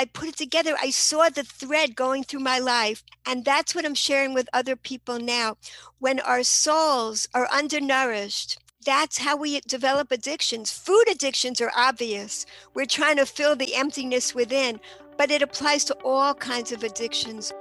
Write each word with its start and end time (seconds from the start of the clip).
I 0.00 0.04
put 0.04 0.28
it 0.28 0.36
together. 0.36 0.76
I 0.80 0.90
saw 0.90 1.28
the 1.28 1.42
thread 1.42 1.96
going 1.96 2.22
through 2.22 2.40
my 2.40 2.60
life. 2.60 3.02
And 3.26 3.44
that's 3.44 3.74
what 3.74 3.84
I'm 3.84 3.96
sharing 3.96 4.32
with 4.32 4.48
other 4.52 4.76
people 4.76 5.18
now. 5.18 5.56
When 5.98 6.20
our 6.20 6.44
souls 6.44 7.28
are 7.34 7.48
undernourished, 7.50 8.58
that's 8.86 9.18
how 9.18 9.36
we 9.36 9.60
develop 9.62 10.12
addictions. 10.12 10.70
Food 10.70 11.04
addictions 11.10 11.60
are 11.60 11.72
obvious. 11.76 12.46
We're 12.74 12.86
trying 12.86 13.16
to 13.16 13.26
fill 13.26 13.56
the 13.56 13.74
emptiness 13.74 14.36
within, 14.36 14.78
but 15.16 15.32
it 15.32 15.42
applies 15.42 15.84
to 15.86 15.94
all 16.04 16.32
kinds 16.32 16.70
of 16.70 16.84
addictions. 16.84 17.52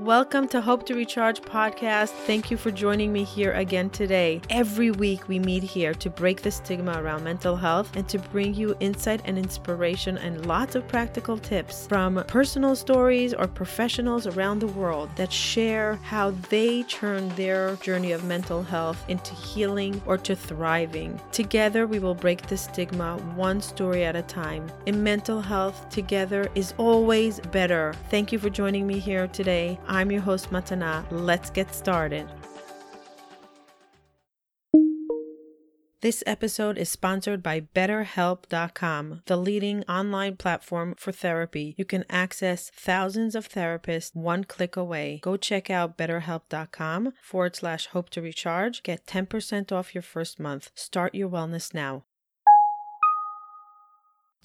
Welcome 0.00 0.46
to 0.48 0.60
Hope 0.60 0.84
to 0.86 0.94
Recharge 0.94 1.40
podcast. 1.40 2.10
Thank 2.10 2.50
you 2.50 2.58
for 2.58 2.70
joining 2.70 3.14
me 3.14 3.24
here 3.24 3.52
again 3.52 3.88
today. 3.88 4.42
Every 4.50 4.90
week 4.90 5.26
we 5.26 5.38
meet 5.38 5.62
here 5.62 5.94
to 5.94 6.10
break 6.10 6.42
the 6.42 6.50
stigma 6.50 7.02
around 7.02 7.24
mental 7.24 7.56
health 7.56 7.96
and 7.96 8.06
to 8.10 8.18
bring 8.18 8.52
you 8.52 8.76
insight 8.80 9.22
and 9.24 9.38
inspiration 9.38 10.18
and 10.18 10.44
lots 10.44 10.74
of 10.74 10.86
practical 10.86 11.38
tips 11.38 11.86
from 11.86 12.22
personal 12.28 12.76
stories 12.76 13.32
or 13.32 13.46
professionals 13.46 14.26
around 14.26 14.58
the 14.58 14.66
world 14.66 15.08
that 15.16 15.32
share 15.32 15.94
how 16.02 16.32
they 16.50 16.82
turn 16.82 17.30
their 17.30 17.76
journey 17.76 18.12
of 18.12 18.22
mental 18.22 18.62
health 18.62 19.02
into 19.08 19.34
healing 19.34 20.02
or 20.04 20.18
to 20.18 20.36
thriving. 20.36 21.18
Together 21.32 21.86
we 21.86 22.00
will 22.00 22.14
break 22.14 22.46
the 22.48 22.56
stigma 22.58 23.16
one 23.34 23.62
story 23.62 24.04
at 24.04 24.14
a 24.14 24.22
time. 24.22 24.70
In 24.84 25.02
mental 25.02 25.40
health, 25.40 25.88
together 25.88 26.50
is 26.54 26.74
always 26.76 27.40
better. 27.40 27.94
Thank 28.10 28.30
you 28.30 28.38
for 28.38 28.50
joining 28.50 28.86
me 28.86 28.98
here 28.98 29.26
today. 29.28 29.78
I'm 29.88 30.10
your 30.10 30.22
host, 30.22 30.50
Matana. 30.50 31.04
Let's 31.10 31.50
get 31.50 31.74
started. 31.74 32.28
This 36.02 36.22
episode 36.26 36.78
is 36.78 36.88
sponsored 36.88 37.42
by 37.42 37.62
BetterHelp.com, 37.74 39.22
the 39.26 39.36
leading 39.36 39.82
online 39.88 40.36
platform 40.36 40.94
for 40.96 41.10
therapy. 41.10 41.74
You 41.78 41.84
can 41.84 42.04
access 42.08 42.70
thousands 42.70 43.34
of 43.34 43.48
therapists 43.48 44.14
one 44.14 44.44
click 44.44 44.76
away. 44.76 45.20
Go 45.22 45.36
check 45.36 45.68
out 45.70 45.98
BetterHelp.com 45.98 47.12
forward 47.22 47.56
slash 47.56 47.86
hope 47.88 48.10
to 48.10 48.22
recharge. 48.22 48.82
Get 48.82 49.06
10% 49.06 49.72
off 49.72 49.94
your 49.94 50.02
first 50.02 50.38
month. 50.38 50.70
Start 50.74 51.14
your 51.14 51.28
wellness 51.28 51.74
now. 51.74 52.04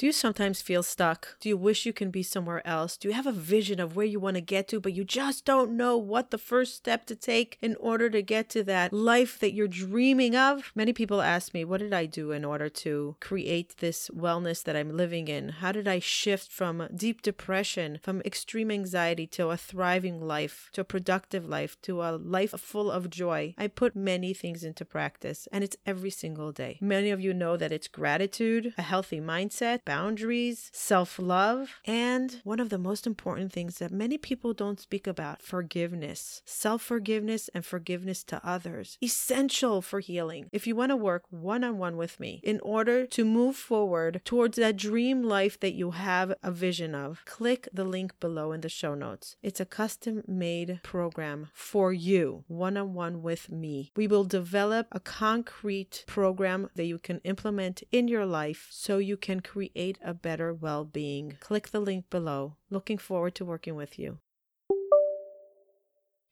Do 0.02 0.08
you 0.08 0.12
sometimes 0.12 0.64
feel 0.64 0.82
stuck? 0.82 1.38
Do 1.40 1.48
you 1.48 1.56
wish 1.56 1.86
you 1.86 1.94
can 1.94 2.10
be 2.10 2.24
somewhere 2.24 2.66
else? 2.68 2.98
Do 2.98 3.08
you 3.08 3.14
have 3.14 3.28
a 3.28 3.32
vision 3.32 3.80
of 3.80 3.96
where 3.96 4.06
you 4.06 4.20
want 4.20 4.34
to 4.34 4.42
get 4.42 4.68
to, 4.70 4.80
but 4.80 4.94
you 4.94 5.04
just 5.04 5.46
don't 5.46 5.78
know 5.78 5.96
what 5.96 6.32
the 6.32 6.40
first 6.40 6.76
step 6.76 7.06
to 7.06 7.16
take 7.16 7.60
in 7.62 7.76
order 7.76 8.10
to 8.10 8.24
get 8.24 8.50
to 8.50 8.64
that 8.64 8.92
life 8.92 9.38
that 9.38 9.54
you're 9.54 9.68
dreaming 9.68 10.36
of? 10.36 10.72
Many 10.74 10.92
people 10.92 11.22
ask 11.22 11.54
me, 11.54 11.64
What 11.64 11.82
did 11.82 11.94
I 11.94 12.08
do 12.08 12.32
in 12.32 12.44
order 12.44 12.68
to 12.68 13.16
create 13.20 13.78
this 13.78 14.10
wellness 14.10 14.64
that 14.64 14.76
I'm 14.76 14.98
living 14.98 15.28
in? 15.28 15.50
How 15.50 15.72
did 15.72 15.88
I 15.88 16.00
shift 16.00 16.52
from 16.52 16.88
deep 16.96 17.22
depression, 17.22 18.00
from 18.02 18.22
extreme 18.22 18.72
anxiety 18.72 19.28
to 19.28 19.52
a 19.52 19.58
thriving 19.58 20.20
life, 20.20 20.72
to 20.74 20.82
a 20.82 20.86
productive 20.86 21.48
life, 21.48 21.80
to 21.84 22.02
a 22.02 22.18
life 22.18 22.60
full 22.60 22.90
of 22.90 23.12
joy? 23.12 23.54
I 23.56 23.68
put 23.68 23.96
many 23.96 24.34
things 24.34 24.64
into 24.64 24.84
practice, 24.84 25.48
and 25.52 25.64
it's 25.64 25.78
every 25.86 26.10
single 26.10 26.52
day. 26.52 26.80
Many 26.82 27.12
of 27.12 27.22
you 27.22 27.36
know 27.36 27.56
that 27.56 27.72
it's 27.72 27.88
gratitude, 27.88 28.74
a 28.80 28.82
healthy 28.82 29.22
mindset 29.22 29.82
boundaries, 29.92 30.70
self 30.72 31.20
love, 31.20 31.82
and 31.84 32.40
one 32.46 32.62
of 32.62 32.70
the 32.70 32.78
most 32.78 33.06
important 33.06 33.52
things 33.52 33.78
that 33.80 33.92
many 33.92 34.18
people 34.18 34.54
don't 34.54 34.80
speak 34.80 35.06
about 35.06 35.42
forgiveness. 35.42 36.42
Self 36.46 36.82
forgiveness 36.82 37.50
and 37.54 37.66
forgiveness 37.66 38.24
to 38.24 38.40
others. 38.42 38.98
Essential 39.04 39.82
for 39.82 40.00
healing. 40.00 40.48
If 40.54 40.66
you 40.66 40.78
want 40.78 40.92
to 40.92 40.96
work 40.96 41.24
one 41.30 41.66
on 41.66 41.78
one 41.78 41.98
with 41.98 42.22
me 42.22 42.40
in 42.42 42.62
order 42.62 43.06
to 43.08 43.26
move 43.26 43.58
forward 43.58 44.22
towards 44.24 44.56
that 44.56 44.78
dream 44.78 45.24
life 45.24 45.60
that 45.60 45.74
you 45.74 45.92
have 45.92 46.36
a 46.42 46.52
vision 46.52 46.96
of, 46.96 47.26
click 47.26 47.68
the 47.74 47.84
link 47.84 48.18
below 48.22 48.54
in 48.54 48.62
the 48.62 48.70
show 48.70 48.96
notes. 48.96 49.36
It's 49.44 49.60
a 49.60 49.66
custom 49.66 50.24
made 50.26 50.80
program 50.84 51.50
for 51.52 51.92
you, 51.92 52.46
one 52.48 52.78
on 52.78 52.94
one 52.94 53.22
with 53.22 53.52
me. 53.52 53.92
We 53.98 54.08
will 54.08 54.24
develop 54.24 54.88
a 54.94 55.02
concrete 55.02 56.06
program 56.08 56.70
that 56.76 56.86
you 56.86 56.98
can 56.98 57.20
implement 57.26 57.84
in 57.92 58.08
your 58.08 58.26
life 58.26 58.70
so 58.70 58.98
you 58.98 59.18
can 59.18 59.42
create 59.42 59.71
create 59.72 59.98
a 60.04 60.14
better 60.14 60.54
well 60.54 60.84
being. 60.84 61.38
Click 61.40 61.70
the 61.70 61.80
link 61.80 62.10
below. 62.10 62.56
Looking 62.70 62.98
forward 62.98 63.36
to 63.36 63.46
working 63.46 63.76
with 63.76 63.98
you. 63.98 64.20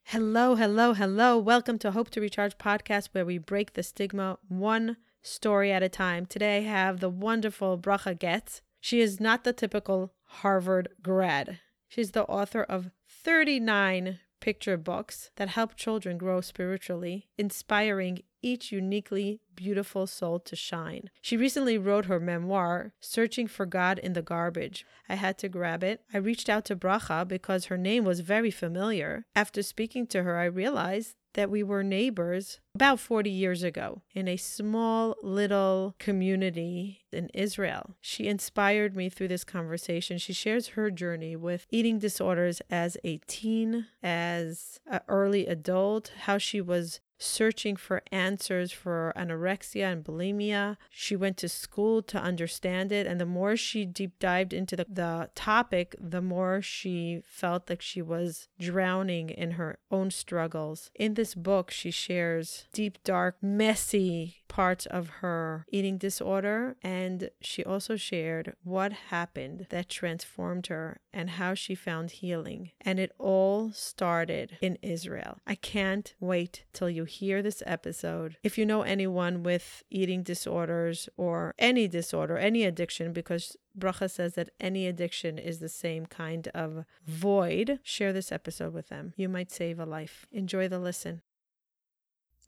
Hello, 0.04 0.56
hello, 0.56 0.92
hello. 0.92 1.38
Welcome 1.38 1.78
to 1.78 1.92
Hope 1.92 2.10
to 2.10 2.20
Recharge 2.20 2.58
podcast, 2.58 3.08
where 3.12 3.24
we 3.24 3.38
break 3.38 3.72
the 3.72 3.82
stigma 3.82 4.38
one 4.48 4.96
story 5.22 5.72
at 5.72 5.82
a 5.82 5.88
time. 5.88 6.26
Today 6.26 6.58
I 6.58 6.62
have 6.62 7.00
the 7.00 7.08
wonderful 7.08 7.78
Bracha 7.78 8.18
Goetz. 8.18 8.62
She 8.80 9.00
is 9.00 9.20
not 9.20 9.44
the 9.44 9.52
typical 9.52 10.12
Harvard 10.24 10.88
grad. 11.02 11.60
She's 11.88 12.10
the 12.10 12.24
author 12.24 12.62
of 12.62 12.90
39 13.08 14.18
picture 14.40 14.76
books 14.76 15.30
that 15.36 15.50
help 15.50 15.76
children 15.76 16.18
grow 16.18 16.40
spiritually, 16.40 17.28
inspiring 17.38 18.22
each 18.42 18.72
uniquely 18.72 19.40
beautiful 19.54 20.06
soul 20.06 20.38
to 20.40 20.56
shine. 20.56 21.10
She 21.20 21.36
recently 21.36 21.78
wrote 21.78 22.06
her 22.06 22.20
memoir, 22.20 22.92
Searching 23.00 23.46
for 23.46 23.66
God 23.66 23.98
in 23.98 24.14
the 24.14 24.22
Garbage. 24.22 24.86
I 25.08 25.16
had 25.16 25.38
to 25.38 25.48
grab 25.48 25.84
it. 25.84 26.02
I 26.12 26.18
reached 26.18 26.48
out 26.48 26.64
to 26.66 26.76
Bracha 26.76 27.26
because 27.26 27.66
her 27.66 27.76
name 27.76 28.04
was 28.04 28.20
very 28.20 28.50
familiar. 28.50 29.26
After 29.34 29.62
speaking 29.62 30.06
to 30.08 30.22
her, 30.22 30.38
I 30.38 30.44
realized 30.44 31.16
that 31.34 31.50
we 31.50 31.62
were 31.62 31.82
neighbors 31.82 32.60
about 32.74 33.00
40 33.00 33.30
years 33.30 33.62
ago 33.62 34.02
in 34.14 34.26
a 34.28 34.36
small 34.36 35.14
little 35.22 35.94
community 35.98 37.02
in 37.12 37.28
Israel. 37.34 37.96
She 38.00 38.26
inspired 38.26 38.96
me 38.96 39.08
through 39.08 39.28
this 39.28 39.44
conversation. 39.44 40.18
She 40.18 40.32
shares 40.32 40.68
her 40.68 40.90
journey 40.90 41.36
with 41.36 41.66
eating 41.70 41.98
disorders 41.98 42.60
as 42.70 42.96
a 43.04 43.18
teen, 43.26 43.86
as 44.02 44.80
an 44.86 45.00
early 45.08 45.46
adult, 45.46 46.12
how 46.22 46.38
she 46.38 46.60
was 46.60 47.00
searching 47.20 47.76
for 47.76 48.02
answers 48.10 48.72
for 48.72 49.12
anorexia 49.16 49.92
and 49.92 50.04
bulimia. 50.04 50.76
She 50.88 51.14
went 51.14 51.36
to 51.38 51.48
school 51.48 52.02
to 52.02 52.18
understand 52.18 52.90
it. 52.90 53.06
And 53.06 53.20
the 53.20 53.26
more 53.26 53.56
she 53.56 53.84
deep 53.84 54.18
dived 54.18 54.52
into 54.52 54.74
the, 54.74 54.86
the 54.88 55.30
topic, 55.34 55.94
the 56.00 56.22
more 56.22 56.62
she 56.62 57.22
felt 57.24 57.68
like 57.68 57.82
she 57.82 58.02
was 58.02 58.48
drowning 58.58 59.30
in 59.30 59.52
her 59.52 59.78
own 59.90 60.10
struggles. 60.10 60.90
In 60.94 61.14
this 61.14 61.34
book, 61.34 61.70
she 61.70 61.90
shares 61.90 62.66
deep, 62.72 62.98
dark, 63.04 63.36
messy 63.42 64.38
parts 64.48 64.84
of 64.86 65.08
her 65.20 65.64
eating 65.70 65.96
disorder. 65.96 66.76
And 66.82 67.30
she 67.40 67.64
also 67.64 67.96
shared 67.96 68.56
what 68.64 68.92
happened 68.92 69.66
that 69.70 69.88
transformed 69.88 70.66
her 70.66 71.00
and 71.12 71.30
how 71.30 71.54
she 71.54 71.74
found 71.74 72.10
healing. 72.10 72.72
And 72.80 72.98
it 72.98 73.12
all 73.18 73.70
started 73.72 74.58
in 74.60 74.76
Israel. 74.82 75.38
I 75.46 75.54
can't 75.54 76.14
wait 76.18 76.64
till 76.72 76.90
you 76.90 77.04
hear 77.10 77.42
this 77.42 77.62
episode. 77.66 78.36
If 78.42 78.56
you 78.56 78.64
know 78.64 78.82
anyone 78.82 79.42
with 79.42 79.82
eating 79.90 80.22
disorders 80.22 81.08
or 81.16 81.54
any 81.58 81.88
disorder, 81.88 82.38
any 82.38 82.64
addiction, 82.64 83.12
because 83.12 83.56
Bracha 83.78 84.10
says 84.10 84.34
that 84.34 84.50
any 84.60 84.86
addiction 84.86 85.38
is 85.38 85.58
the 85.58 85.68
same 85.68 86.06
kind 86.06 86.48
of 86.54 86.84
void, 87.06 87.80
share 87.82 88.12
this 88.12 88.32
episode 88.32 88.72
with 88.72 88.88
them. 88.88 89.12
You 89.16 89.28
might 89.28 89.50
save 89.50 89.78
a 89.78 89.86
life. 89.86 90.26
Enjoy 90.32 90.68
the 90.68 90.78
listen 90.78 91.22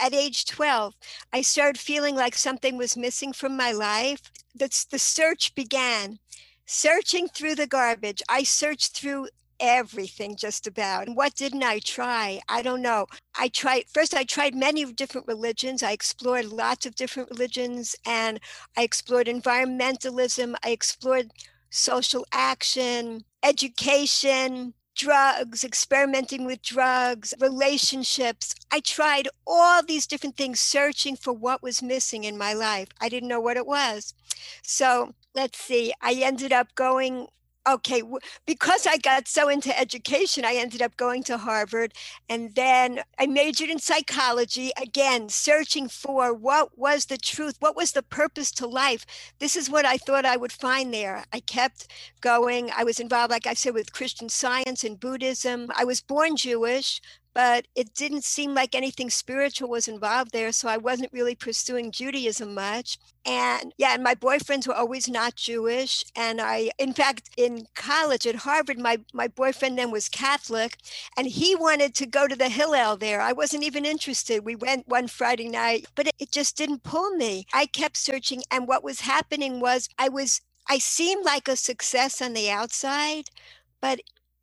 at 0.03 0.13
age 0.13 0.47
12, 0.47 0.95
I 1.33 1.43
started 1.43 1.79
feeling 1.79 2.17
like 2.17 2.35
something 2.35 2.77
was 2.77 2.97
missing 2.97 3.33
from 3.33 3.57
my 3.57 3.71
life. 3.71 4.33
That's 4.53 4.85
the 4.85 4.99
search 4.99 5.55
began. 5.55 6.19
Searching 6.67 7.29
through 7.29 7.55
the 7.55 7.69
garbage. 7.69 8.21
I 8.29 8.43
searched 8.43 8.97
through 8.97 9.29
everything 9.63 10.37
just 10.37 10.67
about. 10.67 11.07
And 11.07 11.17
what 11.17 11.37
didn't 11.37 11.63
I 11.63 11.79
try? 11.79 12.41
I 12.49 12.61
don't 12.63 12.83
know. 12.83 13.07
I 13.39 13.49
tried 13.49 13.85
first 13.89 14.13
I 14.13 14.25
tried 14.25 14.55
many 14.55 14.85
different 14.93 15.29
religions. 15.29 15.83
I 15.83 15.93
explored 15.93 16.47
lots 16.47 16.85
of 16.85 16.97
different 16.97 17.31
religions 17.31 17.97
and 18.05 18.41
I 18.77 18.83
explored 18.83 19.29
environmentalism, 19.29 20.57
I 20.65 20.71
explored 20.71 21.31
social 21.71 22.27
action, 22.33 23.25
education, 23.43 24.75
drugs, 24.95 25.65
experimenting 25.65 26.45
with 26.45 26.63
drugs, 26.63 27.33
relationships. 27.41 28.55
I 28.71 28.81
tried 28.81 29.29
all 29.47 29.83
these 29.83 30.07
different 30.07 30.37
things, 30.37 30.61
searching 30.61 31.17
for 31.17 31.33
what 31.33 31.63
was 31.63 31.83
missing 31.83 32.25
in 32.25 32.37
my 32.37 32.53
life. 32.53 32.89
I 33.01 33.09
didn't 33.09 33.29
know 33.29 33.41
what 33.41 33.57
it 33.57 33.67
was. 33.67 34.13
So 34.63 35.15
let's 35.35 35.59
see, 35.59 35.93
I 36.03 36.15
ended 36.15 36.53
up 36.53 36.75
going 36.75 37.29
okay 37.69 38.03
because 38.47 38.87
i 38.87 38.97
got 38.99 39.29
so 39.29 39.49
into 39.49 39.79
education 39.79 40.45
i 40.45 40.55
ended 40.55 40.83
up 40.83 40.97
going 40.97 41.23
to 41.23 41.37
harvard 41.37 41.93
and 42.29 42.55
then 42.55 43.01
i 43.19 43.27
majored 43.27 43.71
in 43.71 43.79
psychology 43.79 44.71
again 44.81 45.29
searching 45.29 45.89
for 45.89 46.33
what 46.35 46.77
was 46.79 47.07
the 47.07 47.17
truth 47.17 47.57
what 47.61 47.77
was 47.77 47.93
the 47.93 48.03
purpose 48.03 48.51
to 48.53 48.67
life. 48.67 49.07
This 49.39 49.57
is 49.57 49.71
what 49.71 49.85
i 49.85 49.97
thought 49.97 50.25
i 50.25 50.37
would 50.37 50.53
find 50.53 50.93
there. 50.93 51.25
I 51.33 51.41
kept 51.41 51.87
going 52.21 52.71
i 52.77 52.85
was 52.85 53.01
involved 53.01 53.31
like 53.31 53.47
i 53.47 53.55
said 53.55 53.75
with 53.75 53.93
christian 53.93 54.29
science 54.29 54.85
and 54.85 54.99
buddhism. 54.99 55.71
I 55.77 55.85
was 55.85 56.01
born 56.01 56.37
jewish 56.37 57.01
but 57.35 57.67
it 57.75 57.95
didn't 57.95 58.25
seem 58.25 58.55
like 58.55 58.75
anything 58.75 59.11
spiritual 59.11 59.69
was 59.69 59.89
involved 59.89 60.33
there. 60.33 60.53
So 60.53 60.69
I 60.69 60.77
wasn't 60.77 61.13
really 61.13 61.35
pursuing 61.35 61.91
Judaism 61.91 62.55
much. 62.55 62.99
And 63.25 63.73
yeah, 63.79 63.95
and 63.95 64.03
my 64.03 64.15
boyfriends 64.15 64.67
were 64.67 64.75
always 64.75 65.09
not 65.09 65.37
Jewish. 65.37 66.05
And 66.15 66.41
I, 66.41 66.71
in 66.79 66.93
fact, 66.93 67.31
in 67.37 67.67
college 67.75 68.27
at 68.27 68.35
Harvard, 68.35 68.79
my, 68.79 68.99
my 69.13 69.29
boyfriend 69.29 69.79
then 69.79 69.91
was 69.91 70.09
Catholic 70.09 70.77
and 71.17 71.27
he 71.27 71.55
wanted 71.55 71.95
to 71.97 72.07
go 72.07 72.27
to 72.27 72.37
the 72.37 72.49
Hillel 72.49 72.97
there. 72.97 73.21
I 73.21 73.33
wasn't 73.33 73.65
even 73.65 73.87
interested. 73.87 74.45
We 74.45 74.57
went 74.57 74.89
one 74.89 75.09
Friday 75.09 75.49
night, 75.49 75.87
but 75.95 76.09
it, 76.09 76.15
it 76.19 76.33
just 76.33 76.57
didn't 76.57 76.83
pull 76.83 77.11
me. 77.11 77.47
I 77.55 77.67
kept 77.67 77.97
searching. 77.97 78.43
And 78.51 78.69
what 78.69 78.85
was 78.85 79.01
happening 79.01 79.61
was 79.61 79.89
I 79.99 80.09
was, 80.09 80.41
I 80.69 80.79
seemed 80.79 81.25
like 81.25 81.49
a 81.49 81.57
success 81.57 82.21
on 82.21 82.35
the 82.35 82.51
outside, 82.51 83.31
but 83.81 84.01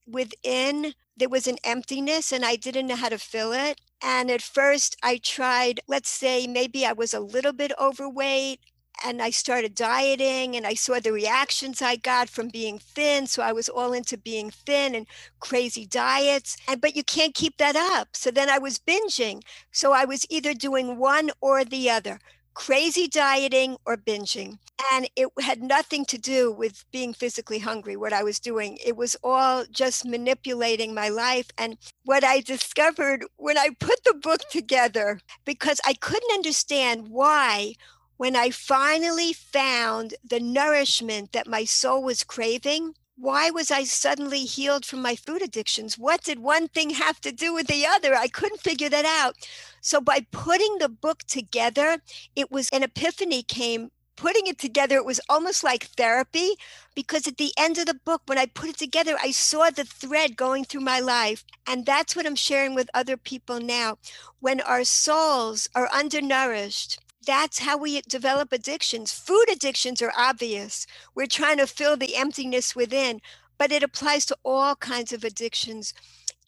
within 0.08 0.94
there 1.20 1.30
was 1.30 1.48
an 1.48 1.58
emptiness 1.64 2.32
and 2.32 2.46
I 2.46 2.56
didn't 2.56 2.88
know 2.88 2.96
how 2.96 3.10
to 3.10 3.20
fill 3.20 3.54
it. 3.54 3.80
And 4.02 4.32
at 4.32 4.42
first, 4.42 4.96
I 5.04 5.18
tried, 5.18 5.82
let's 5.88 6.10
say, 6.10 6.48
maybe 6.48 6.86
I 6.86 6.94
was 6.94 7.14
a 7.14 7.20
little 7.20 7.54
bit 7.54 7.74
overweight 7.80 8.62
and 9.06 9.22
I 9.22 9.30
started 9.30 9.76
dieting 9.76 10.56
and 10.56 10.66
I 10.66 10.74
saw 10.74 11.00
the 11.00 11.12
reactions 11.12 11.82
I 11.82 11.98
got 11.98 12.30
from 12.30 12.50
being 12.50 12.80
thin. 12.80 13.28
So 13.28 13.44
I 13.44 13.52
was 13.52 13.70
all 13.70 13.94
into 13.94 14.18
being 14.18 14.50
thin 14.50 14.96
and 14.96 15.06
crazy 15.40 15.86
diets. 15.86 16.58
And 16.68 16.82
but 16.82 16.96
you 16.96 17.04
can't 17.04 17.36
keep 17.36 17.58
that 17.58 17.76
up. 17.76 18.10
So 18.14 18.32
then 18.32 18.50
I 18.50 18.58
was 18.58 18.80
binging. 18.80 19.42
So 19.72 19.94
I 19.94 20.06
was 20.06 20.26
either 20.30 20.54
doing 20.54 20.98
one 20.98 21.32
or 21.42 21.64
the 21.66 21.90
other 21.90 22.20
crazy 22.54 23.08
dieting 23.08 23.78
or 23.86 23.98
binging. 23.98 24.58
And 24.94 25.10
it 25.16 25.30
had 25.42 25.62
nothing 25.62 26.06
to 26.06 26.18
do 26.18 26.52
with 26.52 26.86
being 26.92 27.14
physically 27.14 27.60
hungry, 27.60 27.96
what 27.96 28.14
I 28.14 28.24
was 28.24 28.40
doing. 28.40 28.78
It 28.86 28.96
was 28.96 29.16
all 29.24 29.66
just 29.70 30.06
manipulating 30.06 30.94
my 30.94 31.10
life. 31.10 31.50
And 31.58 31.78
what 32.06 32.24
I 32.24 32.42
discovered 32.42 33.26
when 33.38 33.58
I 33.58 33.70
put 33.80 34.04
the 34.04 34.14
book 34.14 34.42
together, 34.50 35.20
because 35.46 35.80
I 35.86 35.94
couldn't 35.94 36.34
understand 36.34 37.10
why, 37.10 37.74
when 38.18 38.36
I 38.36 38.50
finally 38.50 39.34
found 39.34 40.14
the 40.24 40.40
nourishment 40.40 41.32
that 41.32 41.48
my 41.48 41.64
soul 41.64 42.04
was 42.04 42.24
craving, 42.24 42.94
why 43.20 43.50
was 43.50 43.70
I 43.70 43.84
suddenly 43.84 44.46
healed 44.46 44.86
from 44.86 45.02
my 45.02 45.16
food 45.16 45.42
addictions? 45.42 45.98
What 45.98 46.24
did 46.24 46.40
one 46.40 46.70
thing 46.70 46.92
have 46.92 47.20
to 47.22 47.34
do 47.34 47.54
with 47.54 47.68
the 47.68 47.86
other? 47.86 48.16
I 48.16 48.30
couldn't 48.30 48.62
figure 48.62 48.88
that 48.88 49.04
out. 49.04 49.36
So 49.82 50.00
by 50.00 50.26
putting 50.32 50.78
the 50.78 50.88
book 50.88 51.24
together, 51.28 51.98
it 52.36 52.50
was 52.50 52.70
an 52.70 52.82
epiphany 52.82 53.44
came. 53.44 53.92
Putting 54.16 54.48
it 54.48 54.58
together, 54.58 54.96
it 54.98 55.06
was 55.06 55.22
almost 55.30 55.64
like 55.64 55.86
therapy 55.98 56.52
because 56.96 57.28
at 57.28 57.38
the 57.38 57.54
end 57.58 57.78
of 57.78 57.86
the 57.86 57.94
book, 57.94 58.22
when 58.26 58.38
I 58.38 58.46
put 58.46 58.70
it 58.70 58.78
together, 58.78 59.16
I 59.22 59.32
saw 59.32 59.70
the 59.70 59.86
thread 59.86 60.38
going 60.38 60.64
through 60.64 60.82
my 60.82 61.00
life. 61.00 61.44
And 61.68 61.86
that's 61.86 62.16
what 62.16 62.26
I'm 62.26 62.36
sharing 62.36 62.74
with 62.74 62.90
other 62.94 63.18
people 63.18 63.60
now. 63.60 63.98
When 64.40 64.62
our 64.62 64.84
souls 64.84 65.70
are 65.76 65.90
undernourished, 65.94 67.00
that's 67.26 67.60
how 67.60 67.78
we 67.78 68.02
develop 68.02 68.52
addictions. 68.52 69.12
Food 69.12 69.46
addictions 69.52 70.02
are 70.02 70.14
obvious. 70.18 70.88
We're 71.16 71.28
trying 71.28 71.58
to 71.58 71.68
fill 71.68 71.98
the 71.98 72.16
emptiness 72.16 72.76
within, 72.76 73.22
but 73.58 73.72
it 73.72 73.84
applies 73.84 74.26
to 74.28 74.38
all 74.44 74.76
kinds 74.76 75.12
of 75.14 75.24
addictions. 75.24 75.94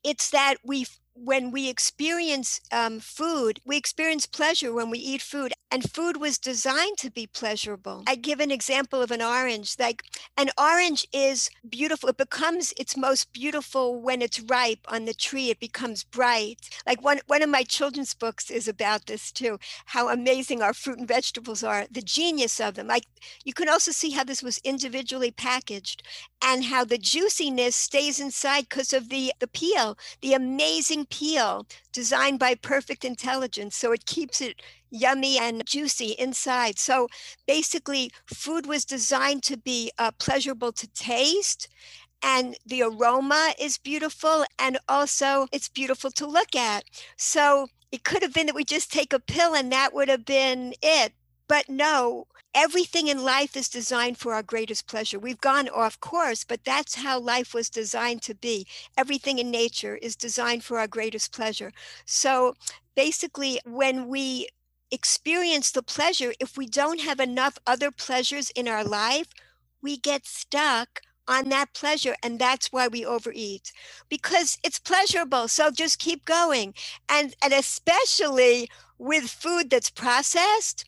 It's 0.03 0.29
that 0.31 0.55
we 0.63 0.85
when 1.13 1.51
we 1.51 1.69
experience 1.69 2.61
um, 2.71 2.99
food, 2.99 3.59
we 3.65 3.77
experience 3.77 4.25
pleasure 4.25 4.73
when 4.73 4.89
we 4.89 4.97
eat 4.99 5.21
food, 5.21 5.53
and 5.69 5.89
food 5.91 6.17
was 6.17 6.37
designed 6.37 6.97
to 6.97 7.11
be 7.11 7.27
pleasurable. 7.27 8.03
I 8.07 8.15
give 8.15 8.39
an 8.39 8.51
example 8.51 9.01
of 9.01 9.11
an 9.11 9.21
orange. 9.21 9.75
Like 9.79 10.03
an 10.37 10.49
orange 10.57 11.07
is 11.13 11.49
beautiful. 11.67 12.09
It 12.09 12.17
becomes 12.17 12.73
its 12.77 12.97
most 12.97 13.31
beautiful 13.33 14.01
when 14.01 14.21
it's 14.21 14.39
ripe 14.41 14.79
on 14.87 15.05
the 15.05 15.13
tree. 15.13 15.49
It 15.49 15.59
becomes 15.59 16.03
bright. 16.03 16.69
Like 16.85 17.03
one 17.03 17.19
one 17.27 17.41
of 17.41 17.49
my 17.49 17.63
children's 17.63 18.13
books 18.13 18.49
is 18.49 18.67
about 18.67 19.05
this 19.05 19.31
too. 19.31 19.59
How 19.85 20.09
amazing 20.09 20.61
our 20.61 20.73
fruit 20.73 20.99
and 20.99 21.07
vegetables 21.07 21.63
are. 21.63 21.85
The 21.91 22.01
genius 22.01 22.59
of 22.59 22.75
them. 22.75 22.87
Like 22.87 23.05
you 23.43 23.53
can 23.53 23.69
also 23.69 23.91
see 23.91 24.11
how 24.11 24.23
this 24.23 24.43
was 24.43 24.59
individually 24.63 25.31
packaged, 25.31 26.03
and 26.43 26.65
how 26.65 26.83
the 26.85 26.97
juiciness 26.97 27.75
stays 27.75 28.19
inside 28.19 28.67
because 28.69 28.93
of 28.93 29.09
the 29.09 29.33
the 29.39 29.47
peel. 29.47 29.97
The 30.21 30.33
amazing 30.33 31.05
peel 31.05 31.65
designed 31.91 32.39
by 32.39 32.55
perfect 32.55 33.05
intelligence. 33.05 33.75
So 33.75 33.91
it 33.91 34.05
keeps 34.05 34.41
it 34.41 34.61
yummy 34.89 35.37
and 35.39 35.65
juicy 35.65 36.11
inside. 36.19 36.77
So 36.79 37.07
basically, 37.47 38.11
food 38.25 38.65
was 38.65 38.85
designed 38.85 39.43
to 39.43 39.57
be 39.57 39.91
uh, 39.97 40.11
pleasurable 40.19 40.71
to 40.73 40.87
taste. 40.89 41.67
And 42.23 42.57
the 42.65 42.83
aroma 42.83 43.53
is 43.59 43.77
beautiful, 43.77 44.45
and 44.59 44.77
also 44.87 45.47
it's 45.51 45.69
beautiful 45.69 46.11
to 46.11 46.27
look 46.27 46.55
at. 46.55 46.83
So 47.17 47.67
it 47.91 48.03
could 48.03 48.21
have 48.23 48.33
been 48.33 48.45
that 48.47 48.55
we 48.55 48.63
just 48.63 48.91
take 48.91 49.11
a 49.13 49.19
pill 49.19 49.55
and 49.55 49.71
that 49.71 49.93
would 49.93 50.07
have 50.09 50.25
been 50.25 50.73
it. 50.81 51.13
But 51.47 51.67
no, 51.69 52.27
everything 52.53 53.07
in 53.07 53.23
life 53.23 53.55
is 53.55 53.69
designed 53.69 54.17
for 54.17 54.33
our 54.33 54.43
greatest 54.43 54.87
pleasure. 54.87 55.19
We've 55.19 55.41
gone 55.41 55.69
off 55.69 55.99
course, 55.99 56.43
but 56.43 56.63
that's 56.63 56.95
how 56.95 57.19
life 57.19 57.53
was 57.53 57.69
designed 57.69 58.21
to 58.23 58.35
be. 58.35 58.67
Everything 58.97 59.39
in 59.39 59.51
nature 59.51 59.95
is 59.95 60.15
designed 60.15 60.63
for 60.63 60.79
our 60.79 60.87
greatest 60.87 61.31
pleasure. 61.31 61.71
So 62.05 62.55
basically, 62.95 63.59
when 63.65 64.07
we 64.07 64.47
experience 64.91 65.71
the 65.71 65.83
pleasure, 65.83 66.33
if 66.39 66.57
we 66.57 66.65
don't 66.67 67.01
have 67.01 67.19
enough 67.19 67.57
other 67.65 67.91
pleasures 67.91 68.49
in 68.51 68.67
our 68.67 68.83
life, 68.83 69.27
we 69.81 69.97
get 69.97 70.25
stuck 70.25 71.01
on 71.27 71.49
that 71.49 71.73
pleasure. 71.73 72.15
And 72.21 72.37
that's 72.39 72.71
why 72.71 72.87
we 72.87 73.05
overeat 73.05 73.71
because 74.09 74.57
it's 74.63 74.79
pleasurable. 74.79 75.47
So 75.47 75.71
just 75.71 75.99
keep 75.99 76.25
going. 76.25 76.73
And, 77.07 77.33
and 77.41 77.53
especially 77.53 78.69
with 78.97 79.29
food 79.29 79.69
that's 79.69 79.89
processed, 79.89 80.85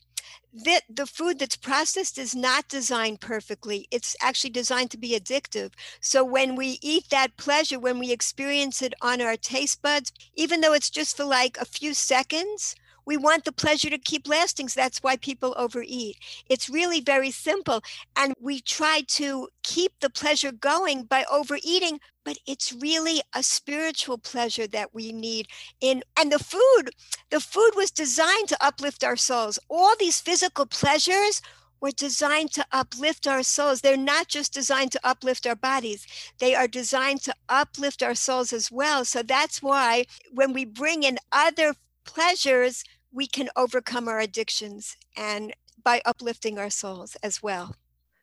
the, 0.53 0.81
the 0.88 1.07
food 1.07 1.39
that's 1.39 1.55
processed 1.55 2.17
is 2.17 2.35
not 2.35 2.67
designed 2.67 3.19
perfectly. 3.21 3.88
It's 3.91 4.15
actually 4.21 4.51
designed 4.51 4.91
to 4.91 4.97
be 4.97 5.19
addictive. 5.19 5.71
So 6.00 6.23
when 6.23 6.55
we 6.55 6.77
eat 6.81 7.09
that 7.09 7.38
pleasure, 7.38 7.79
when 7.79 8.00
we 8.00 8.11
experience 8.11 8.81
it 8.81 8.94
on 9.01 9.21
our 9.21 9.35
taste 9.35 9.81
buds, 9.81 10.11
even 10.35 10.61
though 10.61 10.73
it's 10.73 10.89
just 10.91 11.17
for 11.17 11.25
like 11.25 11.57
a 11.57 11.65
few 11.65 11.94
seconds, 11.94 12.75
we 13.05 13.17
want 13.17 13.45
the 13.45 13.51
pleasure 13.51 13.89
to 13.89 13.97
keep 13.97 14.27
lasting. 14.27 14.69
So 14.69 14.81
that's 14.81 15.00
why 15.00 15.17
people 15.17 15.53
overeat. 15.57 16.17
It's 16.50 16.69
really 16.69 17.01
very 17.01 17.31
simple. 17.31 17.81
And 18.15 18.33
we 18.39 18.61
try 18.61 19.01
to 19.09 19.47
keep 19.63 20.00
the 20.00 20.09
pleasure 20.09 20.51
going 20.51 21.03
by 21.03 21.25
overeating, 21.31 22.00
but 22.23 22.38
it's 22.47 22.73
really 22.73 23.21
a 23.35 23.44
spiritual 23.44 24.17
pleasure 24.17 24.67
that 24.67 24.94
we 24.94 25.11
need 25.11 25.47
in 25.81 26.03
and 26.19 26.31
the 26.31 26.39
food 26.39 26.91
the 27.29 27.39
food 27.39 27.71
was 27.75 27.91
designed 27.91 28.47
to 28.47 28.65
uplift 28.65 29.03
our 29.03 29.17
souls 29.17 29.59
all 29.69 29.94
these 30.00 30.21
physical 30.21 30.65
pleasures 30.65 31.41
were 31.83 31.91
designed 31.91 32.50
to 32.53 32.65
uplift 32.71 33.27
our 33.27 33.44
souls. 33.44 33.81
They're 33.81 33.97
not 33.97 34.29
just 34.29 34.53
designed 34.53 34.94
to 34.94 35.01
uplift 35.03 35.45
our 35.45 35.55
bodies, 35.55 36.07
they 36.39 36.55
are 36.55 36.67
designed 36.67 37.21
to 37.23 37.35
uplift 37.50 38.01
our 38.01 38.15
souls 38.15 38.53
as 38.53 38.72
well. 38.72 39.03
So 39.03 39.22
that's 39.22 39.62
why 39.62 40.05
when 40.31 40.53
we 40.53 40.63
bring 40.63 41.03
in 41.03 41.17
other 41.33 41.75
pleasures, 42.05 42.86
we 43.13 43.27
can 43.27 43.50
overcome 43.55 44.08
our 44.08 44.20
addictions 44.20 44.98
and 45.15 45.53
by 45.84 46.01
uplifting 46.05 46.58
our 46.58 46.70
souls 46.70 47.15
as 47.24 47.43
well. 47.43 47.75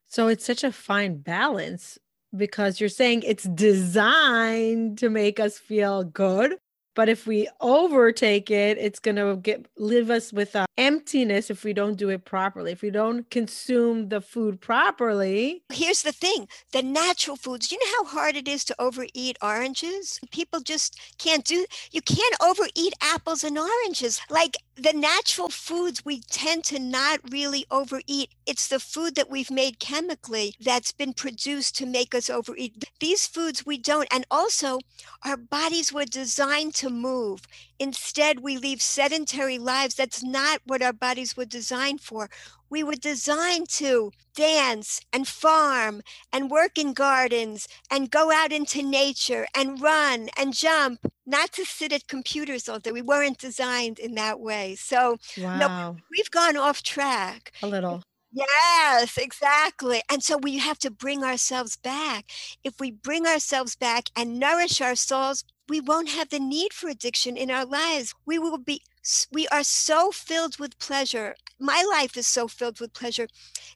So 0.08 0.26
it's 0.28 0.44
such 0.44 0.64
a 0.64 0.72
fine 0.72 1.18
balance 1.18 1.98
because 2.36 2.80
you're 2.80 2.88
saying 2.88 3.22
it's 3.24 3.44
designed 3.44 4.98
to 4.98 5.08
make 5.08 5.38
us 5.38 5.58
feel 5.58 6.04
good, 6.04 6.56
but 6.94 7.08
if 7.08 7.26
we 7.26 7.48
overtake 7.60 8.50
it, 8.50 8.78
it's 8.78 8.98
going 8.98 9.16
to 9.16 9.36
get 9.36 9.66
leave 9.76 10.10
us 10.10 10.32
with 10.32 10.54
a 10.54 10.66
emptiness 10.80 11.50
if 11.50 11.62
we 11.62 11.74
don't 11.74 11.96
do 11.96 12.08
it 12.08 12.24
properly. 12.24 12.72
If 12.72 12.80
we 12.80 12.90
don't 12.90 13.28
consume 13.30 14.08
the 14.08 14.22
food 14.22 14.60
properly. 14.60 15.62
Here's 15.70 16.02
the 16.02 16.12
thing 16.12 16.48
the 16.72 16.82
natural 16.82 17.36
foods, 17.36 17.70
you 17.70 17.78
know 17.78 17.92
how 17.98 18.04
hard 18.16 18.34
it 18.34 18.48
is 18.48 18.64
to 18.64 18.74
overeat 18.78 19.36
oranges? 19.42 20.18
People 20.32 20.60
just 20.60 20.98
can't 21.18 21.44
do, 21.44 21.66
you 21.92 22.00
can't 22.00 22.34
overeat 22.42 22.94
apples 23.02 23.44
and 23.44 23.58
oranges. 23.58 24.20
Like 24.30 24.56
the 24.74 24.94
natural 24.94 25.50
foods 25.50 26.04
we 26.04 26.20
tend 26.20 26.64
to 26.64 26.78
not 26.78 27.20
really 27.30 27.66
overeat. 27.70 28.30
It's 28.46 28.68
the 28.68 28.80
food 28.80 29.14
that 29.16 29.28
we've 29.28 29.50
made 29.50 29.78
chemically 29.78 30.54
that's 30.58 30.92
been 30.92 31.12
produced 31.12 31.76
to 31.76 31.86
make 31.86 32.14
us 32.14 32.30
overeat. 32.30 32.84
These 32.98 33.26
foods 33.26 33.66
we 33.66 33.76
don't. 33.76 34.08
And 34.10 34.24
also, 34.30 34.78
our 35.22 35.36
bodies 35.36 35.92
were 35.92 36.06
designed 36.06 36.74
to 36.76 36.88
move. 36.88 37.42
Instead, 37.80 38.40
we 38.40 38.58
leave 38.58 38.82
sedentary 38.82 39.58
lives. 39.58 39.94
That's 39.94 40.22
not 40.22 40.60
what 40.66 40.82
our 40.82 40.92
bodies 40.92 41.34
were 41.34 41.46
designed 41.46 42.02
for. 42.02 42.28
We 42.68 42.82
were 42.84 42.94
designed 42.94 43.70
to 43.70 44.12
dance 44.34 45.00
and 45.14 45.26
farm 45.26 46.02
and 46.30 46.50
work 46.50 46.76
in 46.76 46.92
gardens 46.92 47.66
and 47.90 48.10
go 48.10 48.30
out 48.30 48.52
into 48.52 48.82
nature 48.82 49.46
and 49.56 49.80
run 49.80 50.28
and 50.36 50.52
jump, 50.52 51.00
not 51.24 51.52
to 51.52 51.64
sit 51.64 51.90
at 51.90 52.06
computers 52.06 52.68
all 52.68 52.78
day. 52.78 52.92
We 52.92 53.00
weren't 53.00 53.38
designed 53.38 53.98
in 53.98 54.14
that 54.16 54.40
way. 54.40 54.74
So, 54.74 55.16
wow. 55.38 55.56
no, 55.58 55.96
we've 56.10 56.30
gone 56.30 56.58
off 56.58 56.82
track. 56.82 57.50
A 57.62 57.66
little. 57.66 58.02
Yes, 58.32 59.16
exactly. 59.16 60.02
And 60.08 60.22
so 60.22 60.36
we 60.36 60.58
have 60.58 60.78
to 60.80 60.90
bring 60.90 61.24
ourselves 61.24 61.76
back. 61.76 62.30
If 62.62 62.78
we 62.78 62.90
bring 62.90 63.26
ourselves 63.26 63.74
back 63.74 64.10
and 64.14 64.38
nourish 64.38 64.80
our 64.80 64.94
souls, 64.94 65.44
we 65.70 65.80
won't 65.80 66.10
have 66.10 66.30
the 66.30 66.40
need 66.40 66.72
for 66.72 66.90
addiction 66.90 67.36
in 67.36 67.48
our 67.48 67.64
lives. 67.64 68.12
We 68.26 68.38
will 68.40 68.58
be 68.58 68.82
we 69.32 69.46
are 69.48 69.62
so 69.62 70.10
filled 70.10 70.58
with 70.58 70.78
pleasure. 70.78 71.36
My 71.58 71.82
life 71.96 72.16
is 72.16 72.26
so 72.26 72.48
filled 72.48 72.80
with 72.80 72.92
pleasure. 72.92 73.28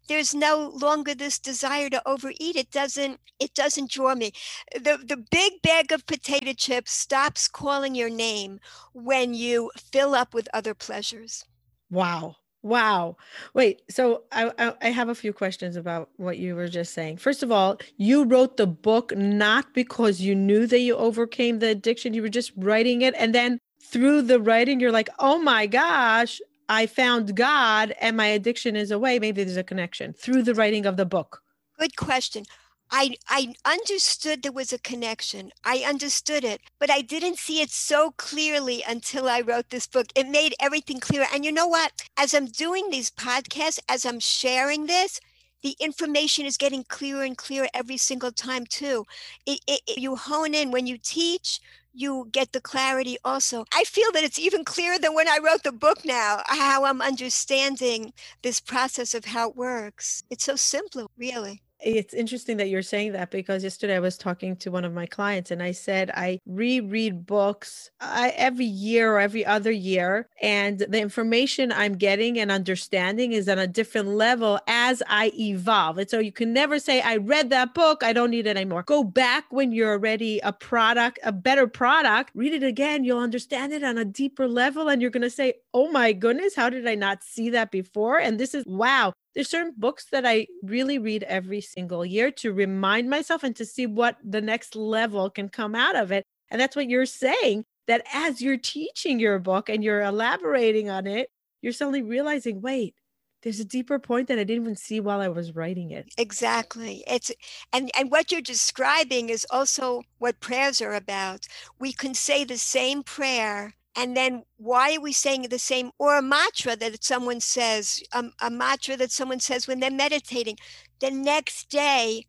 There's 0.08 0.34
no 0.34 0.70
longer 0.74 1.14
this 1.14 1.38
desire 1.38 1.88
to 1.90 2.06
overeat. 2.06 2.56
It 2.56 2.72
doesn't 2.72 3.20
it 3.38 3.54
doesn't 3.54 3.92
draw 3.92 4.16
me. 4.16 4.32
The 4.74 4.98
the 5.06 5.24
big 5.30 5.62
bag 5.62 5.92
of 5.92 6.04
potato 6.04 6.52
chips 6.52 6.90
stops 6.90 7.46
calling 7.46 7.94
your 7.94 8.10
name 8.10 8.58
when 8.92 9.32
you 9.32 9.70
fill 9.92 10.14
up 10.16 10.34
with 10.34 10.48
other 10.52 10.74
pleasures. 10.74 11.44
Wow. 11.90 12.36
Wow. 12.64 13.18
Wait, 13.52 13.82
so 13.90 14.22
I, 14.32 14.50
I, 14.58 14.72
I 14.80 14.88
have 14.88 15.10
a 15.10 15.14
few 15.14 15.34
questions 15.34 15.76
about 15.76 16.08
what 16.16 16.38
you 16.38 16.56
were 16.56 16.66
just 16.66 16.94
saying. 16.94 17.18
First 17.18 17.42
of 17.42 17.52
all, 17.52 17.78
you 17.98 18.24
wrote 18.24 18.56
the 18.56 18.66
book 18.66 19.14
not 19.14 19.74
because 19.74 20.22
you 20.22 20.34
knew 20.34 20.66
that 20.68 20.78
you 20.78 20.96
overcame 20.96 21.58
the 21.58 21.68
addiction, 21.68 22.14
you 22.14 22.22
were 22.22 22.30
just 22.30 22.52
writing 22.56 23.02
it 23.02 23.14
and 23.18 23.34
then 23.34 23.58
through 23.82 24.22
the 24.22 24.40
writing 24.40 24.80
you're 24.80 24.90
like, 24.90 25.10
"Oh 25.18 25.38
my 25.38 25.66
gosh, 25.66 26.40
I 26.70 26.86
found 26.86 27.36
God 27.36 27.94
and 28.00 28.16
my 28.16 28.28
addiction 28.28 28.76
is 28.76 28.90
away." 28.90 29.18
Maybe 29.18 29.44
there's 29.44 29.58
a 29.58 29.62
connection 29.62 30.14
through 30.14 30.42
the 30.42 30.54
writing 30.54 30.86
of 30.86 30.96
the 30.96 31.04
book. 31.04 31.42
Good 31.78 31.96
question. 31.96 32.46
I, 32.90 33.16
I 33.28 33.54
understood 33.64 34.42
there 34.42 34.52
was 34.52 34.72
a 34.72 34.78
connection. 34.78 35.50
I 35.64 35.78
understood 35.78 36.44
it, 36.44 36.60
but 36.78 36.90
I 36.90 37.00
didn't 37.00 37.38
see 37.38 37.60
it 37.60 37.70
so 37.70 38.12
clearly 38.12 38.84
until 38.86 39.28
I 39.28 39.40
wrote 39.40 39.70
this 39.70 39.86
book. 39.86 40.06
It 40.14 40.28
made 40.28 40.54
everything 40.60 41.00
clear. 41.00 41.26
And 41.32 41.44
you 41.44 41.52
know 41.52 41.66
what? 41.66 41.92
As 42.16 42.34
I'm 42.34 42.46
doing 42.46 42.90
these 42.90 43.10
podcasts, 43.10 43.80
as 43.88 44.04
I'm 44.04 44.20
sharing 44.20 44.86
this, 44.86 45.18
the 45.62 45.76
information 45.80 46.46
is 46.46 46.56
getting 46.58 46.84
clearer 46.84 47.24
and 47.24 47.36
clearer 47.36 47.68
every 47.74 47.96
single 47.96 48.30
time, 48.30 48.66
too. 48.66 49.06
It, 49.46 49.60
it, 49.66 49.80
it, 49.86 49.98
you 49.98 50.14
hone 50.14 50.54
in 50.54 50.70
when 50.70 50.86
you 50.86 50.98
teach, 50.98 51.60
you 51.94 52.28
get 52.32 52.52
the 52.52 52.60
clarity 52.60 53.16
also. 53.24 53.64
I 53.74 53.84
feel 53.84 54.12
that 54.12 54.24
it's 54.24 54.38
even 54.38 54.64
clearer 54.64 54.98
than 54.98 55.14
when 55.14 55.26
I 55.26 55.38
wrote 55.42 55.62
the 55.62 55.72
book 55.72 56.04
now, 56.04 56.42
how 56.46 56.84
I'm 56.84 57.00
understanding 57.00 58.12
this 58.42 58.60
process 58.60 59.14
of 59.14 59.24
how 59.24 59.50
it 59.50 59.56
works. 59.56 60.22
It's 60.30 60.44
so 60.44 60.54
simple, 60.54 61.10
really 61.16 61.63
it's 61.84 62.14
interesting 62.14 62.56
that 62.56 62.68
you're 62.68 62.82
saying 62.82 63.12
that 63.12 63.30
because 63.30 63.62
yesterday 63.62 63.96
I 63.96 64.00
was 64.00 64.16
talking 64.16 64.56
to 64.56 64.70
one 64.70 64.84
of 64.84 64.92
my 64.94 65.04
clients 65.06 65.50
and 65.50 65.62
I 65.62 65.72
said 65.72 66.10
I 66.14 66.40
reread 66.46 67.26
books 67.26 67.90
I, 68.00 68.32
every 68.36 68.64
year 68.64 69.12
or 69.12 69.20
every 69.20 69.44
other 69.44 69.70
year, 69.70 70.28
and 70.40 70.78
the 70.78 71.00
information 71.00 71.72
I'm 71.72 71.96
getting 71.96 72.38
and 72.38 72.50
understanding 72.50 73.32
is 73.32 73.48
on 73.48 73.58
a 73.58 73.66
different 73.66 74.08
level 74.08 74.58
as 74.66 75.02
I 75.08 75.32
evolve. 75.38 75.98
And 75.98 76.08
so 76.08 76.18
you 76.18 76.32
can 76.32 76.52
never 76.52 76.78
say, 76.78 77.02
I 77.02 77.16
read 77.16 77.50
that 77.50 77.74
book, 77.74 78.02
I 78.02 78.12
don't 78.12 78.30
need 78.30 78.46
it 78.46 78.56
anymore. 78.56 78.82
Go 78.82 79.04
back 79.04 79.44
when 79.50 79.72
you're 79.72 79.92
already 79.92 80.40
a 80.40 80.52
product, 80.52 81.18
a 81.22 81.32
better 81.32 81.66
product, 81.66 82.30
read 82.34 82.54
it 82.54 82.62
again, 82.62 83.04
you'll 83.04 83.18
understand 83.18 83.72
it 83.72 83.84
on 83.84 83.98
a 83.98 84.04
deeper 84.04 84.48
level, 84.48 84.88
and 84.88 85.02
you're 85.02 85.10
going 85.10 85.22
to 85.22 85.30
say, 85.30 85.54
Oh 85.74 85.90
my 85.90 86.12
goodness, 86.12 86.54
how 86.54 86.70
did 86.70 86.86
I 86.86 86.94
not 86.94 87.22
see 87.22 87.50
that 87.50 87.70
before? 87.70 88.18
And 88.18 88.38
this 88.40 88.54
is 88.54 88.64
wow 88.66 89.12
there's 89.34 89.48
certain 89.48 89.74
books 89.76 90.06
that 90.12 90.24
I 90.26 90.46
really 90.62 90.98
read 90.98 91.24
every 91.24 91.60
single 91.60 92.04
year 92.04 92.30
to 92.32 92.52
remind 92.52 93.10
myself 93.10 93.42
and 93.42 93.54
to 93.56 93.64
see 93.64 93.86
what 93.86 94.16
the 94.24 94.40
next 94.40 94.76
level 94.76 95.30
can 95.30 95.48
come 95.48 95.74
out 95.74 95.96
of 95.96 96.12
it. 96.12 96.24
And 96.50 96.60
that's 96.60 96.76
what 96.76 96.88
you're 96.88 97.06
saying 97.06 97.64
that 97.86 98.04
as 98.12 98.40
you're 98.40 98.56
teaching 98.56 99.18
your 99.18 99.38
book 99.38 99.68
and 99.68 99.82
you're 99.82 100.02
elaborating 100.02 100.88
on 100.88 101.06
it, 101.06 101.28
you're 101.62 101.72
suddenly 101.72 102.02
realizing, 102.02 102.60
wait, 102.60 102.94
there's 103.42 103.60
a 103.60 103.64
deeper 103.64 103.98
point 103.98 104.28
that 104.28 104.38
I 104.38 104.44
didn't 104.44 104.62
even 104.62 104.76
see 104.76 105.00
while 105.00 105.20
I 105.20 105.28
was 105.28 105.54
writing 105.54 105.90
it. 105.90 106.06
Exactly. 106.16 107.04
It's 107.06 107.30
and 107.74 107.90
and 107.96 108.10
what 108.10 108.32
you're 108.32 108.40
describing 108.40 109.28
is 109.28 109.46
also 109.50 110.02
what 110.18 110.40
prayers 110.40 110.80
are 110.80 110.94
about. 110.94 111.46
We 111.78 111.92
can 111.92 112.14
say 112.14 112.44
the 112.44 112.56
same 112.56 113.02
prayer 113.02 113.74
and 113.96 114.16
then 114.16 114.42
why 114.56 114.96
are 114.96 115.00
we 115.00 115.12
saying 115.12 115.42
the 115.42 115.58
same 115.58 115.90
or 115.98 116.16
a 116.16 116.22
mantra 116.22 116.76
that 116.76 117.04
someone 117.04 117.40
says 117.40 118.02
um, 118.12 118.32
a 118.40 118.50
mantra 118.50 118.96
that 118.96 119.12
someone 119.12 119.40
says 119.40 119.66
when 119.66 119.80
they're 119.80 119.90
meditating 119.90 120.56
the 121.00 121.10
next 121.10 121.68
day 121.68 122.26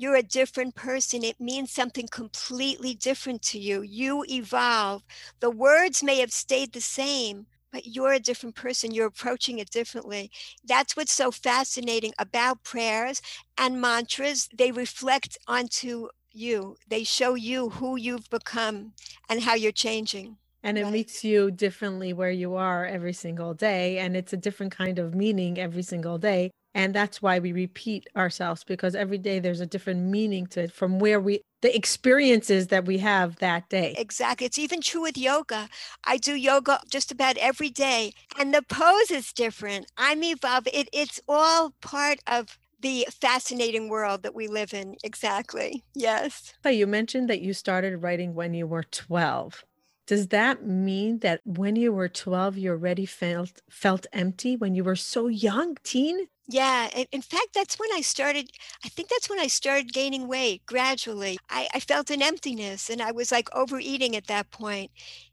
you're 0.00 0.14
a 0.14 0.22
different 0.22 0.76
person. 0.76 1.24
It 1.24 1.40
means 1.40 1.72
something 1.72 2.06
completely 2.06 2.94
different 2.94 3.42
to 3.42 3.58
you. 3.58 3.82
You 3.82 4.24
evolve. 4.28 5.02
The 5.40 5.50
words 5.50 6.04
may 6.04 6.20
have 6.20 6.32
stayed 6.32 6.72
the 6.72 6.80
same 6.80 7.46
but 7.70 7.86
you're 7.86 8.12
a 8.12 8.20
different 8.20 8.54
person. 8.54 8.92
You're 8.92 9.06
approaching 9.06 9.58
it 9.58 9.70
differently. 9.70 10.30
That's 10.64 10.96
what's 10.96 11.12
so 11.12 11.30
fascinating 11.30 12.12
about 12.18 12.64
prayers 12.64 13.20
and 13.58 13.80
mantras. 13.80 14.48
They 14.56 14.72
reflect 14.72 15.36
onto 15.46 16.08
you. 16.32 16.76
They 16.88 17.04
show 17.04 17.34
you 17.34 17.70
who 17.70 17.96
you've 17.96 18.30
become 18.30 18.92
and 19.28 19.42
how 19.42 19.54
you're 19.54 19.72
changing 19.72 20.38
and 20.62 20.78
it 20.78 20.84
right. 20.84 20.92
meets 20.92 21.24
you 21.24 21.50
differently 21.50 22.12
where 22.12 22.30
you 22.30 22.54
are 22.54 22.86
every 22.86 23.12
single 23.12 23.54
day 23.54 23.98
and 23.98 24.16
it's 24.16 24.32
a 24.32 24.36
different 24.36 24.72
kind 24.72 24.98
of 24.98 25.14
meaning 25.14 25.58
every 25.58 25.82
single 25.82 26.18
day. 26.18 26.50
And 26.74 26.94
that's 26.94 27.22
why 27.22 27.38
we 27.38 27.52
repeat 27.52 28.06
ourselves 28.16 28.62
because 28.62 28.94
every 28.94 29.18
day 29.18 29.38
there's 29.38 29.60
a 29.60 29.66
different 29.66 30.02
meaning 30.02 30.46
to 30.48 30.62
it 30.62 30.72
from 30.72 30.98
where 30.98 31.20
we 31.20 31.40
the 31.60 31.74
experiences 31.74 32.68
that 32.68 32.84
we 32.84 32.98
have 32.98 33.36
that 33.36 33.68
day. 33.68 33.94
Exactly. 33.98 34.46
It's 34.46 34.58
even 34.58 34.80
true 34.80 35.02
with 35.02 35.18
yoga. 35.18 35.68
I 36.04 36.16
do 36.16 36.34
yoga 36.34 36.80
just 36.88 37.10
about 37.10 37.36
every 37.38 37.70
day 37.70 38.12
and 38.38 38.54
the 38.54 38.62
pose 38.62 39.10
is 39.10 39.32
different. 39.32 39.86
I'm 39.96 40.22
evolving 40.22 40.72
it, 40.74 40.88
it's 40.92 41.20
all 41.28 41.72
part 41.80 42.18
of 42.26 42.58
the 42.80 43.08
fascinating 43.20 43.88
world 43.88 44.22
that 44.22 44.34
we 44.34 44.46
live 44.46 44.72
in. 44.72 44.94
Exactly. 45.02 45.82
Yes. 45.94 46.54
So 46.62 46.68
you 46.68 46.86
mentioned 46.86 47.28
that 47.28 47.40
you 47.40 47.52
started 47.52 47.96
writing 47.98 48.34
when 48.34 48.54
you 48.54 48.68
were 48.68 48.84
12 48.84 49.64
does 50.08 50.28
that 50.28 50.66
mean 50.66 51.20
that 51.20 51.40
when 51.44 51.76
you 51.76 51.92
were 51.92 52.08
12 52.08 52.58
you 52.58 52.70
already 52.70 53.06
felt 53.06 53.62
felt 53.70 54.06
empty 54.12 54.56
when 54.56 54.74
you 54.74 54.82
were 54.82 54.96
so 54.96 55.28
young 55.28 55.76
teen? 55.84 56.28
Yeah 56.50 56.88
in 57.12 57.20
fact 57.22 57.48
that's 57.54 57.78
when 57.78 57.90
i 57.92 58.00
started 58.00 58.50
i 58.84 58.88
think 58.88 59.08
that's 59.10 59.28
when 59.30 59.38
i 59.38 59.46
started 59.48 59.92
gaining 59.92 60.26
weight 60.26 60.64
gradually. 60.66 61.38
I, 61.50 61.68
I 61.74 61.80
felt 61.80 62.10
an 62.10 62.22
emptiness 62.22 62.88
and 62.90 63.02
i 63.02 63.12
was 63.12 63.30
like 63.30 63.54
overeating 63.54 64.16
at 64.16 64.28
that 64.28 64.50
point. 64.50 64.90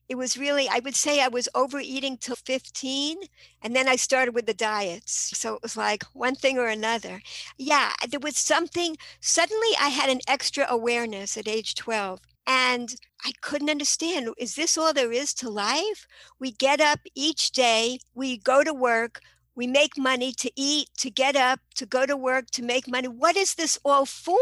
It 0.09 0.15
was 0.15 0.37
really 0.37 0.67
i 0.69 0.79
would 0.83 0.95
say 0.95 1.21
i 1.21 1.29
was 1.29 1.47
overeating 1.55 2.17
till 2.17 2.35
15 2.35 3.17
and 3.63 3.75
then 3.75 3.87
i 3.87 3.95
started 3.95 4.35
with 4.35 4.45
the 4.45 4.53
diets. 4.53 5.13
So 5.37 5.55
it 5.55 5.63
was 5.63 5.77
like 5.77 6.03
one 6.13 6.35
thing 6.35 6.57
or 6.59 6.67
another. 6.67 7.21
Yeah 7.57 7.93
there 8.09 8.19
was 8.19 8.37
something 8.37 8.97
suddenly 9.21 9.69
i 9.79 9.89
had 9.89 10.09
an 10.09 10.21
extra 10.27 10.65
awareness 10.69 11.37
at 11.37 11.47
age 11.47 11.75
12 11.75 12.19
and 12.47 12.95
I 13.25 13.31
couldn't 13.41 13.69
understand 13.69 14.29
is 14.37 14.55
this 14.55 14.77
all 14.77 14.93
there 14.93 15.11
is 15.11 15.33
to 15.35 15.49
life? 15.49 16.07
We 16.39 16.51
get 16.51 16.79
up 16.81 16.99
each 17.15 17.51
day, 17.51 17.99
we 18.13 18.37
go 18.37 18.63
to 18.63 18.73
work, 18.73 19.21
we 19.55 19.67
make 19.67 19.97
money 19.97 20.31
to 20.33 20.51
eat, 20.55 20.89
to 20.97 21.09
get 21.09 21.35
up, 21.35 21.59
to 21.75 21.85
go 21.85 22.05
to 22.05 22.17
work, 22.17 22.51
to 22.51 22.63
make 22.63 22.87
money. 22.87 23.07
What 23.07 23.35
is 23.35 23.55
this 23.55 23.79
all 23.85 24.05
for? 24.05 24.37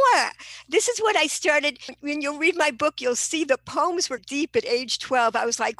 This 0.70 0.88
is 0.88 1.00
what 1.00 1.16
I 1.16 1.28
started. 1.28 1.80
When 2.02 2.22
you'll 2.22 2.38
read 2.38 2.56
my 2.56 2.72
book, 2.72 3.02
you'll 3.02 3.16
see 3.16 3.44
the 3.44 3.58
poems 3.58 4.10
were 4.10 4.20
deep 4.20 4.56
at 4.56 4.66
age 4.66 5.00
12. 5.00 5.36
I 5.36 5.46
was 5.46 5.60
like, 5.60 5.80